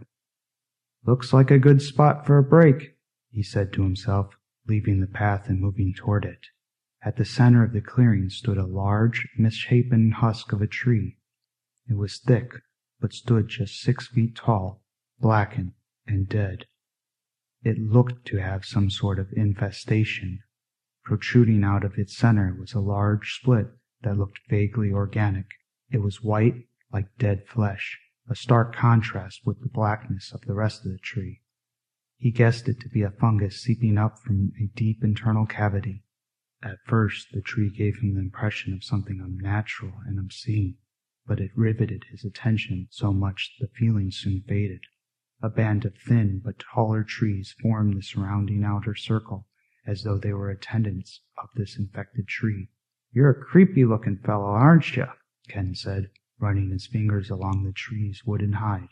Looks 1.07 1.32
like 1.32 1.51
a 1.51 1.59
good 1.59 1.80
spot 1.80 2.26
for 2.26 2.36
a 2.38 2.42
break, 2.42 2.96
he 3.30 3.42
said 3.42 3.72
to 3.72 3.82
himself, 3.82 4.34
leaving 4.66 5.01
the 5.01 5.07
path 5.07 5.48
and 5.48 5.61
moving 5.61 5.94
toward 5.94 6.24
it. 6.24 6.46
At 7.03 7.16
the 7.16 7.24
center 7.24 7.64
of 7.64 7.72
the 7.72 7.80
clearing 7.80 8.28
stood 8.28 8.59
a 8.59 8.66
large, 8.66 9.26
misshapen 9.38 10.12
husk 10.12 10.53
of 10.53 10.61
a 10.61 10.66
tree. 10.66 11.16
It 11.88 11.94
was 11.94 12.18
thick, 12.18 12.53
but 13.01 13.14
stood 13.14 13.48
just 13.48 13.80
six 13.80 14.09
feet 14.09 14.36
tall, 14.36 14.82
blackened 15.18 15.72
and 16.07 16.28
dead. 16.28 16.66
It 17.62 17.78
looked 17.78 18.26
to 18.26 18.36
have 18.36 18.64
some 18.66 18.90
sort 18.90 19.18
of 19.18 19.32
infestation. 19.32 20.40
Protruding 21.05 21.64
out 21.64 21.84
of 21.84 21.98
its 21.98 22.16
center 22.16 22.55
was 22.59 22.74
a 22.74 22.80
large 22.80 23.32
split 23.32 23.68
that 24.03 24.18
looked 24.18 24.40
vaguely 24.48 24.92
organic. 24.92 25.46
It 25.90 26.03
was 26.03 26.22
white 26.22 26.66
like 26.92 27.16
dead 27.18 27.46
flesh, 27.46 27.98
a 28.31 28.37
stark 28.37 28.76
contrast 28.76 29.41
with 29.45 29.61
the 29.61 29.68
blackness 29.68 30.33
of 30.33 30.41
the 30.43 30.55
rest 30.55 30.87
of 30.87 30.93
the 30.93 30.99
tree. 30.99 31.41
He 32.16 32.31
guessed 32.31 32.68
it 32.68 32.78
to 32.81 32.89
be 32.89 33.03
a 33.03 33.11
fungus 33.11 33.61
seeping 33.61 33.99
up 33.99 34.20
from 34.20 34.53
a 34.62 34.68
deep 34.76 35.03
internal 35.03 35.47
cavity. 35.47 36.05
At 36.62 36.78
first, 36.87 37.33
the 37.33 37.41
tree 37.41 37.70
gave 37.70 37.97
him 37.97 38.14
the 38.14 38.20
impression 38.20 38.72
of 38.72 38.85
something 38.85 39.20
unnatural 39.20 39.95
and 40.07 40.16
obscene, 40.18 40.76
but 41.26 41.41
it 41.41 41.51
riveted 41.57 42.05
his 42.11 42.24
attention 42.24 42.87
so 42.91 43.12
much 43.12 43.57
the 43.59 43.66
feeling 43.66 44.12
soon 44.12 44.45
faded. 44.47 44.83
A 45.43 45.49
band 45.49 45.85
of 45.85 45.97
thin 45.97 46.41
but 46.45 46.61
taller 46.61 47.03
trees 47.03 47.57
formed 47.61 47.97
the 47.97 48.03
surrounding 48.03 48.62
outer 48.62 48.95
circle, 48.95 49.49
as 49.85 50.05
though 50.05 50.18
they 50.18 50.33
were 50.33 50.51
attendants 50.51 51.22
of 51.37 51.49
this 51.57 51.76
infected 51.76 52.28
tree. 52.28 52.68
You're 53.11 53.31
a 53.31 53.45
creepy 53.45 53.85
looking 53.85 54.18
fellow, 54.18 54.51
aren't 54.51 54.97
you? 54.97 55.07
Ken 55.49 55.74
said, 55.74 56.11
running 56.41 56.70
his 56.70 56.86
fingers 56.86 57.30
along 57.30 57.64
the 57.64 57.72
tree's 57.72 58.22
wooden 58.24 58.55
hide. 58.55 58.88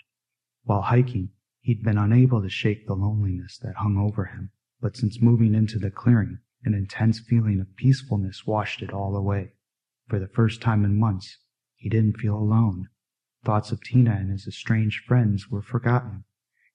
While 0.64 0.82
hiking, 0.82 1.30
he'd 1.60 1.82
been 1.82 1.98
unable 1.98 2.42
to 2.42 2.48
shake 2.48 2.86
the 2.86 2.94
loneliness 2.94 3.58
that 3.58 3.76
hung 3.76 3.96
over 3.96 4.26
him, 4.26 4.50
but 4.80 4.96
since 4.96 5.20
moving 5.20 5.54
into 5.54 5.78
the 5.78 5.90
clearing, 5.90 6.38
an 6.64 6.74
intense 6.74 7.20
feeling 7.20 7.60
of 7.60 7.76
peacefulness 7.76 8.46
washed 8.46 8.82
it 8.82 8.92
all 8.92 9.16
away. 9.16 9.52
For 10.08 10.18
the 10.18 10.28
first 10.28 10.60
time 10.60 10.84
in 10.84 10.98
months, 10.98 11.38
he 11.76 11.88
didn't 11.88 12.18
feel 12.18 12.36
alone. 12.36 12.88
Thoughts 13.44 13.70
of 13.70 13.82
Tina 13.82 14.12
and 14.12 14.30
his 14.30 14.46
estranged 14.46 15.04
friends 15.04 15.48
were 15.50 15.62
forgotten. 15.62 16.24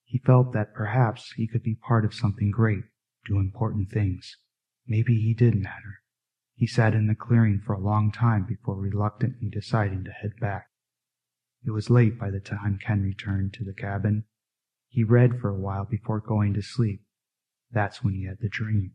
He 0.05 0.19
felt 0.19 0.53
that 0.53 0.73
perhaps 0.73 1.33
he 1.33 1.47
could 1.47 1.63
be 1.63 1.75
part 1.75 2.05
of 2.05 2.13
something 2.13 2.51
great, 2.51 2.83
do 3.25 3.39
important 3.39 3.89
things. 3.89 4.37
Maybe 4.87 5.19
he 5.19 5.33
did 5.33 5.55
matter. 5.55 6.02
He 6.55 6.67
sat 6.67 6.93
in 6.93 7.07
the 7.07 7.15
clearing 7.15 7.59
for 7.59 7.73
a 7.73 7.79
long 7.79 8.11
time 8.11 8.45
before 8.45 8.75
reluctantly 8.75 9.49
deciding 9.49 10.03
to 10.03 10.11
head 10.11 10.33
back. 10.39 10.67
It 11.65 11.71
was 11.71 11.89
late 11.89 12.19
by 12.19 12.29
the 12.29 12.39
time 12.39 12.77
Ken 12.77 13.01
returned 13.01 13.53
to 13.53 13.63
the 13.63 13.73
cabin. 13.73 14.25
He 14.87 15.03
read 15.03 15.39
for 15.39 15.49
a 15.49 15.59
while 15.59 15.85
before 15.85 16.19
going 16.19 16.53
to 16.53 16.61
sleep. 16.61 17.03
That's 17.71 18.03
when 18.03 18.13
he 18.13 18.25
had 18.25 18.39
the 18.39 18.49
dream. 18.49 18.93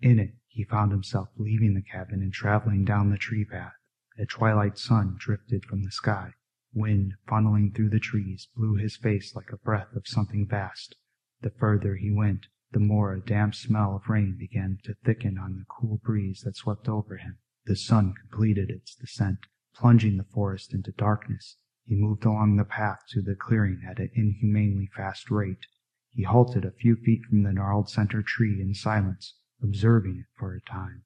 In 0.00 0.18
it, 0.18 0.34
he 0.46 0.64
found 0.64 0.92
himself 0.92 1.28
leaving 1.36 1.74
the 1.74 1.82
cabin 1.82 2.22
and 2.22 2.32
traveling 2.32 2.84
down 2.84 3.10
the 3.10 3.16
tree 3.16 3.44
path. 3.44 3.72
A 4.18 4.26
twilight 4.26 4.76
sun 4.76 5.16
drifted 5.18 5.64
from 5.64 5.84
the 5.84 5.90
sky. 5.90 6.34
Wind, 6.74 7.14
funneling 7.26 7.74
through 7.74 7.90
the 7.90 8.00
trees, 8.00 8.48
blew 8.54 8.74
his 8.74 8.96
face 8.96 9.34
like 9.34 9.50
a 9.52 9.56
breath 9.56 9.94
of 9.94 10.06
something 10.06 10.46
vast. 10.46 10.96
The 11.40 11.50
further 11.50 11.96
he 11.96 12.10
went, 12.10 12.48
the 12.72 12.78
more 12.78 13.14
a 13.14 13.20
damp 13.20 13.54
smell 13.54 13.96
of 13.96 14.08
rain 14.10 14.36
began 14.38 14.78
to 14.84 14.94
thicken 15.04 15.38
on 15.38 15.56
the 15.56 15.64
cool 15.68 15.96
breeze 16.04 16.42
that 16.42 16.54
swept 16.54 16.88
over 16.88 17.16
him. 17.16 17.38
The 17.64 17.76
sun 17.76 18.12
completed 18.14 18.70
its 18.70 18.94
descent, 18.94 19.46
plunging 19.74 20.16
the 20.16 20.24
forest 20.24 20.74
into 20.74 20.92
darkness. 20.92 21.56
He 21.84 21.94
moved 21.94 22.26
along 22.26 22.56
the 22.56 22.64
path 22.64 23.00
to 23.10 23.22
the 23.22 23.34
clearing 23.34 23.82
at 23.88 23.98
an 23.98 24.10
inhumanely 24.14 24.90
fast 24.94 25.30
rate. 25.30 25.64
He 26.12 26.24
halted 26.24 26.66
a 26.66 26.72
few 26.72 26.96
feet 26.96 27.24
from 27.24 27.42
the 27.42 27.52
gnarled 27.52 27.88
center 27.88 28.22
tree 28.22 28.60
in 28.60 28.74
silence, 28.74 29.38
observing 29.62 30.18
it 30.18 30.26
for 30.38 30.54
a 30.54 30.60
time. 30.60 31.04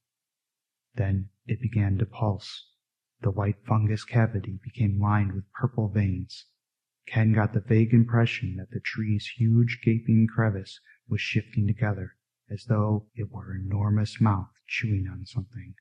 Then 0.94 1.28
it 1.46 1.60
began 1.60 1.96
to 1.98 2.06
pulse. 2.06 2.70
The 3.20 3.30
white 3.30 3.64
fungus 3.64 4.04
cavity 4.04 4.58
became 4.64 4.98
lined 4.98 5.32
with 5.32 5.52
purple 5.52 5.88
veins. 5.88 6.46
Ken 7.06 7.32
got 7.32 7.52
the 7.52 7.60
vague 7.60 7.94
impression 7.94 8.56
that 8.56 8.70
the 8.70 8.80
tree's 8.80 9.34
huge 9.36 9.80
gaping 9.84 10.26
crevice 10.26 10.80
was 11.12 11.20
shifting 11.20 11.66
together, 11.66 12.16
as 12.48 12.64
though 12.64 13.06
it 13.14 13.30
were 13.30 13.52
an 13.52 13.66
enormous 13.66 14.18
mouth 14.18 14.48
chewing 14.66 15.06
on 15.06 15.26
something. 15.26 15.74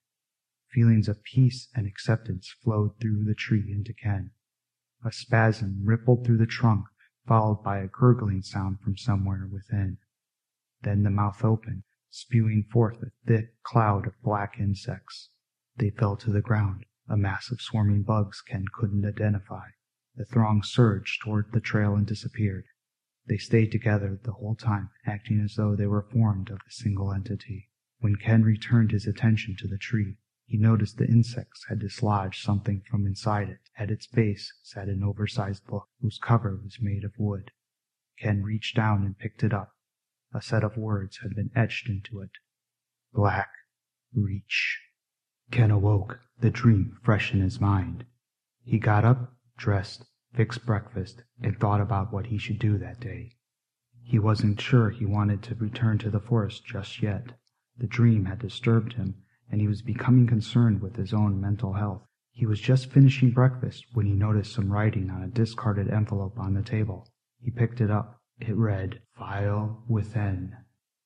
Feelings 0.74 1.08
of 1.08 1.24
peace 1.24 1.70
and 1.74 1.88
acceptance 1.88 2.54
flowed 2.62 3.00
through 3.00 3.24
the 3.24 3.34
tree 3.34 3.72
into 3.72 3.94
Ken. 3.94 4.32
A 5.06 5.12
spasm 5.14 5.86
rippled 5.86 6.26
through 6.26 6.40
the 6.40 6.46
trunk, 6.46 6.86
followed 7.26 7.64
by 7.64 7.78
a 7.78 7.88
gurgling 7.88 8.42
sound 8.42 8.82
from 8.82 8.98
somewhere 8.98 9.48
within. 9.50 10.00
Then 10.82 11.04
the 11.04 11.10
mouth 11.10 11.46
opened, 11.46 11.84
spewing 12.10 12.66
forth 12.70 13.02
a 13.02 13.12
thick 13.26 13.54
cloud 13.64 14.08
of 14.08 14.22
black 14.22 14.60
insects. 14.60 15.30
They 15.78 15.92
fell 15.92 16.18
to 16.18 16.30
the 16.30 16.42
ground, 16.42 16.86
a 17.08 17.16
mass 17.16 17.52
of 17.52 17.62
swarming 17.62 18.04
bugs 18.04 18.42
Ken 18.42 18.66
couldn't 18.74 19.06
identify. 19.06 19.70
The 20.14 20.26
throng 20.26 20.62
surged 20.62 21.22
toward 21.22 21.54
the 21.54 21.62
trail 21.62 21.96
and 21.96 22.06
disappeared. 22.06 22.66
They 23.28 23.38
stayed 23.38 23.72
together 23.72 24.19
the 24.24 24.34
whole 24.34 24.55
time, 24.55 24.89
acting 25.05 25.39
as 25.41 25.55
though 25.55 25.76
they 25.76 25.88
were 25.88 26.01
formed 26.01 26.49
of 26.49 26.59
a 26.67 26.72
single 26.72 27.13
entity. 27.13 27.69
When 27.99 28.15
Ken 28.15 28.43
returned 28.43 28.91
his 28.91 29.05
attention 29.05 29.55
to 29.57 29.67
the 29.67 29.78
tree, 29.78 30.17
he 30.45 30.57
noticed 30.57 30.97
the 30.97 31.07
insects 31.07 31.65
had 31.69 31.80
dislodged 31.80 32.43
something 32.43 32.82
from 32.82 33.05
inside 33.05 33.47
it. 33.49 33.69
At 33.78 33.91
its 33.91 34.07
base 34.07 34.51
sat 34.63 34.89
an 34.89 35.03
oversized 35.03 35.65
book 35.67 35.88
whose 36.01 36.17
cover 36.17 36.57
was 36.57 36.82
made 36.82 37.03
of 37.03 37.17
wood. 37.17 37.51
Ken 38.17 38.43
reached 38.43 38.76
down 38.76 39.03
and 39.03 39.17
picked 39.17 39.43
it 39.43 39.53
up. 39.53 39.76
A 40.34 40.41
set 40.41 40.63
of 40.63 40.76
words 40.76 41.19
had 41.22 41.36
been 41.36 41.51
etched 41.55 41.88
into 41.89 42.22
it. 42.22 42.32
Blaque 43.13 43.47
Reach. 44.13 44.80
Ken 45.51 45.72
awoke, 45.72 46.19
the 46.39 46.49
dream 46.49 46.97
fresh 47.03 47.34
in 47.34 47.39
his 47.39 47.61
mind. 47.61 48.05
He 48.63 48.80
got 48.80 49.05
up, 49.05 49.36
dressed, 49.57 50.05
fixed 50.34 50.66
breakfast, 50.66 51.24
and 51.42 51.58
thought 51.58 51.82
about 51.82 52.12
what 52.14 52.28
he 52.28 52.38
should 52.38 52.60
do 52.60 52.78
that 52.78 53.00
day. 53.00 53.32
He 54.04 54.20
wasn't 54.20 54.60
sure 54.60 54.90
he 54.90 55.06
wanted 55.06 55.42
to 55.44 55.56
return 55.56 55.98
to 56.00 56.10
the 56.10 56.20
forest 56.20 56.66
just 56.66 57.02
yet. 57.02 57.38
The 57.78 57.88
dream 57.88 58.26
had 58.26 58.40
disturbed 58.40 58.94
him, 58.94 59.16
and 59.50 59.62
he 59.62 59.68
was 59.68 59.82
becoming 59.82 60.28
concerned 60.28 60.82
with 60.82 60.96
his 60.96 61.14
own 61.14 61.40
mental 61.40 61.74
health. 61.74 62.06
He 62.32 62.46
was 62.46 62.62
just 62.62 62.92
finishing 62.92 63.32
breakfast 63.32 63.86
when 63.94 64.06
he 64.06 64.14
noticed 64.14 64.54
some 64.54 64.72
writing 64.72 65.10
on 65.10 65.22
a 65.22 65.28
discarded 65.28 65.90
envelope 65.90 66.40
on 66.40 66.54
the 66.54 66.62
table. 66.62 67.08
He 67.40 67.52
picked 67.52 67.82
it 67.82 67.92
up. 67.92 68.22
It 68.40 68.56
read, 68.56 69.02
File 69.14 69.84
within. 69.88 70.56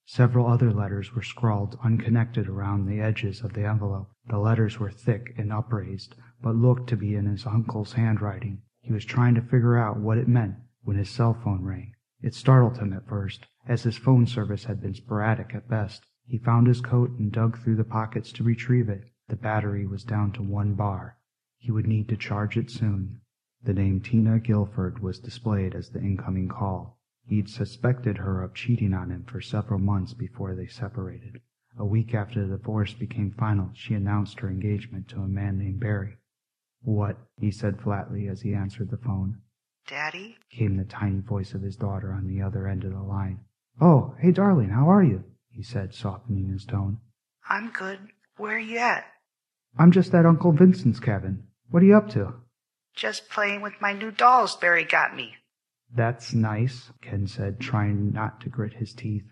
Several 0.06 0.46
other 0.48 0.72
letters 0.72 1.16
were 1.16 1.24
scrawled 1.24 1.80
unconnected 1.84 2.48
around 2.48 2.86
the 2.86 3.02
edges 3.02 3.42
of 3.42 3.54
the 3.54 3.66
envelope. 3.66 4.12
The 4.28 4.38
letters 4.38 4.80
were 4.80 4.92
thick 4.92 5.34
and 5.38 5.52
upraised, 5.52 6.16
but 6.42 6.56
looked 6.56 6.88
to 6.90 6.96
be 6.96 7.16
in 7.16 7.26
his 7.26 7.46
uncle's 7.46 7.94
handwriting. 7.94 8.62
He 8.86 8.94
was 8.94 9.04
trying 9.04 9.34
to 9.34 9.42
figure 9.42 9.78
out 9.78 10.00
what 10.00 10.20
it 10.20 10.28
meant 10.28 10.58
when 10.84 10.96
his 10.96 11.10
cell 11.10 11.34
phone 11.34 11.64
rang. 11.64 11.96
It 12.22 12.36
startled 12.36 12.78
him 12.78 12.94
at 12.94 13.08
first, 13.08 13.48
as 13.68 13.82
his 13.82 13.98
phone 13.98 14.28
service 14.28 14.66
had 14.66 14.80
been 14.80 14.94
sporadic 14.94 15.56
at 15.56 15.68
best. 15.68 16.06
He 16.28 16.38
found 16.38 16.68
his 16.68 16.82
coat 16.82 17.10
and 17.18 17.32
dug 17.32 17.58
through 17.58 17.78
the 17.78 17.84
pockets 17.84 18.32
to 18.34 18.44
retrieve 18.44 18.88
it. 18.88 19.12
The 19.28 19.38
battery 19.38 19.88
was 19.88 20.04
down 20.04 20.34
to 20.34 20.44
one 20.44 20.76
bar. 20.76 21.18
He 21.58 21.72
would 21.72 21.88
need 21.88 22.08
to 22.10 22.16
charge 22.16 22.58
it 22.58 22.70
soon. 22.70 23.22
The 23.64 23.74
name 23.74 24.02
Tina 24.02 24.40
Guilford 24.40 25.00
was 25.00 25.18
displayed 25.18 25.74
as 25.74 25.90
the 25.90 26.02
incoming 26.02 26.48
call. 26.48 27.00
He'd 27.24 27.50
suspected 27.50 28.20
her 28.20 28.44
of 28.44 28.54
cheating 28.54 28.94
on 28.94 29.10
him 29.10 29.24
for 29.24 29.42
several 29.42 29.80
months 29.80 30.14
before 30.14 30.54
they 30.54 30.68
separated. 30.68 31.42
A 31.76 31.86
week 31.86 32.14
after 32.14 32.46
the 32.46 32.58
divorce 32.58 32.94
became 32.94 33.32
final, 33.32 33.72
she 33.74 33.96
announced 33.96 34.42
her 34.42 34.48
engagement 34.48 35.08
to 35.08 35.22
a 35.22 35.28
man 35.28 35.58
named 35.58 35.80
Barry. 35.80 36.18
What? 36.86 37.18
he 37.38 37.50
said 37.50 37.82
flatly 37.82 38.28
as 38.28 38.42
he 38.42 38.54
answered 38.54 38.92
the 38.92 38.98
phone. 38.98 39.42
Daddy? 39.88 40.38
came 40.52 40.78
the 40.78 40.86
tiny 40.86 41.20
voice 41.20 41.54
of 41.54 41.64
his 41.64 41.76
daughter 41.76 42.14
on 42.14 42.28
the 42.28 42.42
other 42.42 42.68
end 42.68 42.84
of 42.84 42.92
the 42.92 43.02
line. 43.02 43.40
Oh, 43.82 44.16
hey, 44.20 44.32
darling, 44.32 44.70
how 44.70 44.90
are 44.90 45.04
you? 45.04 45.24
he 45.50 45.64
said, 45.64 45.94
softening 45.96 46.50
his 46.50 46.64
tone. 46.64 47.00
I'm 47.50 47.70
good. 47.72 48.00
Where 48.38 48.56
are 48.56 48.60
you 48.60 48.78
at? 48.78 49.06
I'm 49.78 49.92
just 49.92 50.14
at 50.14 50.26
Uncle 50.26 50.52
Vincent's 50.52 51.00
cabin. 51.00 51.48
What 51.70 51.82
are 51.82 51.86
you 51.86 51.98
up 51.98 52.10
to? 52.12 52.36
Just 52.96 53.30
playing 53.30 53.62
with 53.62 53.74
my 53.82 53.92
new 53.92 54.12
dolls 54.12 54.56
Barry 54.56 54.84
got 54.86 55.16
me. 55.16 55.34
That's 55.94 56.34
nice, 56.34 56.92
Ken 57.02 57.28
said, 57.28 57.60
trying 57.60 58.12
not 58.12 58.42
to 58.42 58.50
grit 58.50 58.74
his 58.74 58.94
teeth. 58.94 59.26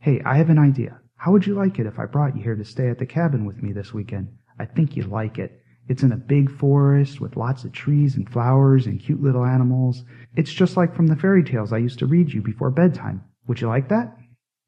Hey, 0.00 0.20
I 0.24 0.36
have 0.38 0.50
an 0.50 0.58
idea. 0.58 1.00
How 1.16 1.32
would 1.32 1.46
you 1.46 1.54
like 1.54 1.78
it 1.78 1.86
if 1.86 1.98
I 1.98 2.06
brought 2.06 2.36
you 2.36 2.42
here 2.42 2.56
to 2.56 2.64
stay 2.64 2.88
at 2.88 2.98
the 2.98 3.06
cabin 3.06 3.44
with 3.44 3.62
me 3.62 3.72
this 3.72 3.92
weekend? 3.94 4.36
I 4.58 4.64
think 4.66 4.96
you'd 4.96 5.08
like 5.08 5.38
it. 5.38 5.62
It's 5.88 6.02
in 6.02 6.12
a 6.12 6.16
big 6.16 6.50
forest 6.50 7.20
with 7.20 7.36
lots 7.36 7.64
of 7.64 7.72
trees 7.72 8.16
and 8.16 8.28
flowers 8.28 8.86
and 8.86 9.00
cute 9.00 9.22
little 9.22 9.44
animals. 9.44 10.04
It's 10.34 10.52
just 10.52 10.76
like 10.76 10.94
from 10.94 11.06
the 11.06 11.16
fairy 11.16 11.44
tales 11.44 11.72
I 11.72 11.78
used 11.78 11.98
to 12.00 12.06
read 12.06 12.32
you 12.32 12.42
before 12.42 12.70
bedtime. 12.70 13.24
Would 13.46 13.60
you 13.60 13.68
like 13.68 13.88
that? 13.88 14.16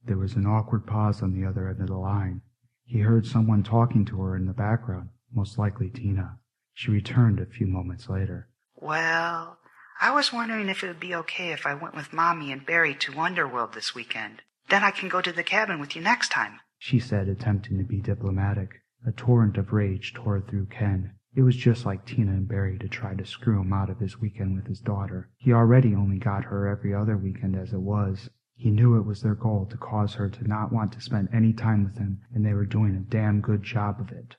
There 0.05 0.19
was 0.19 0.35
an 0.35 0.47
awkward 0.47 0.87
pause 0.87 1.23
on 1.23 1.33
the 1.33 1.47
other 1.47 1.69
end 1.69 1.81
of 1.81 1.89
the 1.89 1.97
line. 1.97 2.43
He 2.85 3.01
heard 3.01 3.27
someone 3.27 3.63
talking 3.63 4.05
to 4.07 4.21
her 4.23 4.37
in 4.37 4.47
the 4.47 4.53
background, 4.53 5.11
most 5.35 5.59
likely 5.59 5.91
Tina. 5.91 6.39
She 6.73 6.91
returned 6.91 7.41
a 7.41 7.47
few 7.47 7.67
moments 7.67 8.09
later. 8.09 8.49
Well, 8.77 9.59
I 10.01 10.13
was 10.13 10.33
wondering 10.33 10.69
if 10.69 10.85
it 10.85 10.87
would 10.87 11.01
be 11.01 11.15
okay 11.17 11.53
if 11.53 11.67
I 11.67 11.75
went 11.75 11.97
with 11.97 12.13
Mommy 12.13 12.53
and 12.53 12.65
Barry 12.65 12.95
to 12.95 13.13
Wonderworld 13.13 13.73
this 13.73 13.95
weekend. 13.95 14.43
Then 14.71 14.85
I 14.85 14.93
can 14.93 15.09
go 15.09 15.21
to 15.21 15.33
the 15.33 15.43
cabin 15.43 15.81
with 15.81 15.97
you 15.97 16.03
next 16.03 16.31
time. 16.31 16.61
She 16.79 17.01
said, 17.01 17.29
attempting 17.29 17.79
to 17.79 17.85
be 17.85 18.01
diplomatic. 18.01 18.83
A 19.07 19.13
torrent 19.13 19.57
of 19.57 19.73
rage 19.73 20.13
tore 20.13 20.41
through 20.41 20.67
Ken. 20.67 21.13
It 21.35 21.43
was 21.43 21.57
just 21.57 21.87
like 21.87 22.05
Tina 22.05 22.33
and 22.33 22.49
Barry 22.49 22.79
to 22.79 22.89
try 22.89 23.15
to 23.15 23.25
screw 23.25 23.61
him 23.61 23.73
out 23.73 23.91
of 23.91 24.01
his 24.01 24.21
weekend 24.21 24.57
with 24.57 24.67
his 24.67 24.81
daughter. 24.81 25.31
He 25.37 25.53
already 25.53 25.95
only 25.95 26.19
got 26.19 26.45
her 26.45 26.67
every 26.67 26.93
other 26.93 27.17
weekend 27.17 27.55
as 27.55 27.73
it 27.73 27.81
was. 27.81 28.29
He 28.55 28.71
knew 28.71 28.97
it 28.97 29.07
was 29.07 29.23
their 29.23 29.37
goal 29.37 29.67
to 29.67 29.77
cause 29.77 30.15
her 30.15 30.29
to 30.29 30.49
not 30.49 30.73
want 30.73 30.93
to 30.95 31.01
spend 31.01 31.29
any 31.33 31.53
time 31.53 31.85
with 31.85 31.99
him, 31.99 32.23
and 32.35 32.45
they 32.45 32.55
were 32.55 32.67
doing 32.67 32.97
a 32.97 33.11
damn 33.11 33.41
good 33.41 33.63
job 33.63 34.01
of 34.01 34.11
it. 34.11 34.35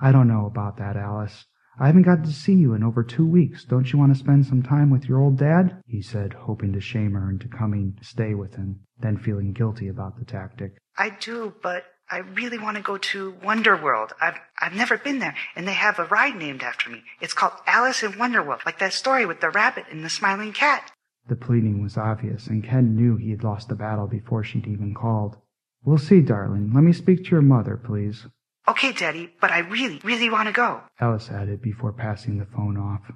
I 0.00 0.10
don't 0.10 0.28
know 0.28 0.46
about 0.46 0.78
that, 0.78 0.96
Alice. 0.96 1.44
I 1.78 1.86
haven't 1.86 2.02
got 2.02 2.24
to 2.24 2.32
see 2.32 2.54
you 2.54 2.72
in 2.74 2.82
over 2.82 3.02
two 3.02 3.26
weeks. 3.26 3.64
Don't 3.64 3.92
you 3.92 3.98
want 3.98 4.14
to 4.14 4.18
spend 4.18 4.46
some 4.46 4.62
time 4.62 4.88
with 4.88 5.06
your 5.06 5.20
old 5.20 5.36
dad? 5.36 5.82
he 5.86 6.00
said, 6.00 6.32
hoping 6.32 6.72
to 6.72 6.80
shame 6.80 7.12
her 7.12 7.28
into 7.28 7.48
coming 7.48 7.94
to 7.98 8.04
stay 8.04 8.34
with 8.34 8.54
him, 8.54 8.80
then 8.98 9.18
feeling 9.18 9.52
guilty 9.52 9.88
about 9.88 10.18
the 10.18 10.24
tactic. 10.24 10.78
I 10.96 11.10
do, 11.10 11.54
but 11.62 11.84
I 12.12 12.18
really 12.18 12.58
want 12.58 12.76
to 12.76 12.82
go 12.82 12.98
to 12.98 13.32
Wonderworld. 13.42 14.10
I've, 14.20 14.34
I've 14.60 14.74
never 14.74 14.98
been 14.98 15.18
there, 15.18 15.34
and 15.56 15.66
they 15.66 15.72
have 15.72 15.98
a 15.98 16.04
ride 16.04 16.36
named 16.36 16.62
after 16.62 16.90
me. 16.90 17.02
It's 17.22 17.32
called 17.32 17.54
Alice 17.66 18.02
in 18.02 18.12
Wonderworld, 18.12 18.66
like 18.66 18.78
that 18.80 18.92
story 18.92 19.24
with 19.24 19.40
the 19.40 19.48
rabbit 19.48 19.86
and 19.90 20.04
the 20.04 20.10
smiling 20.10 20.52
cat. 20.52 20.92
The 21.26 21.36
pleading 21.36 21.82
was 21.82 21.96
obvious, 21.96 22.48
and 22.48 22.62
Ken 22.62 22.94
knew 22.94 23.16
he 23.16 23.30
had 23.30 23.42
lost 23.42 23.70
the 23.70 23.74
battle 23.74 24.06
before 24.06 24.44
she'd 24.44 24.66
even 24.66 24.92
called. 24.92 25.38
We'll 25.84 25.96
see, 25.96 26.20
darling. 26.20 26.72
Let 26.74 26.84
me 26.84 26.92
speak 26.92 27.24
to 27.24 27.30
your 27.30 27.40
mother, 27.40 27.78
please. 27.78 28.26
Okay, 28.68 28.92
Daddy, 28.92 29.32
but 29.40 29.50
I 29.50 29.60
really, 29.60 29.98
really 30.04 30.28
want 30.28 30.48
to 30.48 30.52
go. 30.52 30.82
Alice 31.00 31.30
added 31.30 31.62
before 31.62 31.94
passing 31.94 32.38
the 32.38 32.44
phone 32.44 32.76
off. 32.76 33.10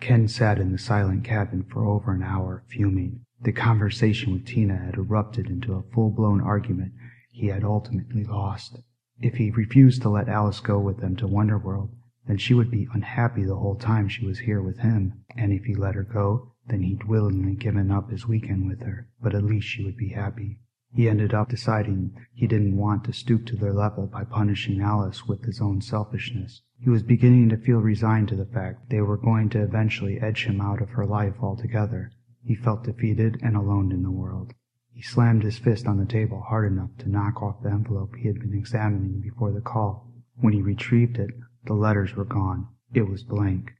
Ken 0.00 0.28
sat 0.28 0.58
in 0.58 0.72
the 0.72 0.78
silent 0.78 1.24
cabin 1.24 1.64
for 1.72 1.86
over 1.86 2.12
an 2.12 2.22
hour, 2.22 2.62
fuming. 2.68 3.24
The 3.40 3.52
conversation 3.52 4.34
with 4.34 4.44
Tina 4.44 4.76
had 4.76 4.96
erupted 4.96 5.46
into 5.46 5.72
a 5.72 5.94
full-blown 5.94 6.42
argument 6.42 6.92
he 7.30 7.46
had 7.46 7.64
ultimately 7.64 8.24
lost. 8.24 8.82
If 9.20 9.34
he 9.34 9.50
refused 9.50 10.02
to 10.02 10.08
let 10.08 10.28
Alice 10.28 10.60
go 10.60 10.78
with 10.78 10.98
them 10.98 11.16
to 11.16 11.28
Wonderworld, 11.28 11.90
then 12.26 12.38
she 12.38 12.54
would 12.54 12.70
be 12.70 12.88
unhappy 12.92 13.44
the 13.44 13.56
whole 13.56 13.76
time 13.76 14.08
she 14.08 14.26
was 14.26 14.40
here 14.40 14.62
with 14.62 14.78
him, 14.78 15.24
and 15.36 15.52
if 15.52 15.64
he 15.64 15.74
let 15.74 15.94
her 15.94 16.02
go, 16.04 16.52
then 16.66 16.82
he'd 16.82 17.04
willingly 17.04 17.54
given 17.54 17.90
up 17.90 18.10
his 18.10 18.26
weekend 18.26 18.66
with 18.66 18.82
her, 18.82 19.08
but 19.20 19.34
at 19.34 19.44
least 19.44 19.66
she 19.66 19.84
would 19.84 19.96
be 19.96 20.10
happy. 20.10 20.58
He 20.92 21.08
ended 21.08 21.32
up 21.32 21.48
deciding 21.48 22.16
he 22.32 22.46
didn't 22.46 22.76
want 22.76 23.04
to 23.04 23.12
stoop 23.12 23.46
to 23.46 23.56
their 23.56 23.72
level 23.72 24.06
by 24.06 24.24
punishing 24.24 24.80
Alice 24.80 25.26
with 25.26 25.44
his 25.44 25.60
own 25.60 25.80
selfishness. 25.80 26.62
He 26.78 26.90
was 26.90 27.02
beginning 27.02 27.48
to 27.50 27.56
feel 27.56 27.78
resigned 27.78 28.28
to 28.28 28.36
the 28.36 28.46
fact 28.46 28.90
they 28.90 29.00
were 29.00 29.16
going 29.16 29.50
to 29.50 29.62
eventually 29.62 30.20
edge 30.20 30.46
him 30.46 30.60
out 30.60 30.82
of 30.82 30.90
her 30.90 31.06
life 31.06 31.34
altogether. 31.40 32.10
He 32.42 32.54
felt 32.54 32.84
defeated 32.84 33.38
and 33.42 33.56
alone 33.56 33.92
in 33.92 34.02
the 34.02 34.10
world. 34.10 34.52
He 35.00 35.04
slammed 35.06 35.44
his 35.44 35.58
fist 35.58 35.86
on 35.86 35.96
the 35.96 36.04
table 36.04 36.42
hard 36.42 36.70
enough 36.70 36.94
to 36.98 37.08
knock 37.08 37.42
off 37.42 37.62
the 37.62 37.70
envelope 37.70 38.16
he 38.16 38.26
had 38.26 38.38
been 38.38 38.52
examining 38.52 39.22
before 39.22 39.50
the 39.50 39.62
call. 39.62 40.12
When 40.34 40.52
he 40.52 40.60
retrieved 40.60 41.16
it, 41.18 41.30
the 41.64 41.72
letters 41.72 42.14
were 42.14 42.26
gone. 42.26 42.68
It 42.92 43.08
was 43.08 43.24
blank. 43.24 43.72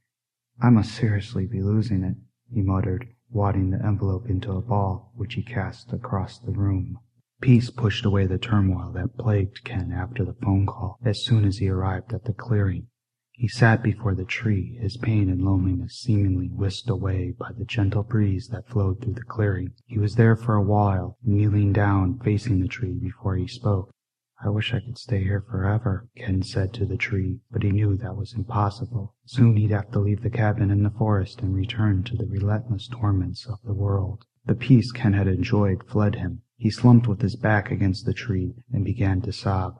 I 0.59 0.71
must 0.71 0.95
seriously 0.95 1.45
be 1.45 1.61
losing 1.61 2.03
it, 2.03 2.17
he 2.51 2.63
muttered, 2.63 3.07
wadding 3.29 3.69
the 3.69 3.85
envelope 3.85 4.27
into 4.31 4.53
a 4.53 4.63
ball, 4.63 5.11
which 5.15 5.35
he 5.35 5.43
cast 5.43 5.93
across 5.93 6.39
the 6.39 6.53
room. 6.53 6.97
Peace 7.39 7.69
pushed 7.69 8.03
away 8.03 8.25
the 8.25 8.39
turmoil 8.39 8.91
that 8.93 9.15
plagued 9.15 9.63
Ken 9.63 9.91
after 9.91 10.25
the 10.25 10.33
phone 10.33 10.65
call 10.65 10.97
as 11.05 11.23
soon 11.23 11.45
as 11.45 11.59
he 11.59 11.69
arrived 11.69 12.13
at 12.13 12.23
the 12.25 12.33
clearing. 12.33 12.87
He 13.41 13.47
sat 13.47 13.81
before 13.81 14.13
the 14.13 14.23
tree, 14.23 14.77
his 14.79 14.97
pain 14.97 15.27
and 15.27 15.41
loneliness 15.41 15.97
seemingly 15.97 16.49
whisked 16.49 16.87
away 16.87 17.31
by 17.31 17.51
the 17.51 17.65
gentle 17.65 18.03
breeze 18.03 18.49
that 18.49 18.67
flowed 18.67 19.01
through 19.01 19.15
the 19.15 19.23
clearing. 19.23 19.71
He 19.87 19.97
was 19.97 20.13
there 20.13 20.35
for 20.35 20.53
a 20.53 20.61
while, 20.61 21.17
kneeling 21.23 21.73
down 21.73 22.19
facing 22.19 22.59
the 22.59 22.67
tree 22.67 22.99
before 22.99 23.35
he 23.37 23.47
spoke. 23.47 23.89
I 24.45 24.49
wish 24.49 24.75
I 24.75 24.79
could 24.79 24.99
stay 24.99 25.23
here 25.23 25.41
forever, 25.41 26.07
Ken 26.15 26.43
said 26.43 26.71
to 26.75 26.85
the 26.85 26.97
tree, 26.97 27.39
but 27.49 27.63
he 27.63 27.71
knew 27.71 27.97
that 27.97 28.15
was 28.15 28.35
impossible. 28.35 29.15
Soon 29.25 29.57
he'd 29.57 29.71
have 29.71 29.89
to 29.93 29.99
leave 29.99 30.21
the 30.21 30.29
cabin 30.29 30.69
in 30.69 30.83
the 30.83 30.91
forest 30.91 31.41
and 31.41 31.55
return 31.55 32.03
to 32.03 32.15
the 32.15 32.27
relentless 32.27 32.87
torments 32.87 33.47
of 33.47 33.57
the 33.63 33.73
world. 33.73 34.23
The 34.45 34.53
peace 34.53 34.91
Ken 34.91 35.13
had 35.13 35.27
enjoyed 35.27 35.83
fled 35.87 36.13
him. 36.13 36.43
He 36.57 36.69
slumped 36.69 37.07
with 37.07 37.23
his 37.23 37.35
back 37.35 37.71
against 37.71 38.05
the 38.05 38.13
tree 38.13 38.53
and 38.71 38.85
began 38.85 39.19
to 39.21 39.33
sob. 39.33 39.79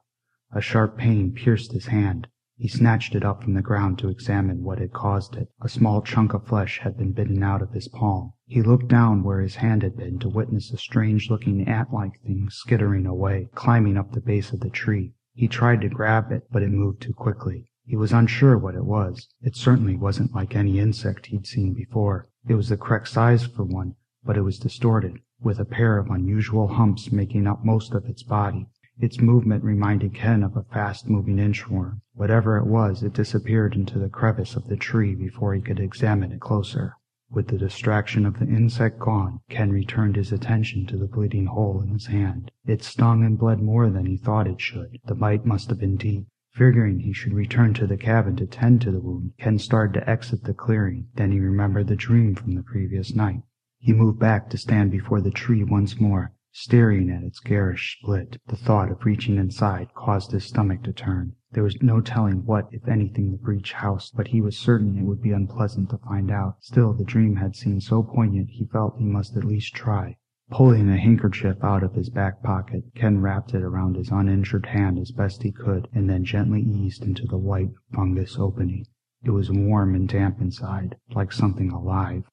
A 0.51 0.62
sharp 0.62 0.97
pain 0.97 1.32
pierced 1.32 1.74
his 1.74 1.86
hand. 1.86 2.28
He 2.62 2.68
snatched 2.68 3.16
it 3.16 3.26
up 3.26 3.41
from 3.41 3.55
the 3.55 3.64
ground 3.64 3.97
to 3.97 4.09
examine 4.09 4.62
what 4.62 4.78
had 4.78 4.93
caused 4.93 5.36
it. 5.36 5.49
A 5.64 5.68
small 5.68 6.03
chunk 6.03 6.36
of 6.36 6.45
flesh 6.45 6.78
had 6.84 6.95
been 6.95 7.12
bitten 7.12 7.41
out 7.41 7.64
of 7.64 7.72
his 7.72 7.88
palm. 7.88 8.34
He 8.45 8.62
looked 8.62 8.88
down 8.88 9.24
where 9.24 9.41
his 9.41 9.55
hand 9.55 9.82
had 9.82 9.97
been 9.97 10.20
to 10.20 10.30
witness 10.30 10.72
a 10.72 10.78
strange-looking 10.78 11.68
ant-like 11.68 12.22
thing 12.22 12.49
skittering 12.51 13.07
away, 13.07 13.49
climbing 13.55 13.97
up 13.97 14.12
the 14.12 14.22
base 14.22 14.53
of 14.53 14.59
the 14.59 14.70
tree. 14.70 15.16
He 15.34 15.47
tried 15.47 15.82
to 15.82 15.89
grab 15.89 16.32
it, 16.32 16.43
but 16.51 16.62
it 16.62 16.70
moved 16.70 17.01
too 17.01 17.14
quickly. 17.14 17.72
He 17.84 17.95
was 17.95 18.14
unsure 18.14 18.59
what 18.59 18.76
it 18.76 18.86
was. 18.86 19.28
It 19.41 19.55
certainly 19.55 19.95
wasn't 19.95 20.36
like 20.36 20.55
any 20.55 20.78
insect 20.78 21.26
he'd 21.26 21.47
seen 21.47 21.74
before. 21.74 22.30
It 22.47 22.53
was 22.53 22.70
the 22.70 22.78
correct 22.78 23.07
size 23.07 23.43
for 23.43 23.64
one, 23.64 23.95
but 24.24 24.38
it 24.38 24.43
was 24.43 24.59
distorted, 24.59 25.18
with 25.41 25.59
a 25.59 25.66
pair 25.66 25.97
of 25.97 26.12
unusual 26.12 26.68
humps 26.68 27.12
making 27.12 27.47
up 27.47 27.66
most 27.66 27.95
of 27.95 28.05
its 28.05 28.22
body. 28.22 28.68
Its 29.02 29.20
movement 29.20 29.64
reminded 29.64 30.14
Ken 30.14 30.43
of 30.43 30.56
a 30.56 30.62
fast-moving 30.62 31.38
inchworm. 31.38 32.02
Whatever 32.14 32.58
it 32.58 32.68
was, 32.68 33.02
it 33.02 33.16
disappeared 33.16 33.76
into 33.76 33.97
the 33.97 34.08
crevice 34.08 34.56
of 34.56 34.68
the 34.68 34.76
tree 34.76 35.16
before 35.16 35.56
he 35.56 35.62
could 35.62 35.80
examine 35.80 36.32
it 36.32 36.39
closer. 36.39 36.93
With 37.32 37.47
the 37.47 37.58
distraction 37.58 38.28
of 38.28 38.38
the 38.38 38.45
insect 38.45 38.99
gone, 38.99 39.39
Ken 39.49 39.72
returned 39.72 40.18
his 40.18 40.32
attention 40.32 40.86
to 40.86 40.97
the 40.97 41.08
bleeding 41.08 41.47
hole 41.47 41.82
in 41.82 41.89
his 41.89 42.06
hand. 42.06 42.52
It 42.66 42.84
stung 42.84 43.24
and 43.24 43.39
bled 43.39 43.60
more 43.60 43.89
than 43.89 44.06
he 44.06 44.18
thought 44.18 44.45
it 44.45 44.62
should. 44.62 44.99
The 45.06 45.16
bite 45.16 45.47
must 45.47 45.70
have 45.70 45.80
been 45.80 45.95
deep. 45.95 46.28
Figuring 46.52 46.99
he 46.99 47.12
should 47.12 47.34
return 47.34 47.74
to 47.74 47.88
the 47.88 47.97
cabin 47.97 48.36
to 48.36 48.45
tend 48.45 48.82
to 48.82 48.91
the 48.91 48.99
wound, 48.99 49.32
Ken 49.39 49.58
started 49.58 49.99
to 49.99 50.08
exit 50.08 50.43
the 50.43 50.54
clearing. 50.54 51.08
Then 51.16 51.32
he 51.32 51.39
remembered 51.39 51.88
the 51.88 51.95
dream 51.95 52.36
from 52.36 52.54
the 52.54 52.62
previous 52.62 53.16
night. 53.16 53.41
He 53.80 53.93
moved 53.93 54.20
back 54.20 54.52
to 54.52 54.60
stand 54.60 54.91
before 54.91 55.22
the 55.22 55.32
tree 55.32 55.64
once 55.64 55.99
more, 55.99 56.34
staring 56.54 57.10
at 57.10 57.24
its 57.24 57.39
garish 57.39 57.97
split. 57.97 58.38
The 58.47 58.58
thought 58.58 58.91
of 58.91 59.06
reaching 59.06 59.38
inside 59.38 59.93
caused 59.95 60.34
his 60.34 60.43
stomach 60.43 60.84
to 60.84 60.91
turn. 60.91 61.34
There 61.54 61.64
was 61.64 61.82
no 61.82 62.02
telling 62.02 62.45
what, 62.45 62.68
if 62.74 62.88
anything, 62.89 63.32
the 63.32 63.38
breach 63.38 63.72
housed, 63.72 64.18
but 64.18 64.28
he 64.28 64.41
was 64.41 64.58
certain 64.58 64.97
it 64.97 65.06
would 65.06 65.22
be 65.22 65.32
unpleasant 65.32 65.89
to 65.91 65.97
find 65.99 66.30
out. 66.30 66.58
Still, 66.60 66.91
the 66.91 67.06
dream 67.06 67.38
had 67.38 67.56
seemed 67.56 67.84
so 67.84 68.04
poignant 68.04 68.49
he 68.49 68.66
felt 68.66 68.97
he 68.97 69.06
must 69.06 69.38
at 69.38 69.45
least 69.45 69.74
try. 69.74 70.18
Pulling 70.49 70.89
a 70.89 70.97
handkerchief 70.97 71.64
out 71.64 71.84
of 71.84 71.93
his 71.93 72.10
back 72.10 72.43
pocket, 72.43 72.84
Ken 72.95 73.22
wrapped 73.22 73.54
it 73.54 73.64
around 73.64 73.95
his 73.95 74.12
uninjured 74.12 74.66
hand 74.66 74.99
as 74.99 75.12
best 75.12 75.43
he 75.43 75.54
could, 75.54 75.88
and 75.93 76.10
then 76.10 76.26
gently 76.26 76.62
eased 76.62 77.06
into 77.06 77.26
the 77.28 77.38
white 77.38 77.72
fungus 77.93 78.38
opening. 78.38 78.86
It 79.24 79.32
was 79.32 79.49
warm 79.49 79.95
and 79.95 80.10
damp 80.10 80.41
inside, 80.41 80.97
like 81.14 81.32
something 81.32 81.72
alive. 81.72 82.26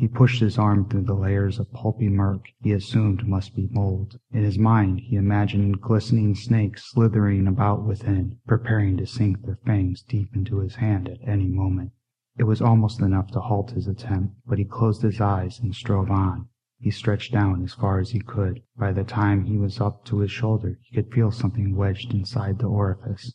He 0.00 0.06
pushed 0.06 0.40
his 0.40 0.58
arm 0.58 0.88
through 0.88 1.06
the 1.06 1.16
layers 1.16 1.58
of 1.58 1.72
pulpy 1.72 2.08
murk 2.08 2.44
he 2.60 2.70
assumed 2.70 3.26
must 3.26 3.56
be 3.56 3.66
mold. 3.72 4.20
In 4.30 4.44
his 4.44 4.56
mind 4.56 5.00
he 5.00 5.16
imagined 5.16 5.80
glistening 5.80 6.36
snakes 6.36 6.84
slithering 6.92 7.48
about 7.48 7.84
within, 7.84 8.38
preparing 8.46 8.96
to 8.98 9.06
sink 9.06 9.42
their 9.42 9.58
fangs 9.66 10.02
deep 10.02 10.36
into 10.36 10.58
his 10.58 10.76
hand 10.76 11.08
at 11.08 11.18
any 11.26 11.48
moment. 11.48 11.90
It 12.36 12.44
was 12.44 12.62
almost 12.62 13.00
enough 13.00 13.32
to 13.32 13.40
halt 13.40 13.72
his 13.72 13.88
attempt, 13.88 14.36
but 14.46 14.58
he 14.58 14.64
closed 14.64 15.02
his 15.02 15.20
eyes 15.20 15.58
and 15.58 15.74
strove 15.74 16.12
on. 16.12 16.46
He 16.78 16.92
stretched 16.92 17.32
down 17.32 17.64
as 17.64 17.74
far 17.74 17.98
as 17.98 18.10
he 18.10 18.20
could. 18.20 18.62
By 18.76 18.92
the 18.92 19.02
time 19.02 19.46
he 19.46 19.56
was 19.56 19.80
up 19.80 20.04
to 20.04 20.18
his 20.18 20.30
shoulder, 20.30 20.78
he 20.84 20.94
could 20.94 21.12
feel 21.12 21.32
something 21.32 21.74
wedged 21.74 22.14
inside 22.14 22.60
the 22.60 22.68
orifice. 22.68 23.34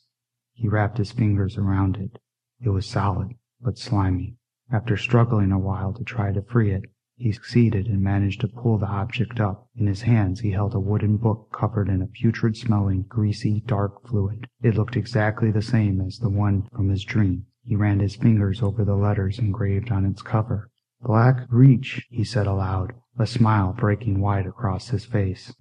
He 0.53 0.69
wrapped 0.69 0.97
his 0.97 1.11
fingers 1.11 1.57
around 1.57 1.97
it. 1.97 2.19
It 2.61 2.69
was 2.69 2.85
solid, 2.85 3.33
but 3.59 3.77
slimy. 3.77 4.37
After 4.71 4.95
struggling 4.95 5.51
a 5.51 5.59
while 5.59 5.91
to 5.93 6.03
try 6.03 6.31
to 6.31 6.41
free 6.41 6.71
it, 6.71 6.85
he 7.15 7.31
succeeded 7.31 7.87
and 7.87 8.01
managed 8.01 8.41
to 8.41 8.47
pull 8.47 8.77
the 8.77 8.87
object 8.87 9.39
up. 9.39 9.67
In 9.75 9.87
his 9.87 10.03
hands 10.03 10.39
he 10.39 10.51
held 10.51 10.73
a 10.73 10.79
wooden 10.79 11.17
book 11.17 11.49
covered 11.51 11.89
in 11.89 12.01
a 12.01 12.07
putrid-smelling, 12.07 13.03
greasy, 13.03 13.61
dark 13.67 14.07
fluid. 14.07 14.47
It 14.61 14.75
looked 14.75 14.95
exactly 14.95 15.51
the 15.51 15.61
same 15.61 15.99
as 16.01 16.19
the 16.19 16.29
one 16.29 16.69
from 16.73 16.89
his 16.89 17.03
dream. 17.03 17.45
He 17.65 17.75
ran 17.75 17.99
his 17.99 18.15
fingers 18.15 18.61
over 18.61 18.83
the 18.85 18.95
letters 18.95 19.37
engraved 19.37 19.91
on 19.91 20.05
its 20.05 20.21
cover. 20.21 20.69
Blaque 21.01 21.45
Reach, 21.49 22.07
he 22.09 22.23
said 22.23 22.47
aloud, 22.47 22.93
a 23.19 23.27
smile 23.27 23.73
breaking 23.73 24.21
wide 24.21 24.47
across 24.47 24.89
his 24.89 25.03
face. 25.05 25.53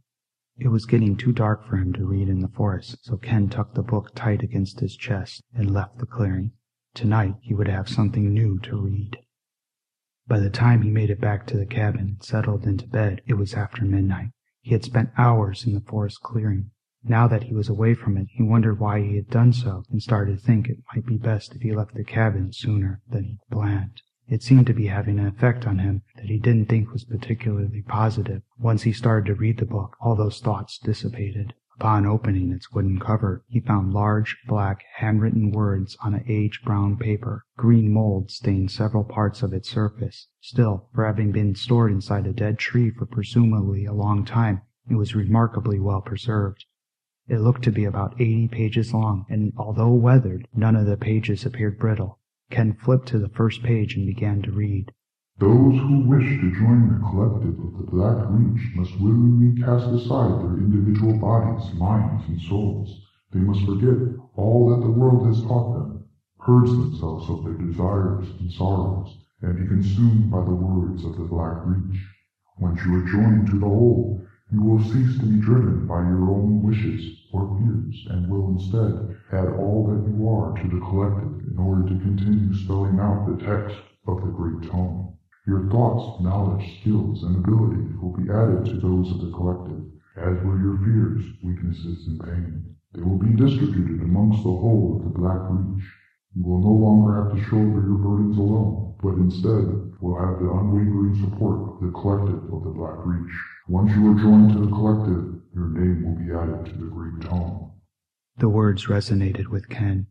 It 0.59 0.69
was 0.69 0.87
getting 0.87 1.17
too 1.17 1.33
dark 1.33 1.67
for 1.67 1.77
him 1.77 1.93
to 1.95 2.07
read 2.07 2.29
in 2.29 2.41
the 2.41 2.49
forest, 2.49 2.99
so 3.03 3.17
Ken 3.17 3.49
tucked 3.49 3.75
the 3.75 3.83
book 3.83 4.13
tight 4.15 4.43
against 4.43 4.79
his 4.81 4.97
chest 4.97 5.43
and 5.53 5.73
left 5.73 5.99
the 5.99 6.07
clearing. 6.07 6.53
Tonight 6.95 7.36
he 7.40 7.55
would 7.55 7.68
have 7.68 7.88
something 7.88 8.34
new 8.34 8.59
to 8.61 8.76
read. 8.76 9.16
By 10.26 10.38
the 10.38 10.51
time 10.51 10.82
he 10.82 10.90
made 10.90 11.09
it 11.09 11.20
back 11.20 11.47
to 11.47 11.57
the 11.57 11.64
cabin 11.64 12.01
and 12.01 12.22
settled 12.22 12.66
into 12.66 12.86
bed, 12.86 13.22
it 13.26 13.34
was 13.34 13.55
after 13.55 13.84
midnight. 13.84 14.30
He 14.61 14.72
had 14.72 14.84
spent 14.84 15.11
hours 15.16 15.66
in 15.66 15.72
the 15.72 15.80
forest 15.80 16.20
clearing. 16.20 16.70
Now 17.03 17.26
that 17.28 17.45
he 17.45 17.55
was 17.55 17.68
away 17.68 17.95
from 17.95 18.16
it, 18.16 18.28
he 18.30 18.43
wondered 18.43 18.78
why 18.78 19.01
he 19.01 19.16
had 19.16 19.30
done 19.30 19.53
so 19.53 19.84
and 19.90 20.03
started 20.03 20.38
to 20.38 20.45
think 20.45 20.68
it 20.68 20.84
might 20.95 21.07
be 21.07 21.16
best 21.16 21.55
if 21.55 21.62
he 21.62 21.74
left 21.74 21.95
the 21.95 22.05
cabin 22.05 22.53
sooner 22.53 23.01
than 23.09 23.24
he'd 23.24 23.40
planned. 23.51 24.03
It 24.28 24.43
seemed 24.43 24.66
to 24.68 24.74
be 24.74 24.86
having 24.86 25.18
an 25.18 25.26
effect 25.26 25.66
on 25.66 25.78
him 25.78 26.03
that 26.16 26.26
he 26.26 26.38
didn't 26.38 26.66
think 26.66 26.93
was 26.93 27.05
particularly 27.05 27.82
positive. 27.82 28.43
Once 28.59 28.82
he 28.82 28.93
started 28.93 29.26
to 29.26 29.34
read 29.34 29.59
the 29.59 29.66
book, 29.66 29.97
all 30.01 30.14
those 30.14 30.40
thoughts 30.40 30.78
dissipated. 30.78 31.55
Upon 31.83 32.07
opening 32.07 32.53
its 32.53 32.70
wooden 32.70 33.01
cover, 33.01 33.43
he 33.49 33.59
found 33.59 33.93
large, 33.93 34.37
black, 34.47 34.85
handwritten 34.99 35.51
words 35.51 35.97
on 36.01 36.14
a 36.14 36.22
age-brown 36.28 36.97
paper. 36.97 37.45
Green 37.57 37.93
mold 37.93 38.30
stained 38.30 38.70
several 38.70 39.03
parts 39.03 39.43
of 39.43 39.53
its 39.53 39.68
surface. 39.68 40.28
Still, 40.41 40.89
for 40.95 41.05
having 41.05 41.33
been 41.33 41.57
stored 41.57 41.91
inside 41.91 42.28
a 42.28 42.33
dead 42.33 42.61
tree 42.61 42.93
for 42.93 43.05
presumably 43.05 43.85
a 43.85 43.93
long 43.93 44.24
time, 44.24 44.62
it 44.89 44.95
was 44.95 45.16
remarkably 45.16 45.80
well 45.80 46.01
preserved. 46.01 46.64
It 47.26 47.41
looked 47.41 47.64
to 47.64 47.72
be 47.72 47.85
about 47.85 48.14
eighty 48.20 48.47
pages 48.47 48.95
long, 48.95 49.26
and 49.28 49.53
although 49.57 49.93
weathered, 49.93 50.47
none 50.55 50.76
of 50.76 50.87
the 50.87 50.97
pages 50.97 51.45
appeared 51.45 51.80
brittle. 51.80 52.20
Ken 52.49 52.74
flipped 52.74 53.09
to 53.09 53.18
the 53.18 53.28
first 53.28 53.64
page 53.64 53.97
and 53.97 54.07
began 54.07 54.41
to 54.43 54.53
read. 54.53 54.93
Those 55.43 55.76
who 55.76 56.07
wish 56.07 56.38
to 56.40 56.53
join 56.53 56.86
the 56.86 57.01
collective 57.01 57.59
of 57.59 57.76
the 57.76 57.90
Blaque 57.90 58.30
Reach 58.30 58.76
must 58.76 59.01
willingly 59.01 59.61
cast 59.61 59.88
aside 59.88 60.38
their 60.38 60.57
individual 60.57 61.14
bodies, 61.14 61.74
minds, 61.74 62.28
and 62.28 62.40
souls. 62.43 63.05
They 63.32 63.40
must 63.40 63.64
forget 63.64 64.14
all 64.36 64.68
that 64.68 64.86
the 64.86 64.93
world 64.93 65.26
has 65.26 65.43
taught 65.43 65.72
them, 65.72 66.05
purge 66.38 66.70
themselves 66.70 67.28
of 67.28 67.43
their 67.43 67.55
desires 67.55 68.30
and 68.38 68.53
sorrows, 68.53 69.18
and 69.40 69.59
be 69.59 69.66
consumed 69.66 70.30
by 70.30 70.45
the 70.45 70.55
words 70.55 71.05
of 71.05 71.16
the 71.16 71.24
Blaque 71.24 71.66
Reach. 71.66 72.01
Once 72.61 72.84
you 72.84 72.95
are 72.95 73.11
joined 73.11 73.49
to 73.49 73.59
the 73.59 73.66
whole, 73.66 74.22
you 74.53 74.62
will 74.62 74.78
cease 74.78 75.18
to 75.18 75.26
be 75.26 75.40
driven 75.40 75.88
by 75.88 76.03
your 76.03 76.30
own 76.30 76.62
wishes 76.62 77.18
or 77.32 77.59
fears, 77.59 78.07
and 78.11 78.30
will 78.30 78.51
instead 78.51 79.18
add 79.32 79.49
all 79.49 79.88
that 79.88 80.09
you 80.09 80.28
are 80.28 80.55
to 80.62 80.68
the 80.68 80.78
collective 80.78 81.49
in 81.51 81.59
order 81.59 81.82
to 81.88 81.99
continue 81.99 82.55
spelling 82.55 83.01
out 83.01 83.26
the 83.26 83.45
text 83.45 83.76
of 84.07 84.20
the 84.20 84.30
Great 84.30 84.70
Tome. 84.70 85.18
Your 85.45 85.68
thoughts, 85.70 86.22
knowledge, 86.22 86.80
skills, 86.80 87.24
and 87.24 87.34
abilities 87.34 87.99
will 88.01 88.14
be 88.14 88.30
added 88.30 88.64
to 88.66 88.78
those 88.78 89.11
of 89.11 89.22
the 89.22 89.32
collective, 89.34 89.82
as 90.16 90.38
will 90.45 90.57
your 90.57 90.78
fears, 90.78 91.24
weaknesses, 91.43 92.07
and 92.07 92.20
pain. 92.20 92.76
They 92.95 93.03
will 93.03 93.18
be 93.18 93.34
distributed 93.34 94.03
amongst 94.03 94.45
the 94.45 94.55
whole 94.55 94.99
of 94.99 95.03
the 95.03 95.18
Blaque 95.18 95.51
Reach. 95.51 95.84
You 96.36 96.45
will 96.45 96.61
no 96.61 96.70
longer 96.70 97.24
have 97.24 97.34
to 97.34 97.43
shoulder 97.51 97.82
your 97.82 97.99
burdens 97.99 98.38
alone, 98.38 98.95
but 99.03 99.14
instead 99.14 99.99
will 100.01 100.14
have 100.14 100.38
the 100.38 100.49
unwavering 100.49 101.18
support 101.18 101.74
of 101.74 101.80
the 101.80 101.90
collective 101.90 102.45
of 102.55 102.62
the 102.62 102.70
Blaque 102.70 103.05
Reach. 103.05 103.34
Once 103.66 103.90
you 103.97 104.12
are 104.12 104.22
joined 104.22 104.53
to 104.53 104.61
the 104.61 104.70
collective, 104.70 105.43
your 105.57 105.70
name 105.70 106.05
will 106.07 106.22
be 106.22 106.30
added 106.30 106.66
to 106.66 106.78
the 106.78 106.88
Great 106.88 107.20
Tome. 107.20 107.72
The 108.36 108.49
words 108.49 108.86
resonated 108.86 109.49
with 109.49 109.68
Ken. 109.68 110.07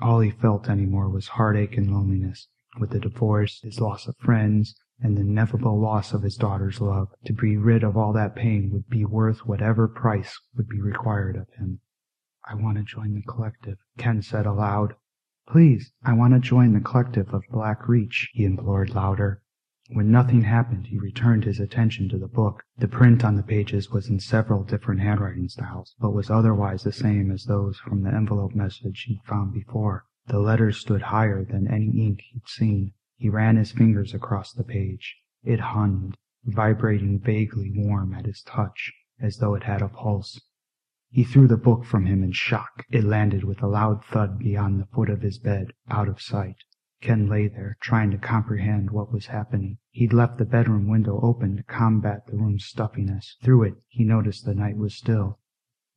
All 0.00 0.20
he 0.20 0.30
felt 0.30 0.68
anymore 0.68 1.08
was 1.08 1.26
heartache 1.26 1.76
and 1.76 1.90
loneliness 1.90 2.46
with 2.78 2.90
the 2.90 3.00
divorce, 3.00 3.60
his 3.62 3.80
loss 3.80 4.06
of 4.06 4.16
friends, 4.16 4.74
and 5.00 5.16
the 5.16 5.20
inevitable 5.20 5.78
loss 5.78 6.12
of 6.12 6.22
his 6.22 6.36
daughter's 6.36 6.80
love. 6.80 7.08
To 7.26 7.32
be 7.32 7.56
rid 7.56 7.82
of 7.82 7.96
all 7.96 8.12
that 8.14 8.34
pain 8.34 8.70
would 8.72 8.88
be 8.88 9.04
worth 9.04 9.46
whatever 9.46 9.88
price 9.88 10.38
would 10.56 10.68
be 10.68 10.80
required 10.80 11.36
of 11.36 11.48
him. 11.58 11.80
I 12.44 12.54
want 12.54 12.78
to 12.78 12.84
join 12.84 13.14
the 13.14 13.22
collective, 13.22 13.78
Ken 13.98 14.22
said 14.22 14.46
aloud. 14.46 14.94
Please, 15.48 15.92
I 16.04 16.12
want 16.14 16.32
to 16.34 16.40
join 16.40 16.72
the 16.72 16.80
collective 16.80 17.34
of 17.34 17.44
Blaque 17.50 17.86
Reach, 17.88 18.30
he 18.32 18.44
implored 18.44 18.94
louder. 18.94 19.42
When 19.90 20.10
nothing 20.10 20.42
happened, 20.42 20.86
he 20.88 20.98
returned 20.98 21.44
his 21.44 21.60
attention 21.60 22.08
to 22.08 22.18
the 22.18 22.26
book. 22.26 22.64
The 22.78 22.88
print 22.88 23.24
on 23.24 23.36
the 23.36 23.42
pages 23.44 23.90
was 23.90 24.08
in 24.08 24.18
several 24.18 24.64
different 24.64 25.00
handwriting 25.00 25.48
styles, 25.48 25.94
but 26.00 26.10
was 26.10 26.30
otherwise 26.30 26.82
the 26.82 26.90
same 26.90 27.30
as 27.30 27.44
those 27.44 27.78
from 27.78 28.02
the 28.02 28.12
envelope 28.12 28.54
message 28.54 29.02
he'd 29.02 29.20
found 29.24 29.52
before. 29.52 30.05
The 30.28 30.40
letters 30.40 30.78
stood 30.78 31.02
higher 31.02 31.44
than 31.44 31.68
any 31.68 31.86
ink 32.04 32.20
he'd 32.32 32.48
seen. 32.48 32.94
He 33.14 33.28
ran 33.28 33.54
his 33.54 33.70
fingers 33.70 34.12
across 34.12 34.52
the 34.52 34.64
page. 34.64 35.16
It 35.44 35.60
hummed, 35.60 36.16
vibrating 36.44 37.20
vaguely 37.20 37.70
warm 37.72 38.12
at 38.12 38.26
his 38.26 38.42
touch, 38.42 38.92
as 39.20 39.36
though 39.36 39.54
it 39.54 39.62
had 39.62 39.82
a 39.82 39.88
pulse. 39.88 40.40
He 41.10 41.22
threw 41.22 41.46
the 41.46 41.56
book 41.56 41.84
from 41.84 42.06
him 42.06 42.24
in 42.24 42.32
shock. 42.32 42.84
It 42.90 43.04
landed 43.04 43.44
with 43.44 43.62
a 43.62 43.68
loud 43.68 44.04
thud 44.04 44.40
beyond 44.40 44.80
the 44.80 44.86
foot 44.86 45.10
of 45.10 45.22
his 45.22 45.38
bed, 45.38 45.72
out 45.88 46.08
of 46.08 46.20
sight. 46.20 46.56
Ken 47.00 47.28
lay 47.28 47.46
there, 47.46 47.76
trying 47.80 48.10
to 48.10 48.18
comprehend 48.18 48.90
what 48.90 49.12
was 49.12 49.26
happening. 49.26 49.78
He'd 49.92 50.12
left 50.12 50.38
the 50.38 50.44
bedroom 50.44 50.88
window 50.88 51.20
open 51.20 51.56
to 51.58 51.62
combat 51.62 52.26
the 52.26 52.36
room's 52.36 52.64
stuffiness. 52.64 53.36
Through 53.44 53.62
it, 53.62 53.74
he 53.86 54.02
noticed 54.02 54.44
the 54.44 54.56
night 54.56 54.76
was 54.76 54.92
still. 54.92 55.38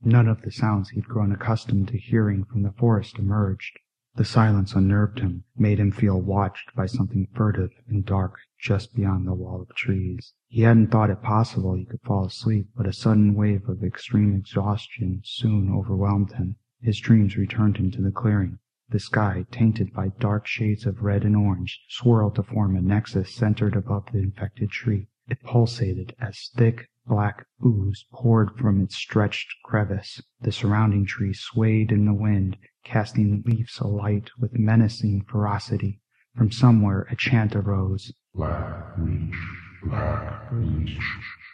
None 0.03 0.27
of 0.27 0.43
the 0.43 0.51
sounds 0.51 0.89
he'd 0.89 1.05
grown 1.05 1.31
accustomed 1.31 1.87
to 1.87 1.97
hearing 1.97 2.43
from 2.43 2.61
the 2.61 2.73
forest 2.73 3.17
emerged. 3.17 3.79
The 4.19 4.25
silence 4.25 4.73
unnerved 4.73 5.19
him, 5.19 5.45
made 5.57 5.79
him 5.79 5.91
feel 5.91 6.19
watched 6.21 6.75
by 6.75 6.87
something 6.87 7.29
furtive 7.33 7.71
and 7.87 8.05
dark 8.05 8.35
just 8.59 8.93
beyond 8.93 9.25
the 9.25 9.33
wall 9.33 9.61
of 9.61 9.73
trees. 9.77 10.33
He 10.49 10.63
hadn't 10.63 10.91
thought 10.91 11.09
it 11.09 11.21
possible 11.21 11.73
he 11.75 11.85
could 11.85 12.01
fall 12.01 12.25
asleep, 12.25 12.67
but 12.75 12.85
a 12.85 12.91
sudden 12.91 13.33
wave 13.33 13.69
of 13.69 13.81
extreme 13.81 14.35
exhaustion 14.35 15.21
soon 15.23 15.71
overwhelmed 15.73 16.33
him. 16.33 16.57
His 16.81 16.99
dreams 16.99 17.37
returned 17.37 17.77
him 17.77 17.91
to 17.91 18.01
the 18.01 18.11
clearing. 18.11 18.59
The 18.89 18.99
sky, 18.99 19.45
tainted 19.51 19.93
by 19.93 20.09
dark 20.19 20.45
shades 20.47 20.85
of 20.85 21.01
red 21.01 21.23
and 21.23 21.37
orange, 21.37 21.81
swirled 21.87 22.35
to 22.35 22.43
form 22.43 22.75
a 22.75 22.81
nexus 22.81 23.33
centered 23.33 23.77
above 23.77 24.11
the 24.11 24.19
infected 24.19 24.69
tree. 24.69 25.07
It 25.29 25.41
pulsated 25.43 26.13
as 26.19 26.49
thick, 26.53 26.89
black 27.09 27.43
ooze 27.65 28.05
poured 28.13 28.55
from 28.55 28.79
its 28.79 28.95
stretched 28.95 29.51
crevice. 29.65 30.21
The 30.41 30.51
surrounding 30.51 31.07
trees 31.07 31.39
swayed 31.39 31.91
in 31.91 32.05
the 32.05 32.13
wind, 32.13 32.55
casting 32.85 33.41
leaves 33.47 33.79
alight 33.79 34.29
with 34.37 34.59
menacing 34.59 35.23
ferocity. 35.23 36.01
From 36.35 36.51
somewhere 36.51 37.07
a 37.09 37.15
chant 37.15 37.55
arose. 37.55 38.13
Blaque 38.35 38.95
Reach, 38.97 39.35
Blaque 39.83 40.51
Reach, 40.51 40.99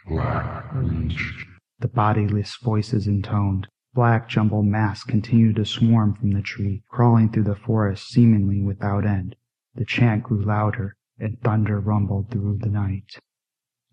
Blaque 0.06 0.74
Reach. 0.74 1.46
The 1.78 1.88
bodiless 1.88 2.56
voices 2.62 3.06
intoned. 3.06 3.66
Black 3.94 4.28
jumbled 4.28 4.66
mass 4.66 5.02
continued 5.02 5.56
to 5.56 5.64
swarm 5.64 6.14
from 6.14 6.32
the 6.32 6.42
tree, 6.42 6.84
crawling 6.90 7.32
through 7.32 7.44
the 7.44 7.56
forest 7.56 8.08
seemingly 8.08 8.60
without 8.60 9.06
end. 9.06 9.34
The 9.74 9.86
chant 9.86 10.24
grew 10.24 10.44
louder, 10.44 10.96
and 11.18 11.40
thunder 11.40 11.80
rumbled 11.80 12.30
through 12.30 12.58
the 12.58 12.68
night. 12.68 13.18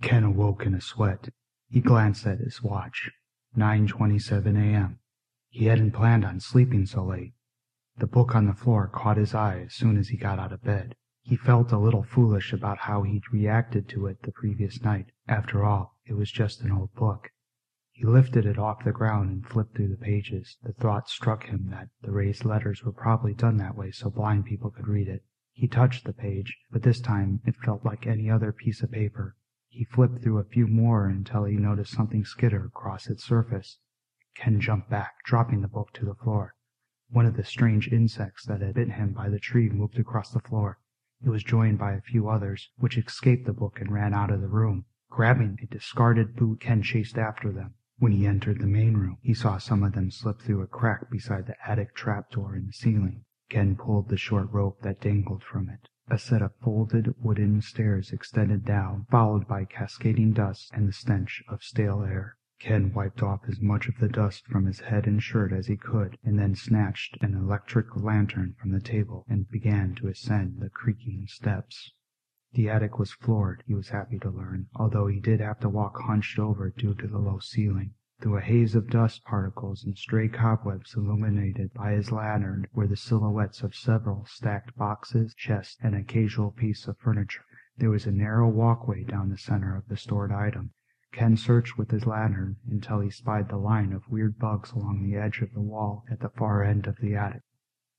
Ken 0.02 0.26
awoke 0.26 0.66
in 0.66 0.76
a 0.76 0.82
sweat. 0.82 1.30
He 1.74 1.82
glanced 1.82 2.28
at 2.28 2.38
his 2.38 2.62
watch. 2.62 3.10
9.27 3.58 4.56
a.m. 4.56 5.00
He 5.50 5.66
hadn't 5.66 5.94
planned 5.94 6.24
on 6.24 6.40
sleeping 6.40 6.86
so 6.86 7.04
late. 7.04 7.34
The 7.98 8.06
book 8.06 8.36
on 8.36 8.46
the 8.46 8.54
floor 8.54 8.88
caught 8.88 9.18
his 9.18 9.34
eye 9.34 9.62
as 9.62 9.74
soon 9.74 9.98
as 9.98 10.10
he 10.10 10.16
got 10.16 10.38
out 10.38 10.52
of 10.54 10.64
bed. 10.64 10.94
He 11.24 11.36
felt 11.36 11.72
a 11.72 11.80
little 11.80 12.04
foolish 12.04 12.54
about 12.54 12.78
how 12.78 13.02
he'd 13.02 13.34
reacted 13.34 13.90
to 13.90 14.06
it 14.06 14.22
the 14.22 14.32
previous 14.32 14.84
night. 14.84 15.08
After 15.28 15.64
all, 15.64 15.98
it 16.06 16.14
was 16.14 16.32
just 16.32 16.62
an 16.62 16.72
old 16.72 16.94
book. 16.94 17.32
He 17.92 18.06
lifted 18.06 18.46
it 18.46 18.60
off 18.60 18.84
the 18.84 18.92
ground 18.92 19.32
and 19.32 19.44
flipped 19.44 19.76
through 19.76 19.90
the 19.90 19.98
pages. 19.98 20.58
The 20.62 20.74
thought 20.74 21.10
struck 21.10 21.46
him 21.46 21.72
that 21.72 21.90
the 22.04 22.12
raised 22.12 22.46
letters 22.46 22.84
were 22.84 22.92
probably 22.92 23.34
done 23.34 23.58
that 23.58 23.76
way 23.76 23.90
so 23.90 24.12
blind 24.12 24.46
people 24.46 24.70
could 24.70 24.88
read 24.88 25.08
it. 25.08 25.24
He 25.54 25.68
touched 25.68 26.06
the 26.06 26.14
page, 26.14 26.56
but 26.70 26.84
this 26.84 27.00
time 27.00 27.42
it 27.48 27.56
felt 27.56 27.84
like 27.84 28.06
any 28.06 28.30
other 28.30 28.52
piece 28.52 28.84
of 28.84 28.92
paper. 28.92 29.36
He 29.76 29.86
flipped 29.86 30.22
through 30.22 30.38
a 30.38 30.44
few 30.44 30.68
more 30.68 31.08
until 31.08 31.46
he 31.46 31.58
noticed 31.58 31.94
something 31.94 32.26
skitter 32.26 32.64
across 32.64 33.10
its 33.10 33.24
surface. 33.24 33.80
Ken 34.36 34.60
jumped 34.60 34.88
back, 34.88 35.24
dropping 35.26 35.62
the 35.62 35.68
book 35.68 35.92
to 35.94 36.06
the 36.06 36.14
floor. 36.14 36.54
One 37.10 37.26
of 37.26 37.36
the 37.36 37.44
strange 37.44 37.88
insects 37.92 38.46
that 38.46 38.62
had 38.62 38.76
bitten 38.76 38.94
him 38.94 39.14
by 39.14 39.30
the 39.30 39.40
tree 39.40 39.70
moved 39.70 39.98
across 39.98 40.30
the 40.30 40.42
floor. 40.42 40.78
It 41.26 41.30
was 41.30 41.44
joined 41.44 41.80
by 41.80 41.94
a 41.94 42.02
few 42.02 42.30
others, 42.30 42.70
which 42.78 43.00
escaped 43.00 43.48
the 43.48 43.52
book 43.52 43.82
and 43.82 43.92
ran 43.92 44.14
out 44.14 44.30
of 44.30 44.42
the 44.42 44.48
room. 44.48 44.86
Grabbing 45.10 45.58
a 45.64 45.66
discarded 45.66 46.36
boot, 46.36 46.60
Ken 46.60 46.84
chased 46.84 47.18
after 47.18 47.52
them. 47.52 47.74
When 47.98 48.12
he 48.12 48.28
entered 48.28 48.60
the 48.60 48.68
main 48.68 48.96
room, 48.96 49.18
he 49.22 49.34
saw 49.34 49.58
some 49.58 49.82
of 49.82 49.94
them 49.94 50.12
slip 50.12 50.40
through 50.40 50.62
a 50.62 50.68
crack 50.68 51.10
beside 51.10 51.48
the 51.48 51.56
attic 51.68 51.96
trapdoor 51.96 52.56
in 52.56 52.68
the 52.68 52.74
ceiling. 52.74 53.26
Ken 53.50 53.76
pulled 53.76 54.10
the 54.10 54.18
short 54.18 54.52
rope 54.52 54.82
that 54.84 55.02
dangled 55.02 55.44
from 55.44 55.68
it. 55.68 55.90
A 56.10 56.18
set 56.18 56.42
of 56.42 56.54
folded 56.58 57.16
wooden 57.24 57.62
stairs 57.62 58.12
extended 58.12 58.66
down, 58.66 59.06
followed 59.10 59.48
by 59.48 59.64
cascading 59.64 60.34
dust 60.34 60.70
and 60.74 60.86
the 60.86 60.92
stench 60.92 61.42
of 61.48 61.64
stale 61.64 62.04
air. 62.04 62.36
Ken 62.60 62.92
wiped 62.92 63.24
off 63.24 63.48
as 63.48 63.62
much 63.62 63.88
of 63.88 63.98
the 64.00 64.10
dust 64.10 64.46
from 64.48 64.66
his 64.66 64.82
head 64.82 65.08
and 65.08 65.24
shirt 65.24 65.54
as 65.54 65.68
he 65.68 65.78
could, 65.78 66.18
and 66.22 66.38
then 66.38 66.56
snatched 66.56 67.18
an 67.22 67.34
electric 67.36 67.96
lantern 67.96 68.54
from 68.60 68.72
the 68.72 68.82
table 68.82 69.26
and 69.30 69.48
began 69.50 69.96
to 69.96 70.10
ascend 70.10 70.60
the 70.60 70.70
creaking 70.70 71.26
steps. 71.28 71.94
The 72.52 72.68
attic 72.70 73.00
was 73.00 73.14
floored, 73.14 73.64
he 73.66 73.74
was 73.74 73.88
happy 73.88 74.20
to 74.20 74.30
learn, 74.30 74.68
although 74.76 75.08
he 75.08 75.22
did 75.22 75.40
have 75.40 75.62
to 75.62 75.70
walk 75.70 76.02
hunched 76.02 76.38
over 76.38 76.70
due 76.70 76.96
to 76.96 77.08
the 77.08 77.18
low 77.20 77.40
ceiling. 77.40 77.94
Through 78.24 78.38
a 78.38 78.42
haze 78.42 78.74
of 78.74 78.90
dust 78.90 79.26
particles 79.26 79.84
and 79.84 79.98
stray 79.98 80.30
cobwebs 80.30 80.96
illuminated 80.96 81.74
by 81.74 81.92
his 81.92 82.10
lantern 82.10 82.68
were 82.74 82.88
the 82.88 82.96
silhouettes 82.96 83.64
of 83.64 83.76
several 83.76 84.24
stacked 84.28 84.78
boxes, 84.78 85.34
chests, 85.34 85.78
and 85.84 85.94
an 85.94 86.00
occasional 86.00 86.52
piece 86.52 86.88
of 86.88 86.98
furniture. 87.00 87.44
There 87.76 87.90
was 87.90 88.08
a 88.08 88.14
narrow 88.14 88.48
walkway 88.48 89.04
down 89.04 89.28
the 89.28 89.38
center 89.38 89.76
of 89.76 89.90
the 89.90 89.98
stored 89.98 90.32
item. 90.32 90.72
Ken 91.12 91.36
searched 91.36 91.78
with 91.78 91.92
his 91.92 92.06
lantern 92.06 92.56
until 92.66 93.02
he 93.02 93.10
spied 93.10 93.50
the 93.50 93.58
line 93.58 93.92
of 93.92 94.08
weird 94.08 94.40
bugs 94.40 94.72
along 94.72 95.04
the 95.04 95.18
edge 95.18 95.42
of 95.42 95.52
the 95.52 95.60
wall 95.60 96.06
at 96.10 96.22
the 96.22 96.30
far 96.30 96.64
end 96.64 96.88
of 96.88 97.00
the 97.02 97.18
attic. 97.18 97.42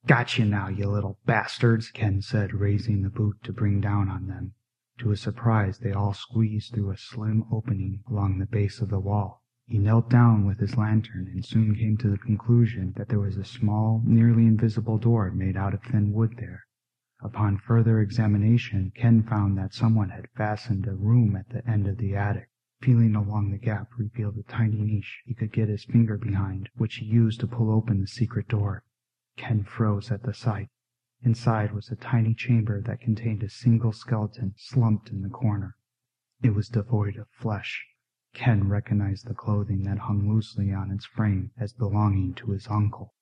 Got 0.06 0.38
you 0.38 0.46
now, 0.46 0.68
you 0.68 0.88
little 0.88 1.18
bastards, 1.26 1.90
Ken 1.90 2.22
said, 2.22 2.54
raising 2.54 3.02
the 3.02 3.10
boot 3.10 3.42
to 3.42 3.52
bring 3.52 3.78
down 3.78 4.08
on 4.08 4.28
them. 4.28 4.54
To 5.00 5.10
his 5.10 5.20
surprise, 5.20 5.80
they 5.80 5.92
all 5.92 6.14
squeezed 6.14 6.72
through 6.72 6.92
a 6.92 6.96
slim 6.96 7.44
opening 7.52 8.02
along 8.08 8.38
the 8.38 8.46
base 8.46 8.80
of 8.80 8.88
the 8.88 8.98
wall. 8.98 9.42
He 9.66 9.78
knelt 9.78 10.10
down 10.10 10.44
with 10.44 10.58
his 10.58 10.76
lantern 10.76 11.26
and 11.26 11.42
soon 11.42 11.74
came 11.74 11.96
to 11.96 12.10
the 12.10 12.18
conclusion 12.18 12.92
that 12.96 13.08
there 13.08 13.18
was 13.18 13.38
a 13.38 13.46
small, 13.46 14.02
nearly 14.04 14.44
invisible 14.46 14.98
door 14.98 15.30
made 15.30 15.56
out 15.56 15.72
of 15.72 15.82
thin 15.82 16.12
wood 16.12 16.34
there. 16.36 16.64
Upon 17.22 17.56
further 17.56 17.98
examination, 18.00 18.92
Ken 18.94 19.22
found 19.22 19.56
that 19.56 19.72
someone 19.72 20.10
had 20.10 20.28
fastened 20.36 20.86
a 20.86 20.94
room 20.94 21.34
at 21.34 21.48
the 21.48 21.66
end 21.66 21.86
of 21.86 21.96
the 21.96 22.14
attic. 22.14 22.50
Feeling 22.82 23.14
along 23.16 23.52
the 23.52 23.56
gap 23.56 23.88
revealed 23.96 24.36
a 24.36 24.42
tiny 24.42 24.82
niche 24.82 25.22
he 25.24 25.32
could 25.32 25.50
get 25.50 25.70
his 25.70 25.86
finger 25.86 26.18
behind, 26.18 26.68
which 26.76 26.96
he 26.96 27.06
used 27.06 27.40
to 27.40 27.46
pull 27.46 27.70
open 27.70 28.02
the 28.02 28.06
secret 28.06 28.48
door. 28.48 28.84
Ken 29.38 29.64
froze 29.64 30.10
at 30.12 30.24
the 30.24 30.34
sight. 30.34 30.68
Inside 31.22 31.72
was 31.72 31.88
a 31.88 31.96
tiny 31.96 32.34
chamber 32.34 32.82
that 32.82 33.00
contained 33.00 33.42
a 33.42 33.48
single 33.48 33.92
skeleton 33.92 34.52
slumped 34.58 35.08
in 35.08 35.22
the 35.22 35.30
corner. 35.30 35.78
It 36.42 36.54
was 36.54 36.68
devoid 36.68 37.16
of 37.16 37.28
flesh. 37.30 37.86
Ken 38.34 38.68
recognized 38.68 39.26
the 39.26 39.34
clothing 39.34 39.84
that 39.84 39.98
hung 39.98 40.28
loosely 40.28 40.72
on 40.72 40.90
its 40.90 41.06
frame 41.06 41.52
as 41.56 41.72
belonging 41.72 42.34
to 42.34 42.50
his 42.50 42.66
uncle. 42.68 43.14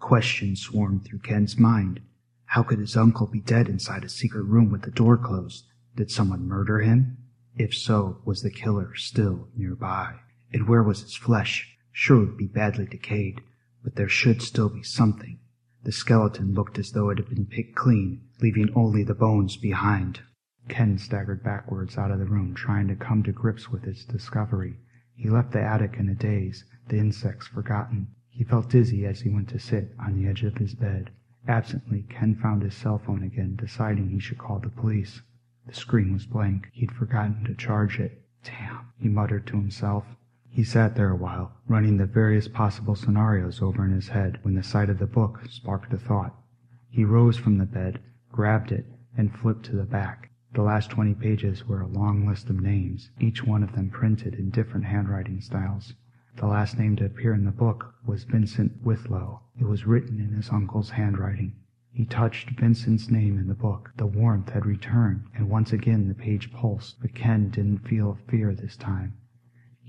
Questions 0.00 0.60
swarmed 0.60 1.04
through 1.04 1.20
Ken's 1.20 1.56
mind. 1.56 2.00
How 2.46 2.64
could 2.64 2.80
his 2.80 2.96
uncle 2.96 3.28
be 3.28 3.40
dead 3.40 3.68
inside 3.68 4.02
a 4.02 4.08
secret 4.08 4.42
room 4.42 4.70
with 4.72 4.82
the 4.82 4.90
door 4.90 5.16
closed? 5.16 5.66
Did 5.94 6.10
someone 6.10 6.48
murder 6.48 6.80
him? 6.80 7.18
If 7.56 7.74
so, 7.74 8.20
was 8.24 8.42
the 8.42 8.50
killer 8.50 8.94
still 8.96 9.48
nearby? 9.56 10.16
And 10.52 10.66
where 10.66 10.82
was 10.82 11.02
his 11.02 11.16
flesh? 11.16 11.76
Sure, 11.92 12.22
it 12.22 12.26
would 12.26 12.36
be 12.36 12.46
badly 12.46 12.86
decayed, 12.86 13.40
but 13.84 13.94
there 13.94 14.08
should 14.08 14.42
still 14.42 14.68
be 14.68 14.82
something. 14.82 15.38
The 15.84 15.92
skeleton 15.92 16.54
looked 16.54 16.78
as 16.78 16.90
though 16.90 17.10
it 17.10 17.18
had 17.18 17.28
been 17.28 17.46
picked 17.46 17.76
clean, 17.76 18.22
leaving 18.40 18.70
only 18.74 19.04
the 19.04 19.14
bones 19.14 19.56
behind. 19.56 20.22
Ken 20.70 20.96
staggered 20.98 21.42
backwards 21.42 21.98
out 21.98 22.12
of 22.12 22.20
the 22.20 22.26
room, 22.26 22.54
trying 22.54 22.86
to 22.86 22.94
come 22.94 23.24
to 23.24 23.32
grips 23.32 23.68
with 23.68 23.82
his 23.82 24.04
discovery. 24.04 24.78
He 25.16 25.28
left 25.28 25.50
the 25.50 25.60
attic 25.60 25.96
in 25.98 26.08
a 26.08 26.14
daze, 26.14 26.64
the 26.86 26.96
insects 26.96 27.48
forgotten. 27.48 28.06
He 28.28 28.44
felt 28.44 28.70
dizzy 28.70 29.04
as 29.04 29.20
he 29.20 29.30
went 29.30 29.48
to 29.48 29.58
sit 29.58 29.92
on 29.98 30.14
the 30.14 30.28
edge 30.28 30.44
of 30.44 30.58
his 30.58 30.76
bed. 30.76 31.10
Absently, 31.48 32.02
Ken 32.08 32.36
found 32.36 32.62
his 32.62 32.74
cell 32.74 32.98
phone 32.98 33.24
again, 33.24 33.56
deciding 33.56 34.10
he 34.10 34.20
should 34.20 34.38
call 34.38 34.60
the 34.60 34.68
police. 34.68 35.22
The 35.66 35.74
screen 35.74 36.12
was 36.12 36.24
blank. 36.24 36.68
He'd 36.72 36.92
forgotten 36.92 37.42
to 37.46 37.54
charge 37.54 37.98
it. 37.98 38.22
Damn, 38.44 38.92
he 38.96 39.08
muttered 39.08 39.48
to 39.48 39.56
himself. 39.56 40.04
He 40.48 40.62
sat 40.62 40.94
there 40.94 41.10
a 41.10 41.16
while, 41.16 41.52
running 41.66 41.96
the 41.96 42.06
various 42.06 42.46
possible 42.46 42.94
scenarios 42.94 43.60
over 43.60 43.84
in 43.84 43.90
his 43.90 44.10
head, 44.10 44.38
when 44.42 44.54
the 44.54 44.62
sight 44.62 44.88
of 44.88 45.00
the 45.00 45.06
book 45.06 45.40
sparked 45.48 45.92
a 45.92 45.98
thought. 45.98 46.40
He 46.88 47.04
rose 47.04 47.36
from 47.36 47.58
the 47.58 47.66
bed, 47.66 47.98
grabbed 48.30 48.70
it, 48.70 48.86
and 49.16 49.34
flipped 49.34 49.64
to 49.64 49.74
the 49.74 49.82
back. 49.82 50.29
The 50.52 50.62
last 50.62 50.90
twenty 50.90 51.14
pages 51.14 51.68
were 51.68 51.80
a 51.80 51.86
long 51.86 52.26
list 52.26 52.50
of 52.50 52.60
names, 52.60 53.10
each 53.20 53.46
one 53.46 53.62
of 53.62 53.72
them 53.72 53.88
printed 53.88 54.34
in 54.34 54.50
different 54.50 54.84
handwriting 54.86 55.40
styles. 55.40 55.94
The 56.36 56.48
last 56.48 56.76
name 56.76 56.96
to 56.96 57.04
appear 57.04 57.34
in 57.34 57.44
the 57.44 57.52
book 57.52 57.94
was 58.04 58.24
Vincent 58.24 58.82
Withlow. 58.82 59.42
It 59.60 59.66
was 59.66 59.86
written 59.86 60.18
in 60.18 60.32
his 60.32 60.50
uncle's 60.50 60.90
handwriting. 60.90 61.52
He 61.92 62.04
touched 62.04 62.58
Vincent's 62.58 63.10
name 63.10 63.38
in 63.38 63.46
the 63.46 63.54
book. 63.54 63.92
The 63.96 64.06
warmth 64.06 64.48
had 64.50 64.66
returned, 64.66 65.24
and 65.36 65.48
once 65.48 65.72
again 65.72 66.08
the 66.08 66.14
page 66.14 66.52
pulsed, 66.52 67.00
but 67.00 67.14
Ken 67.14 67.50
didn't 67.50 67.86
feel 67.86 68.18
fear 68.26 68.52
this 68.52 68.76
time. 68.76 69.14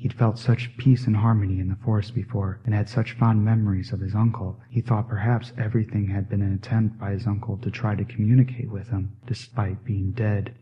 He'd 0.02 0.14
felt 0.14 0.40
such 0.40 0.76
peace 0.78 1.06
and 1.06 1.18
harmony 1.18 1.60
in 1.60 1.68
the 1.70 1.76
forest 1.76 2.16
before, 2.16 2.60
and 2.66 2.74
had 2.74 2.90
such 2.90 3.14
fond 3.14 3.46
memories 3.46 3.94
of 3.94 4.00
his 4.00 4.16
uncle, 4.16 4.60
he 4.68 4.82
thought 4.82 5.08
perhaps 5.08 5.54
everything 5.60 6.08
had 6.08 6.28
been 6.28 6.42
an 6.42 6.54
attempt 6.54 6.98
by 6.98 7.12
his 7.12 7.28
uncle 7.28 7.56
to 7.58 7.70
try 7.70 7.94
to 7.94 8.04
communicate 8.04 8.72
with 8.72 8.90
him, 8.90 9.12
despite 9.28 9.86
being 9.86 10.12
dead. 10.12 10.56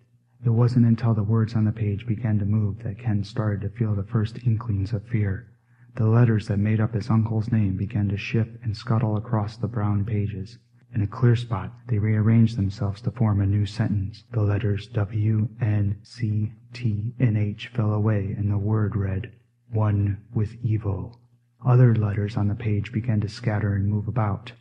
It 0.44 0.50
wasn't 0.50 0.88
until 0.88 1.14
the 1.14 1.24
words 1.24 1.56
on 1.56 1.64
the 1.64 1.72
page 1.72 2.06
began 2.06 2.38
to 2.40 2.46
move 2.46 2.84
that 2.84 3.00
Ken 3.00 3.24
started 3.24 3.62
to 3.62 3.70
feel 3.70 3.96
the 3.96 4.04
first 4.04 4.46
inklings 4.46 4.92
of 4.92 5.08
fear. 5.08 5.48
The 5.96 6.08
letters 6.08 6.50
that 6.50 6.60
made 6.60 6.82
up 6.82 6.94
his 6.94 7.10
uncle's 7.10 7.50
name 7.50 7.78
began 7.78 8.10
to 8.10 8.18
shift 8.18 8.62
and 8.62 8.76
scuttle 8.76 9.16
across 9.16 9.56
the 9.56 9.70
brown 9.70 10.04
pages. 10.04 10.58
In 10.94 11.02
a 11.02 11.08
clear 11.08 11.38
spot, 11.38 11.72
they 11.88 11.98
rearranged 11.98 12.58
themselves 12.58 13.00
to 13.04 13.12
form 13.12 13.40
a 13.40 13.46
new 13.46 13.66
sentence. 13.66 14.26
The 14.34 14.42
letters 14.42 14.88
W, 14.88 15.48
N, 15.62 16.00
C, 16.04 16.52
T, 16.72 17.16
and 17.18 17.36
H 17.36 17.68
fell 17.70 17.92
away, 17.92 18.32
and 18.32 18.52
the 18.52 18.58
word 18.58 18.96
read, 18.96 19.32
One 19.72 20.22
with 20.34 20.56
evil. 20.64 21.20
Other 21.66 21.96
letters 21.96 22.38
on 22.38 22.48
the 22.48 22.54
page 22.54 22.92
began 22.92 23.20
to 23.22 23.28
scatter 23.28 23.74
and 23.74 23.88
move 23.88 24.08
about. 24.08 24.54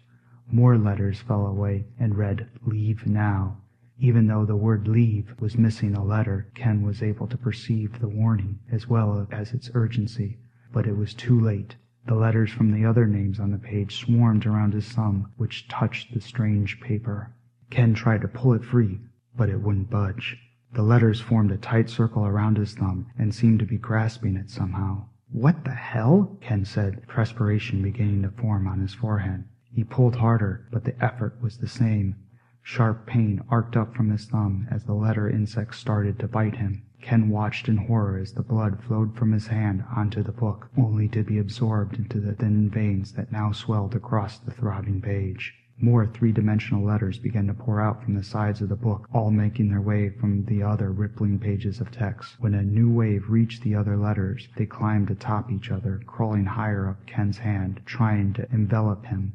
More 0.51 0.79
letters 0.79 1.21
fell 1.21 1.47
away 1.47 1.85
and 1.99 2.17
read, 2.17 2.49
Leave 2.65 3.07
now. 3.07 3.59
Even 3.99 4.27
though 4.27 4.47
the 4.47 4.57
word 4.57 4.89
leave 4.89 5.35
was 5.39 5.59
missing 5.59 5.95
a 5.95 6.03
letter, 6.03 6.51
Ken 6.55 6.83
was 6.83 7.03
able 7.03 7.27
to 7.27 7.37
perceive 7.37 7.99
the 7.99 8.09
warning 8.09 8.61
as 8.71 8.89
well 8.89 9.29
as 9.31 9.53
its 9.53 9.71
urgency. 9.75 10.39
But 10.73 10.87
it 10.87 10.97
was 10.97 11.13
too 11.13 11.39
late. 11.39 11.77
The 12.07 12.15
letters 12.15 12.51
from 12.51 12.73
the 12.73 12.87
other 12.87 13.07
names 13.07 13.39
on 13.39 13.51
the 13.51 13.59
page 13.59 13.97
swarmed 13.97 14.47
around 14.47 14.73
his 14.73 14.89
thumb, 14.89 15.31
which 15.37 15.69
touched 15.69 16.15
the 16.15 16.23
strange 16.23 16.81
paper. 16.81 17.35
Ken 17.69 17.93
tried 17.93 18.23
to 18.23 18.29
pull 18.29 18.55
it 18.55 18.65
free, 18.65 18.99
but 19.37 19.51
it 19.51 19.61
wouldn't 19.61 19.91
budge. 19.91 20.39
The 20.75 20.83
letters 20.83 21.19
formed 21.19 21.51
a 21.51 21.57
tight 21.57 21.89
circle 21.89 22.27
around 22.27 22.59
his 22.59 22.75
thumb 22.75 23.07
and 23.16 23.35
seemed 23.35 23.59
to 23.61 23.64
be 23.64 23.79
grasping 23.79 24.37
it 24.37 24.51
somehow. 24.51 25.07
What 25.33 25.64
the 25.64 25.71
hell? 25.71 26.37
Ken 26.43 26.66
said, 26.66 27.07
perspiration 27.07 27.81
beginning 27.81 28.21
to 28.21 28.29
form 28.29 28.66
on 28.66 28.81
his 28.81 28.93
forehead. 28.93 29.45
He 29.73 29.83
pulled 29.83 30.16
harder, 30.16 30.66
but 30.71 30.85
the 30.85 31.03
effort 31.03 31.41
was 31.41 31.57
the 31.57 31.69
same. 31.69 32.16
Sharp 32.61 33.07
pain 33.07 33.41
arced 33.49 33.79
up 33.79 33.95
from 33.95 34.11
his 34.11 34.27
thumb 34.27 34.66
as 34.71 34.85
the 34.85 34.93
letter 34.93 35.27
insects 35.27 35.79
started 35.79 36.19
to 36.19 36.29
bite 36.29 36.57
him. 36.57 36.83
Ken 37.01 37.31
watched 37.31 37.66
in 37.71 37.79
horror 37.79 38.19
as 38.19 38.33
the 38.33 38.43
blood 38.43 38.83
flowed 38.83 39.14
from 39.16 39.33
his 39.33 39.47
hand 39.47 39.85
onto 39.97 40.23
the 40.23 40.33
book, 40.33 40.69
only 40.77 41.09
to 41.09 41.25
be 41.25 41.39
absorbed 41.39 41.97
into 41.97 42.21
the 42.21 42.35
thin 42.35 42.69
veins 42.69 43.12
that 43.12 43.33
now 43.33 43.53
swelled 43.53 43.95
across 43.95 44.39
the 44.39 44.51
throbbing 44.51 45.01
page. 45.01 45.55
More 45.81 46.07
three-dimensional 46.07 46.83
letters 46.83 47.18
began 47.18 47.47
to 47.47 47.55
pour 47.55 47.81
out 47.81 48.03
from 48.03 48.14
the 48.14 48.24
sides 48.24 48.61
of 48.61 48.68
the 48.68 48.74
book, 48.74 49.09
all 49.12 49.31
making 49.31 49.68
their 49.68 49.81
way 49.81 50.11
from 50.11 50.45
the 50.47 50.61
other 50.62 50.91
rippling 50.91 51.39
pages 51.39 51.81
of 51.81 51.93
text. 51.93 52.35
When 52.41 52.55
a 52.55 52.64
new 52.64 52.91
wave 52.91 53.31
reached 53.31 53.62
the 53.62 53.76
other 53.76 53.97
letters, 53.97 54.49
they 54.57 54.66
climbed 54.66 55.09
atop 55.09 55.53
each 55.53 55.70
other, 55.70 56.01
crawling 56.05 56.47
higher 56.47 56.89
up 56.89 57.07
Ken's 57.07 57.39
hand, 57.39 57.81
trying 57.87 58.33
to 58.33 58.49
envelop 58.53 59.07
him. 59.07 59.35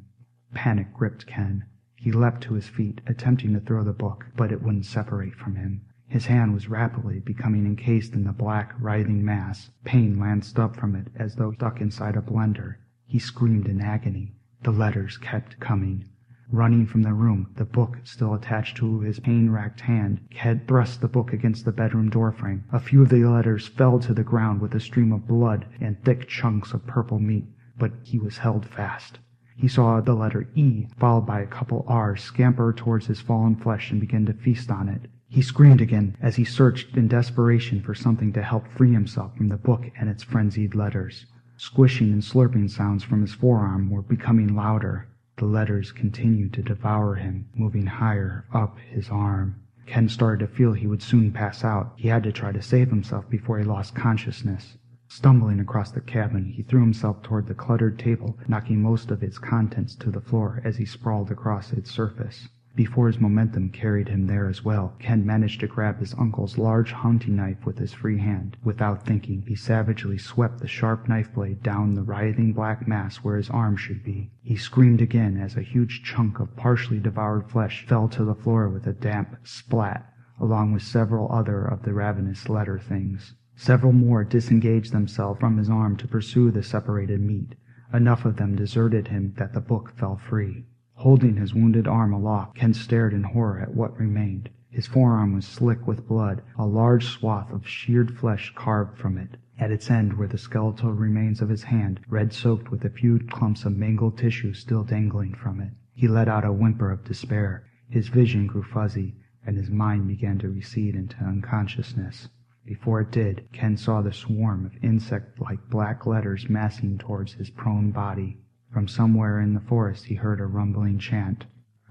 Panic 0.54 0.94
gripped 0.94 1.26
Ken. 1.26 1.64
He 1.96 2.12
leapt 2.12 2.44
to 2.44 2.56
his 2.56 2.68
feet, 2.68 3.00
attempting 3.08 3.54
to 3.54 3.62
throw 3.62 3.86
the 3.86 3.94
book, 3.94 4.26
but 4.36 4.52
it 4.52 4.62
wouldn't 4.62 4.86
separate 4.86 5.36
from 5.36 5.56
him. 5.56 5.82
His 6.10 6.26
hand 6.26 6.54
was 6.54 6.68
rapidly 6.68 7.20
becoming 7.22 7.66
encased 7.66 8.14
in 8.14 8.26
the 8.26 8.34
black, 8.34 8.74
writhing 8.78 9.24
mass. 9.24 9.72
Pain 9.86 10.20
lanced 10.20 10.60
up 10.60 10.76
from 10.76 10.94
it 10.94 11.08
as 11.16 11.36
though 11.38 11.54
stuck 11.54 11.80
inside 11.80 12.18
a 12.18 12.22
blender. 12.22 12.76
He 13.06 13.18
screamed 13.18 13.68
in 13.68 13.80
agony. 13.80 14.34
The 14.64 14.72
letters 14.72 15.18
kept 15.18 15.62
coming. 15.62 16.04
Running 16.52 16.86
from 16.86 17.04
the 17.04 17.14
room, 17.14 17.48
the 17.56 17.64
book 17.64 18.00
still 18.04 18.34
attached 18.34 18.78
to 18.78 19.00
his 19.00 19.20
pain-racked 19.20 19.80
hand, 19.80 20.20
Ken 20.30 20.62
thrust 20.68 21.00
the 21.00 21.08
book 21.08 21.32
against 21.32 21.64
the 21.64 21.72
bedroom 21.72 22.10
doorframe. 22.10 22.66
A 22.72 22.80
few 22.80 23.02
of 23.02 23.10
the 23.10 23.24
letters 23.24 23.68
fell 23.68 23.98
to 24.00 24.14
the 24.14 24.24
ground 24.24 24.60
with 24.60 24.76
a 24.76 24.80
stream 24.80 25.12
of 25.14 25.28
blood 25.28 25.66
and 25.80 26.04
thick 26.04 26.28
chunks 26.28 26.74
of 26.74 26.86
purple 26.86 27.20
meat, 27.20 27.46
but 27.80 27.94
he 28.04 28.20
was 28.20 28.40
held 28.40 28.66
fast. 28.66 29.20
He 29.56 29.68
saw 29.68 30.02
the 30.02 30.16
letter 30.16 30.48
E, 30.54 30.88
followed 30.98 31.26
by 31.26 31.40
a 31.40 31.48
couple 31.48 31.86
R's, 31.88 32.22
scamper 32.22 32.74
towards 32.74 33.08
his 33.08 33.22
fallen 33.22 33.56
flesh 33.56 33.92
and 33.92 34.02
begin 34.02 34.26
to 34.26 34.34
feast 34.34 34.70
on 34.70 34.90
it. 34.90 35.10
He 35.30 35.42
screamed 35.42 35.80
again 35.80 36.18
as 36.22 36.36
he 36.36 36.44
searched 36.44 36.98
in 36.98 37.08
desperation 37.08 37.82
for 37.82 37.96
something 37.96 38.34
to 38.34 38.44
help 38.44 38.68
free 38.68 38.92
himself 38.92 39.38
from 39.38 39.48
the 39.48 39.58
book 39.58 39.90
and 39.98 40.10
its 40.10 40.24
frenzied 40.24 40.76
letters. 40.76 41.26
Squishing 41.56 42.12
and 42.12 42.22
slurping 42.22 42.70
sounds 42.70 43.04
from 43.04 43.22
his 43.22 43.34
forearm 43.34 43.90
were 43.90 44.02
becoming 44.02 44.56
louder. 44.56 45.08
The 45.38 45.46
letters 45.46 45.92
continued 45.92 46.54
to 46.54 46.62
devour 46.62 47.16
him, 47.16 47.48
moving 47.56 47.88
higher 47.88 48.46
up 48.54 48.78
his 48.78 49.10
arm. 49.10 49.56
Ken 49.88 50.08
started 50.08 50.46
to 50.46 50.54
feel 50.54 50.74
he 50.74 50.86
would 50.86 51.02
soon 51.02 51.32
pass 51.32 51.64
out. 51.64 51.94
He 51.96 52.08
had 52.10 52.22
to 52.26 52.32
try 52.32 52.52
to 52.52 52.62
save 52.62 52.92
himself 52.92 53.28
before 53.32 53.58
he 53.58 53.64
lost 53.66 53.96
consciousness. 53.96 54.78
Stumbling 55.08 55.60
across 55.60 55.90
the 55.92 56.02
cabin, 56.02 56.46
he 56.46 56.62
threw 56.62 56.82
himself 56.82 57.24
toward 57.24 57.48
the 57.48 57.56
cluttered 57.56 57.98
table, 57.98 58.38
knocking 58.48 58.80
most 58.84 59.10
of 59.10 59.24
its 59.24 59.40
contents 59.40 59.96
to 59.96 60.12
the 60.12 60.22
floor 60.22 60.62
as 60.64 60.78
he 60.78 60.86
sprawled 60.86 61.32
across 61.32 61.74
its 61.74 61.90
surface. 61.90 62.48
Before 62.76 63.06
his 63.06 63.22
momentum 63.22 63.70
carried 63.70 64.08
him 64.08 64.26
there 64.26 64.48
as 64.48 64.66
well, 64.66 64.96
Ken 64.98 65.24
managed 65.24 65.60
to 65.60 65.68
grab 65.68 66.00
his 66.00 66.16
uncle's 66.18 66.58
large 66.58 66.92
hunting 66.92 67.36
knife 67.36 67.68
with 67.68 67.78
his 67.78 67.94
free 67.94 68.18
hand. 68.18 68.58
Without 68.64 69.06
thinking, 69.06 69.44
he 69.46 69.54
savagely 69.54 70.18
swept 70.18 70.58
the 70.60 70.68
sharp 70.68 71.08
knife 71.08 71.32
blade 71.36 71.62
down 71.62 71.94
the 71.94 72.02
writhing 72.02 72.52
black 72.52 72.88
mass 72.88 73.18
where 73.18 73.38
his 73.38 73.52
arm 73.52 73.76
should 73.78 74.04
be. 74.04 74.32
He 74.42 74.56
screamed 74.56 75.02
again 75.04 75.38
as 75.38 75.56
a 75.56 75.62
huge 75.62 76.02
chunk 76.02 76.40
of 76.40 76.56
partially 76.56 77.00
devoured 77.00 77.48
flesh 77.48 77.86
fell 77.86 78.08
to 78.08 78.26
the 78.26 78.34
floor 78.34 78.68
with 78.68 78.88
a 78.88 78.94
damp 78.94 79.36
splat, 79.44 80.12
along 80.40 80.72
with 80.74 80.82
several 80.82 81.32
other 81.32 81.64
of 81.64 81.84
the 81.84 81.94
ravenous 81.94 82.50
letter 82.50 82.80
things. 82.80 83.36
Several 83.56 83.94
more 83.94 84.24
disengaged 84.24 84.92
themselves 84.92 85.40
from 85.40 85.58
his 85.58 85.70
arm 85.70 85.96
to 85.98 86.08
pursue 86.08 86.50
the 86.50 86.64
separated 86.64 87.22
meat. 87.22 87.54
Enough 87.94 88.26
of 88.26 88.38
them 88.38 88.56
deserted 88.56 89.10
him 89.10 89.36
that 89.38 89.54
the 89.54 89.62
book 89.62 89.92
fell 89.96 90.18
free. 90.18 90.66
Holding 90.98 91.38
his 91.38 91.56
wounded 91.56 91.88
arm 91.88 92.14
aloft, 92.14 92.56
Ken 92.56 92.72
stared 92.76 93.14
in 93.14 93.24
horror 93.24 93.60
at 93.60 93.74
what 93.74 94.00
remained. 94.00 94.50
His 94.70 94.86
forearm 94.86 95.34
was 95.34 95.44
slick 95.44 95.88
with 95.88 96.08
blood, 96.08 96.44
a 96.56 96.68
large 96.68 97.08
swath 97.08 97.52
of 97.52 97.68
sheared 97.68 98.16
flesh 98.16 98.54
carved 98.56 99.00
from 99.00 99.18
it. 99.18 99.38
At 99.58 99.72
its 99.72 99.90
end 99.90 100.14
were 100.14 100.28
the 100.28 100.38
skeletal 100.38 100.94
remains 100.94 101.42
of 101.42 101.50
his 101.50 101.64
hand, 101.64 102.00
red-soaked 102.08 102.70
with 102.70 102.86
a 102.86 102.92
few 102.92 103.18
clumps 103.18 103.66
of 103.66 103.76
mangled 103.76 104.20
tissue 104.20 104.54
still 104.54 104.84
dangling 104.84 105.34
from 105.34 105.60
it. 105.62 105.72
He 105.94 106.08
let 106.08 106.28
out 106.28 106.46
a 106.46 106.54
whimper 106.54 106.92
of 106.92 107.04
despair. 107.04 107.64
His 107.90 108.10
vision 108.10 108.46
grew 108.46 108.62
fuzzy, 108.62 109.16
and 109.44 109.58
his 109.58 109.72
mind 109.72 110.08
began 110.08 110.38
to 110.40 110.50
recede 110.50 110.94
into 110.94 111.18
unconsciousness. 111.24 112.30
Before 112.66 113.02
it 113.02 113.12
did, 113.12 113.48
Ken 113.52 113.78
saw 113.78 114.04
the 114.04 114.14
swarm 114.14 114.64
of 114.64 114.78
insect-like 114.84 115.70
black 115.72 116.06
letters 116.06 116.48
massing 116.50 117.00
towards 117.00 117.34
his 117.34 117.50
prone 117.50 117.90
body. 117.90 118.38
From 118.74 118.88
somewhere 118.88 119.40
in 119.40 119.54
the 119.54 119.60
forest 119.60 120.06
he 120.06 120.16
heard 120.16 120.40
a 120.40 120.48
rumbling 120.48 120.98
chant. 120.98 121.46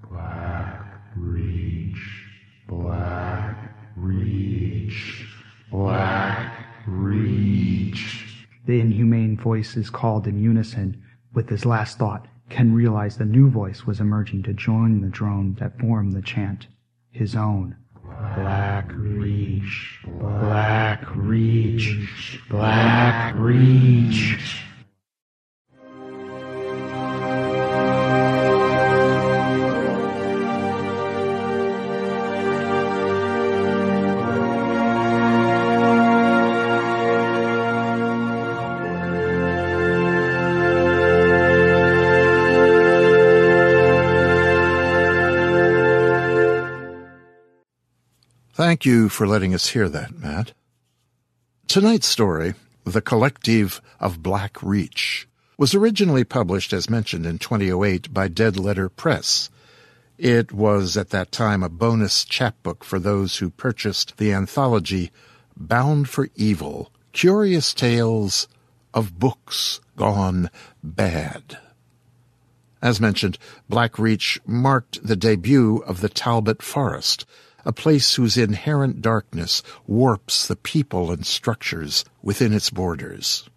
Blaque 0.05 0.85
Reach. 1.15 2.25
Blaque 2.67 3.69
Reach. 3.95 5.25
Blaque 5.71 6.51
Reach. 6.85 8.47
The 8.65 8.81
inhumane 8.81 9.37
voices 9.37 9.89
called 9.89 10.27
in 10.27 10.37
unison. 10.37 11.01
With 11.33 11.47
his 11.47 11.65
last 11.65 11.97
thought, 11.97 12.27
Ken 12.49 12.73
realized 12.73 13.21
a 13.21 13.25
new 13.25 13.49
voice 13.49 13.85
was 13.85 14.01
emerging 14.01 14.43
to 14.43 14.53
join 14.53 14.99
the 14.99 15.07
drone 15.07 15.53
that 15.61 15.79
formed 15.79 16.11
the 16.11 16.21
chant. 16.21 16.67
His 17.11 17.33
own. 17.33 17.77
Blaque 18.05 18.91
Reach. 18.93 19.99
Blaque 20.05 21.15
Reach. 21.15 22.41
Blaque 22.49 23.39
Reach. 23.39 24.62
Thank 48.83 48.95
you 48.95 49.07
for 49.07 49.25
letting 49.25 49.53
us 49.53 49.69
hear 49.69 49.87
that, 49.87 50.19
Matt. 50.19 50.51
Tonight's 51.69 52.05
story, 52.05 52.53
The 52.83 52.99
Collective 53.01 53.81
of 53.97 54.21
Blaque 54.21 54.61
Reach, 54.61 55.25
was 55.57 55.73
originally 55.73 56.25
published, 56.25 56.73
as 56.73 56.89
mentioned, 56.89 57.25
in 57.25 57.39
2008 57.39 58.13
by 58.13 58.27
Dead 58.27 58.57
Letter 58.57 58.89
Press. 58.89 59.49
It 60.17 60.51
was 60.51 60.97
at 60.97 61.11
that 61.11 61.31
time 61.31 61.63
a 61.63 61.69
bonus 61.69 62.25
chapbook 62.25 62.83
for 62.83 62.99
those 62.99 63.37
who 63.37 63.51
purchased 63.51 64.17
the 64.17 64.33
anthology 64.33 65.11
Bound 65.55 66.09
for 66.09 66.27
Evil 66.35 66.91
Curious 67.13 67.73
Tales 67.73 68.49
of 68.93 69.17
Books 69.17 69.79
Gone 69.95 70.49
Bad. 70.83 71.57
As 72.81 72.99
mentioned, 72.99 73.37
Blaque 73.71 73.97
Reach 73.97 74.41
marked 74.45 75.07
the 75.07 75.15
debut 75.15 75.77
of 75.87 76.01
the 76.01 76.09
Talbot 76.09 76.61
Forest, 76.61 77.25
a 77.65 77.73
place 77.73 78.15
whose 78.15 78.37
inherent 78.37 79.01
darkness 79.01 79.63
warps 79.87 80.47
the 80.47 80.55
people 80.55 81.11
and 81.11 81.25
structures 81.25 82.05
within 82.21 82.53
its 82.53 82.69
borders. 82.69 83.49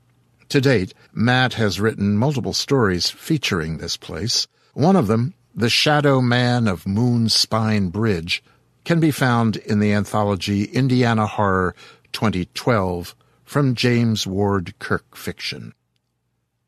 To 0.50 0.60
date, 0.60 0.94
Matt 1.12 1.54
has 1.54 1.80
written 1.80 2.16
multiple 2.16 2.52
stories 2.52 3.10
featuring 3.10 3.78
this 3.78 3.96
place. 3.96 4.46
One 4.74 4.96
of 4.96 5.08
them, 5.08 5.34
The 5.54 5.70
Shadow 5.70 6.20
Man 6.20 6.68
of 6.68 6.86
Moon 6.86 7.28
Spine 7.28 7.88
Bridge, 7.88 8.44
can 8.84 9.00
be 9.00 9.10
found 9.10 9.56
in 9.56 9.80
the 9.80 9.92
anthology 9.92 10.64
Indiana 10.64 11.26
Horror 11.26 11.74
2012 12.12 13.16
from 13.44 13.74
James 13.74 14.26
Ward 14.26 14.78
Kirk 14.78 15.16
Fiction. 15.16 15.72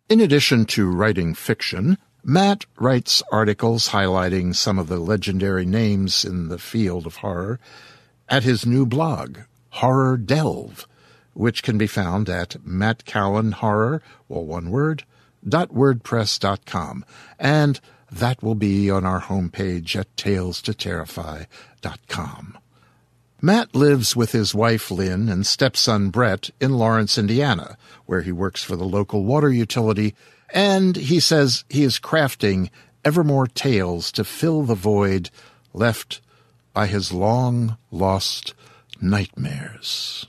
In 0.09 0.20
addition 0.20 0.65
to 0.66 0.90
writing 0.90 1.35
fiction, 1.35 1.98
Matt 2.24 2.66
writes 2.78 3.22
articles 3.30 3.88
highlighting 3.88 4.54
some 4.54 4.78
of 4.78 4.88
the 4.88 4.98
legendary 4.98 5.64
names 5.64 6.24
in 6.24 6.48
the 6.48 6.58
field 6.58 7.06
of 7.06 7.16
horror 7.16 7.58
at 8.28 8.42
his 8.42 8.66
new 8.66 8.84
blog, 8.84 9.38
Horror 9.70 10.16
Delve, 10.16 10.86
which 11.34 11.62
can 11.62 11.78
be 11.78 11.86
found 11.86 12.28
at 12.28 12.56
mattcowanhorror, 12.66 14.00
well, 14.28 14.44
one 14.44 14.70
word, 14.70 15.04
dot 15.46 15.68
wordpress.com, 15.70 17.04
and 17.38 17.78
that 18.10 18.42
will 18.42 18.56
be 18.56 18.90
on 18.90 19.04
our 19.04 19.20
homepage 19.20 19.94
at 19.94 20.16
talestoterrify.com. 20.16 22.58
Matt 23.40 23.72
lives 23.72 24.16
with 24.16 24.32
his 24.32 24.52
wife 24.52 24.90
Lynn 24.90 25.28
and 25.28 25.46
stepson 25.46 26.10
Brett 26.10 26.50
in 26.60 26.72
Lawrence, 26.72 27.16
Indiana, 27.16 27.78
where 28.04 28.22
he 28.22 28.32
works 28.32 28.64
for 28.64 28.74
the 28.74 28.82
local 28.82 29.24
water 29.24 29.52
utility 29.52 30.16
and 30.50 30.96
he 30.96 31.20
says 31.20 31.64
he 31.68 31.82
is 31.82 31.98
crafting 31.98 32.70
ever 33.04 33.22
more 33.22 33.46
tales 33.46 34.10
to 34.12 34.24
fill 34.24 34.62
the 34.62 34.74
void 34.74 35.30
left 35.72 36.20
by 36.72 36.86
his 36.86 37.12
long 37.12 37.76
lost 37.90 38.54
nightmares. 39.00 40.26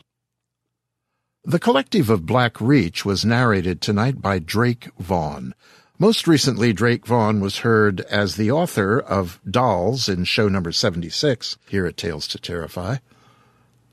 The 1.43 1.59
collective 1.59 2.09
of 2.09 2.25
Blaque 2.25 2.59
Reach 2.59 3.05
was 3.05 3.25
narrated 3.25 3.81
tonight 3.81 4.21
by 4.21 4.39
Drake 4.39 4.89
Vaughn. 4.99 5.55
Most 5.97 6.27
recently, 6.27 6.73
Drake 6.73 7.05
Vaughn 7.05 7.39
was 7.39 7.59
heard 7.59 8.01
as 8.01 8.35
the 8.35 8.51
author 8.51 8.99
of 8.99 9.39
Dolls 9.49 10.07
in 10.07 10.25
show 10.25 10.47
number 10.47 10.71
76 10.71 11.57
here 11.67 11.85
at 11.85 11.97
Tales 11.97 12.27
to 12.29 12.37
Terrify. 12.37 12.97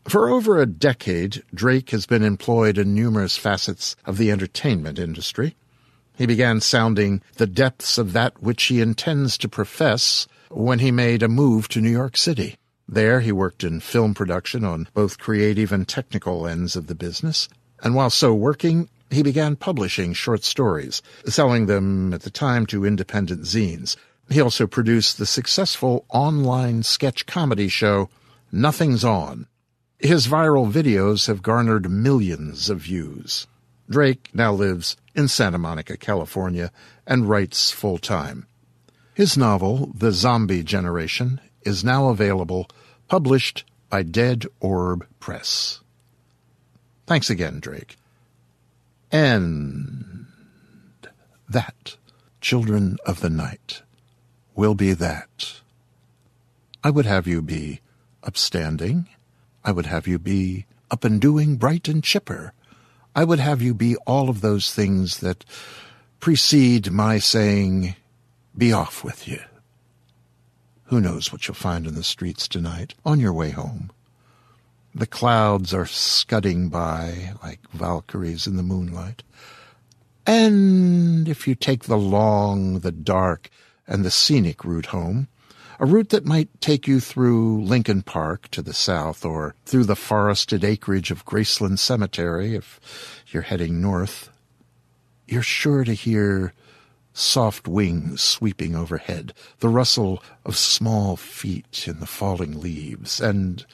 For 0.09 0.29
over 0.29 0.61
a 0.61 0.67
decade, 0.67 1.43
Drake 1.53 1.91
has 1.91 2.07
been 2.07 2.23
employed 2.23 2.79
in 2.79 2.95
numerous 2.95 3.37
facets 3.37 3.97
of 4.05 4.19
the 4.19 4.31
entertainment 4.31 4.99
industry. 4.99 5.57
He 6.17 6.27
began 6.27 6.61
sounding 6.61 7.23
the 7.37 7.47
depths 7.47 7.99
of 7.99 8.13
that 8.15 8.43
which 8.43 8.65
he 8.65 8.81
intends 8.81 9.37
to 9.39 9.49
profess 9.49 10.27
when 10.51 10.79
he 10.79 10.91
made 10.91 11.23
a 11.23 11.29
move 11.29 11.69
to 11.69 11.81
New 11.81 11.91
York 11.91 12.17
City. 12.17 12.57
There 12.89 13.21
he 13.21 13.33
worked 13.33 13.65
in 13.65 13.81
film 13.81 14.15
production 14.15 14.65
on 14.65 14.89
both 14.95 15.19
creative 15.19 15.73
and 15.73 15.87
technical 15.87 16.47
ends 16.47 16.75
of 16.75 16.87
the 16.87 16.95
business, 16.95 17.49
and 17.83 17.95
while 17.95 18.11
so 18.11 18.33
working, 18.33 18.89
he 19.11 19.23
began 19.23 19.57
publishing 19.57 20.15
short 20.15 20.43
stories, 20.43 21.03
selling 21.27 21.67
them 21.67 22.15
at 22.15 22.23
the 22.23 22.31
time 22.31 22.65
to 22.67 22.85
independent 22.85 23.43
zines. 23.43 23.97
He 24.31 24.41
also 24.41 24.67
produced 24.67 25.19
the 25.19 25.27
successful 25.27 26.05
online 26.09 26.83
sketch 26.83 27.27
comedy 27.27 27.69
show 27.69 28.09
Nothing's 28.51 29.05
On. 29.05 29.47
His 29.99 30.27
viral 30.27 30.71
videos 30.71 31.27
have 31.27 31.43
garnered 31.43 31.91
millions 31.91 32.71
of 32.71 32.79
views. 32.79 33.47
Drake 33.89 34.31
now 34.33 34.53
lives 34.53 34.97
in 35.17 35.29
Santa 35.29 35.59
Monica, 35.59 35.97
California, 35.97 36.71
and 37.07 37.29
writes 37.29 37.71
full 37.71 37.99
time. 37.99 38.47
His 39.15 39.37
novel, 39.37 39.91
The 39.95 40.13
Zombie 40.13 40.63
Generation, 40.63 41.41
is 41.63 41.83
now 41.83 42.11
available, 42.11 42.69
published 43.09 43.65
by 43.89 44.03
Dead 44.03 44.47
Orb 44.61 45.07
Press. 45.19 45.81
Thanks 47.07 47.31
again, 47.31 47.61
Drake. 47.61 47.97
And 49.11 50.27
that, 51.49 51.97
children 52.41 52.99
of 53.07 53.21
the 53.21 53.31
night, 53.31 53.83
will 54.55 54.75
be 54.75 54.93
that. 54.93 55.61
I 56.85 56.91
would 56.91 57.07
have 57.07 57.27
you 57.27 57.41
be 57.41 57.81
upstanding. 58.23 59.09
I 59.65 59.73
would 59.73 59.87
have 59.87 60.07
you 60.07 60.19
be 60.19 60.67
up 60.91 61.05
and 61.05 61.21
doing 61.21 61.57
bright 61.57 61.89
and 61.89 62.05
chipper. 62.05 62.53
I 63.17 63.25
would 63.25 63.41
have 63.41 63.63
you 63.63 63.73
be 63.73 63.97
all 64.07 64.29
of 64.29 64.43
those 64.43 64.75
things 64.75 65.21
that 65.21 65.43
precede 66.21 66.93
my 66.93 67.19
saying, 67.19 67.97
be 68.57 68.75
off 68.75 69.03
with 69.03 69.27
you. 69.27 69.41
Who 70.85 71.01
knows 71.01 71.33
what 71.33 71.49
you'll 71.49 71.55
find 71.55 71.87
in 71.87 71.95
the 71.95 72.05
streets 72.05 72.47
tonight 72.47 72.93
on 73.07 73.19
your 73.19 73.33
way 73.33 73.51
home? 73.51 73.91
The 74.95 75.07
clouds 75.07 75.73
are 75.73 75.87
scudding 75.87 76.69
by 76.69 77.33
like 77.43 77.61
Valkyries 77.73 78.47
in 78.47 78.57
the 78.57 78.63
moonlight. 78.63 79.23
And 80.27 81.27
if 81.27 81.49
you 81.49 81.55
take 81.55 81.85
the 81.85 81.97
long, 81.97 82.81
the 82.81 82.93
dark, 82.93 83.49
and 83.89 84.05
the 84.05 84.11
scenic 84.11 84.63
route 84.63 84.87
home, 84.87 85.29
a 85.79 85.87
route 85.87 86.11
that 86.11 86.25
might 86.25 86.49
take 86.61 86.87
you 86.87 87.01
through 87.01 87.63
Lincoln 87.63 88.03
Park 88.03 88.49
to 88.49 88.63
the 88.63 88.73
south 88.73 89.25
or 89.25 89.55
through 89.65 89.85
the 89.85 89.97
forested 89.97 90.65
acreage 90.65 91.11
of 91.11 91.25
Graceland 91.25 91.79
Cemetery 91.79 92.55
if 92.55 93.25
you're 93.29 93.43
heading 93.43 93.81
north. 93.81 94.31
You're 95.27 95.43
sure 95.43 95.85
to 95.85 95.93
hear 95.93 96.53
soft 97.13 97.67
wings 97.67 98.21
sweeping 98.21 98.75
overhead, 98.75 99.33
the 99.61 99.69
rustle 99.69 100.23
of 100.45 100.57
small 100.57 101.17
feet 101.17 101.85
in 101.87 102.01
the 102.01 102.07
falling 102.07 102.61
leaves, 102.61 103.21
and 103.21 103.65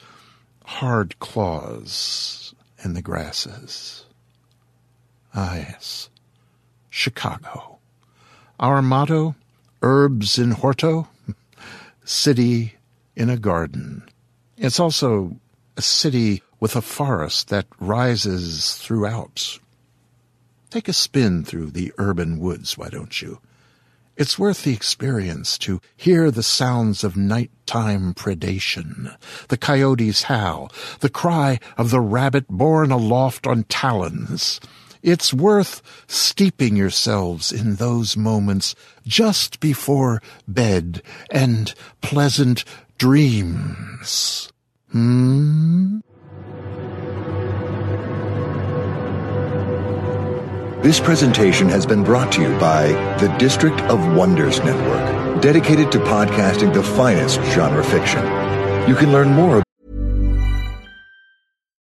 hard 0.65 1.19
claws 1.19 2.53
in 2.83 2.93
the 2.93 3.01
grasses. 3.01 4.05
Ah, 5.35 5.55
yes. 5.55 6.09
Chicago. 6.89 7.79
Our 8.59 8.81
motto, 8.81 9.35
urbs 9.81 10.37
in 10.37 10.51
horto, 10.51 11.07
city 12.03 12.75
in 13.15 13.29
a 13.29 13.37
garden. 13.37 14.03
It's 14.57 14.79
also 14.79 15.37
a 15.77 15.81
city 15.81 16.41
with 16.59 16.75
a 16.75 16.81
forest 16.81 17.49
that 17.49 17.65
rises 17.79 18.75
throughout. 18.75 19.59
Take 20.69 20.87
a 20.87 20.93
spin 20.93 21.43
through 21.43 21.71
the 21.71 21.93
urban 21.97 22.39
woods, 22.39 22.77
why 22.77 22.89
don't 22.89 23.21
you? 23.21 23.39
It's 24.15 24.37
worth 24.37 24.63
the 24.63 24.73
experience 24.73 25.57
to 25.59 25.81
hear 25.97 26.29
the 26.29 26.43
sounds 26.43 27.03
of 27.03 27.17
nighttime 27.17 28.13
predation, 28.13 29.15
the 29.47 29.57
coyote's 29.57 30.23
howl, 30.23 30.71
the 30.99 31.09
cry 31.09 31.59
of 31.77 31.89
the 31.89 31.99
rabbit 31.99 32.47
borne 32.47 32.91
aloft 32.91 33.47
on 33.47 33.63
talons, 33.63 34.59
it's 35.03 35.33
worth 35.33 35.81
steeping 36.07 36.75
yourselves 36.75 37.51
in 37.51 37.75
those 37.75 38.17
moments 38.17 38.73
just 39.05 39.59
before 39.59 40.21
bed 40.47 41.03
and 41.29 41.75
pleasant 42.01 42.63
dreams. 42.97 44.51
Hmm? 44.91 45.99
This 50.81 50.99
presentation 50.99 51.69
has 51.69 51.85
been 51.85 52.03
brought 52.03 52.31
to 52.33 52.41
you 52.41 52.57
by 52.59 52.87
the 53.19 53.33
District 53.39 53.79
of 53.83 54.15
Wonders 54.15 54.59
Network, 54.59 55.41
dedicated 55.41 55.91
to 55.93 55.99
podcasting 55.99 56.73
the 56.73 56.83
finest 56.83 57.39
genre 57.53 57.83
fiction. 57.83 58.23
You 58.89 58.95
can 58.95 59.13
learn 59.13 59.29
more. 59.29 59.63